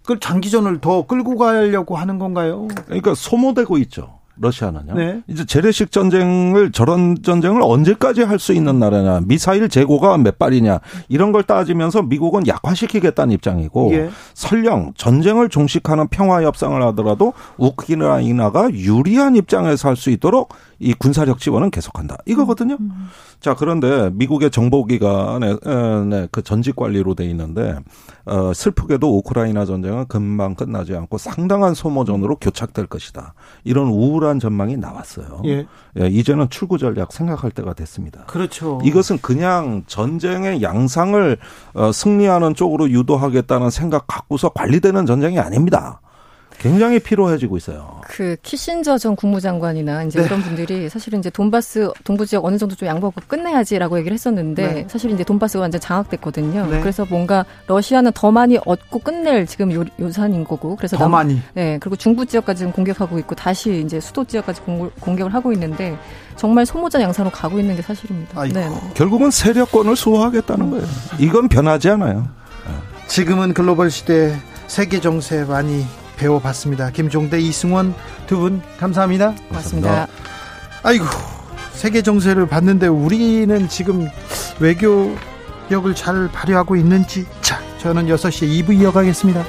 끌, 0.09 0.19
장기전을 0.19 0.81
더 0.81 1.05
끌고 1.05 1.37
가려고 1.37 1.95
하는 1.95 2.17
건가요? 2.17 2.67
그러니까 2.87 3.13
소모되고 3.13 3.77
있죠. 3.77 4.17
러시아는요. 4.41 4.93
네. 4.95 5.21
이제 5.27 5.45
재래식 5.45 5.91
전쟁을 5.91 6.71
저런 6.71 7.21
전쟁을 7.21 7.61
언제까지 7.61 8.23
할 8.23 8.39
수 8.39 8.53
있는 8.53 8.79
나라냐, 8.79 9.19
미사일 9.25 9.67
재고가 9.67 10.17
몇 10.17 10.39
발이냐 10.39 10.79
이런 11.09 11.33
걸 11.33 11.43
따지면서 11.43 12.01
미국은 12.03 12.47
약화시키겠다는 12.47 13.33
입장이고 13.33 13.91
예. 13.93 14.09
설령 14.33 14.93
전쟁을 14.95 15.49
종식하는 15.49 16.07
평화 16.07 16.41
협상을 16.41 16.81
하더라도 16.87 17.33
우크라이나가 17.57 18.71
유리한 18.71 19.35
입장에서 19.35 19.89
할 19.89 19.97
수 19.97 20.09
있도록 20.09 20.53
이 20.79 20.93
군사력 20.93 21.39
지원은 21.39 21.71
계속한다 21.71 22.17
이거거든요. 22.25 22.77
자 23.39 23.53
그런데 23.53 24.09
미국의 24.13 24.49
정보기관의 24.49 25.59
에, 25.65 26.05
네, 26.05 26.27
그 26.31 26.41
전직 26.41 26.75
관리로 26.75 27.15
돼 27.15 27.25
있는데 27.25 27.77
어, 28.25 28.53
슬프게도 28.53 29.17
우크라이나 29.17 29.65
전쟁은 29.65 30.05
금방 30.07 30.55
끝나지 30.55 30.95
않고 30.95 31.17
상당한 31.17 31.73
소모전으로 31.73 32.37
교착될 32.37 32.87
것이다. 32.87 33.33
이런 33.63 33.87
우울한 33.87 34.39
전망이 34.39 34.77
나왔어요. 34.77 35.41
예. 35.45 35.67
예, 35.99 36.07
이제는 36.07 36.49
출구 36.49 36.77
전략 36.77 37.11
생각할 37.11 37.51
때가 37.51 37.73
됐습니다. 37.73 38.25
그렇죠. 38.25 38.79
이것은 38.83 39.17
그냥 39.21 39.83
전쟁의 39.87 40.61
양상을 40.61 41.37
어, 41.73 41.91
승리하는 41.91 42.55
쪽으로 42.55 42.89
유도하겠다는 42.89 43.69
생각 43.69 44.05
갖고서 44.07 44.49
관리되는 44.49 45.05
전쟁이 45.05 45.39
아닙니다. 45.39 46.01
굉장히 46.59 46.99
피로해지고 46.99 47.55
있어요. 47.57 48.01
그 48.03 48.35
키신저 48.43 48.97
전 48.97 49.15
국무장관이나 49.15 50.03
이제 50.03 50.19
네. 50.19 50.25
그런 50.27 50.41
분들이 50.41 50.89
사실은 50.89 51.19
이제 51.19 51.29
돈바스 51.29 51.91
동부 52.03 52.25
지역 52.25 52.43
어느 52.43 52.57
정도 52.57 52.75
좀 52.75 52.87
양보하고 52.87 53.21
끝내야지라고 53.27 53.97
얘기를 53.99 54.13
했었는데 54.13 54.73
네. 54.73 54.87
사실 54.89 55.11
이제 55.11 55.23
돈바스가 55.23 55.61
완전 55.61 55.79
장악됐거든요. 55.79 56.65
네. 56.67 56.81
그래서 56.81 57.05
뭔가 57.09 57.45
러시아는 57.67 58.11
더 58.13 58.29
많이 58.31 58.57
얻고 58.65 58.99
끝낼 58.99 59.47
지금 59.47 59.71
요, 59.71 59.85
요산인 59.99 60.43
거고 60.43 60.75
그래서 60.75 60.97
더 60.97 61.05
남- 61.05 61.11
많이. 61.11 61.41
네 61.53 61.77
그리고 61.79 61.95
중부 61.95 62.25
지역까지 62.25 62.59
지금 62.59 62.71
공격하고 62.73 63.17
있고 63.19 63.35
다시 63.35 63.81
이제 63.85 63.99
수도 64.01 64.25
지역까지 64.25 64.61
공, 64.61 64.89
공격을 64.99 65.33
하고 65.33 65.53
있는데 65.53 65.97
정말 66.35 66.65
소모전 66.65 67.01
양상으로 67.01 67.31
가고 67.31 67.57
있는 67.59 67.75
게 67.77 67.81
사실입니다. 67.81 68.39
아이고. 68.41 68.59
네. 68.59 68.69
결국은 68.95 69.31
세력권을 69.31 69.95
수호하겠다는 69.95 70.71
거예요. 70.71 70.85
이건 71.19 71.47
변하지 71.47 71.89
않아요. 71.91 72.27
지금은 73.07 73.53
글로벌 73.53 73.89
시대 73.89 74.35
세계 74.67 74.99
정세 74.99 75.43
많이 75.45 75.83
배워봤습니다. 76.19 76.91
김종대, 76.91 77.39
이승원 77.39 77.93
두 78.27 78.39
분 78.39 78.61
감사합니다. 78.77 79.33
고맙습니다. 79.47 80.07
아이고 80.83 81.05
세계 81.73 82.01
정세를 82.01 82.47
봤는데 82.47 82.87
우리는 82.87 83.67
지금 83.69 84.07
외교력을 84.59 85.95
잘 85.95 86.29
발휘하고 86.31 86.75
있는지 86.75 87.25
자 87.41 87.59
저는 87.79 88.07
6시에 88.07 88.65
2부 88.65 88.73
이어가겠습니다. 88.79 89.43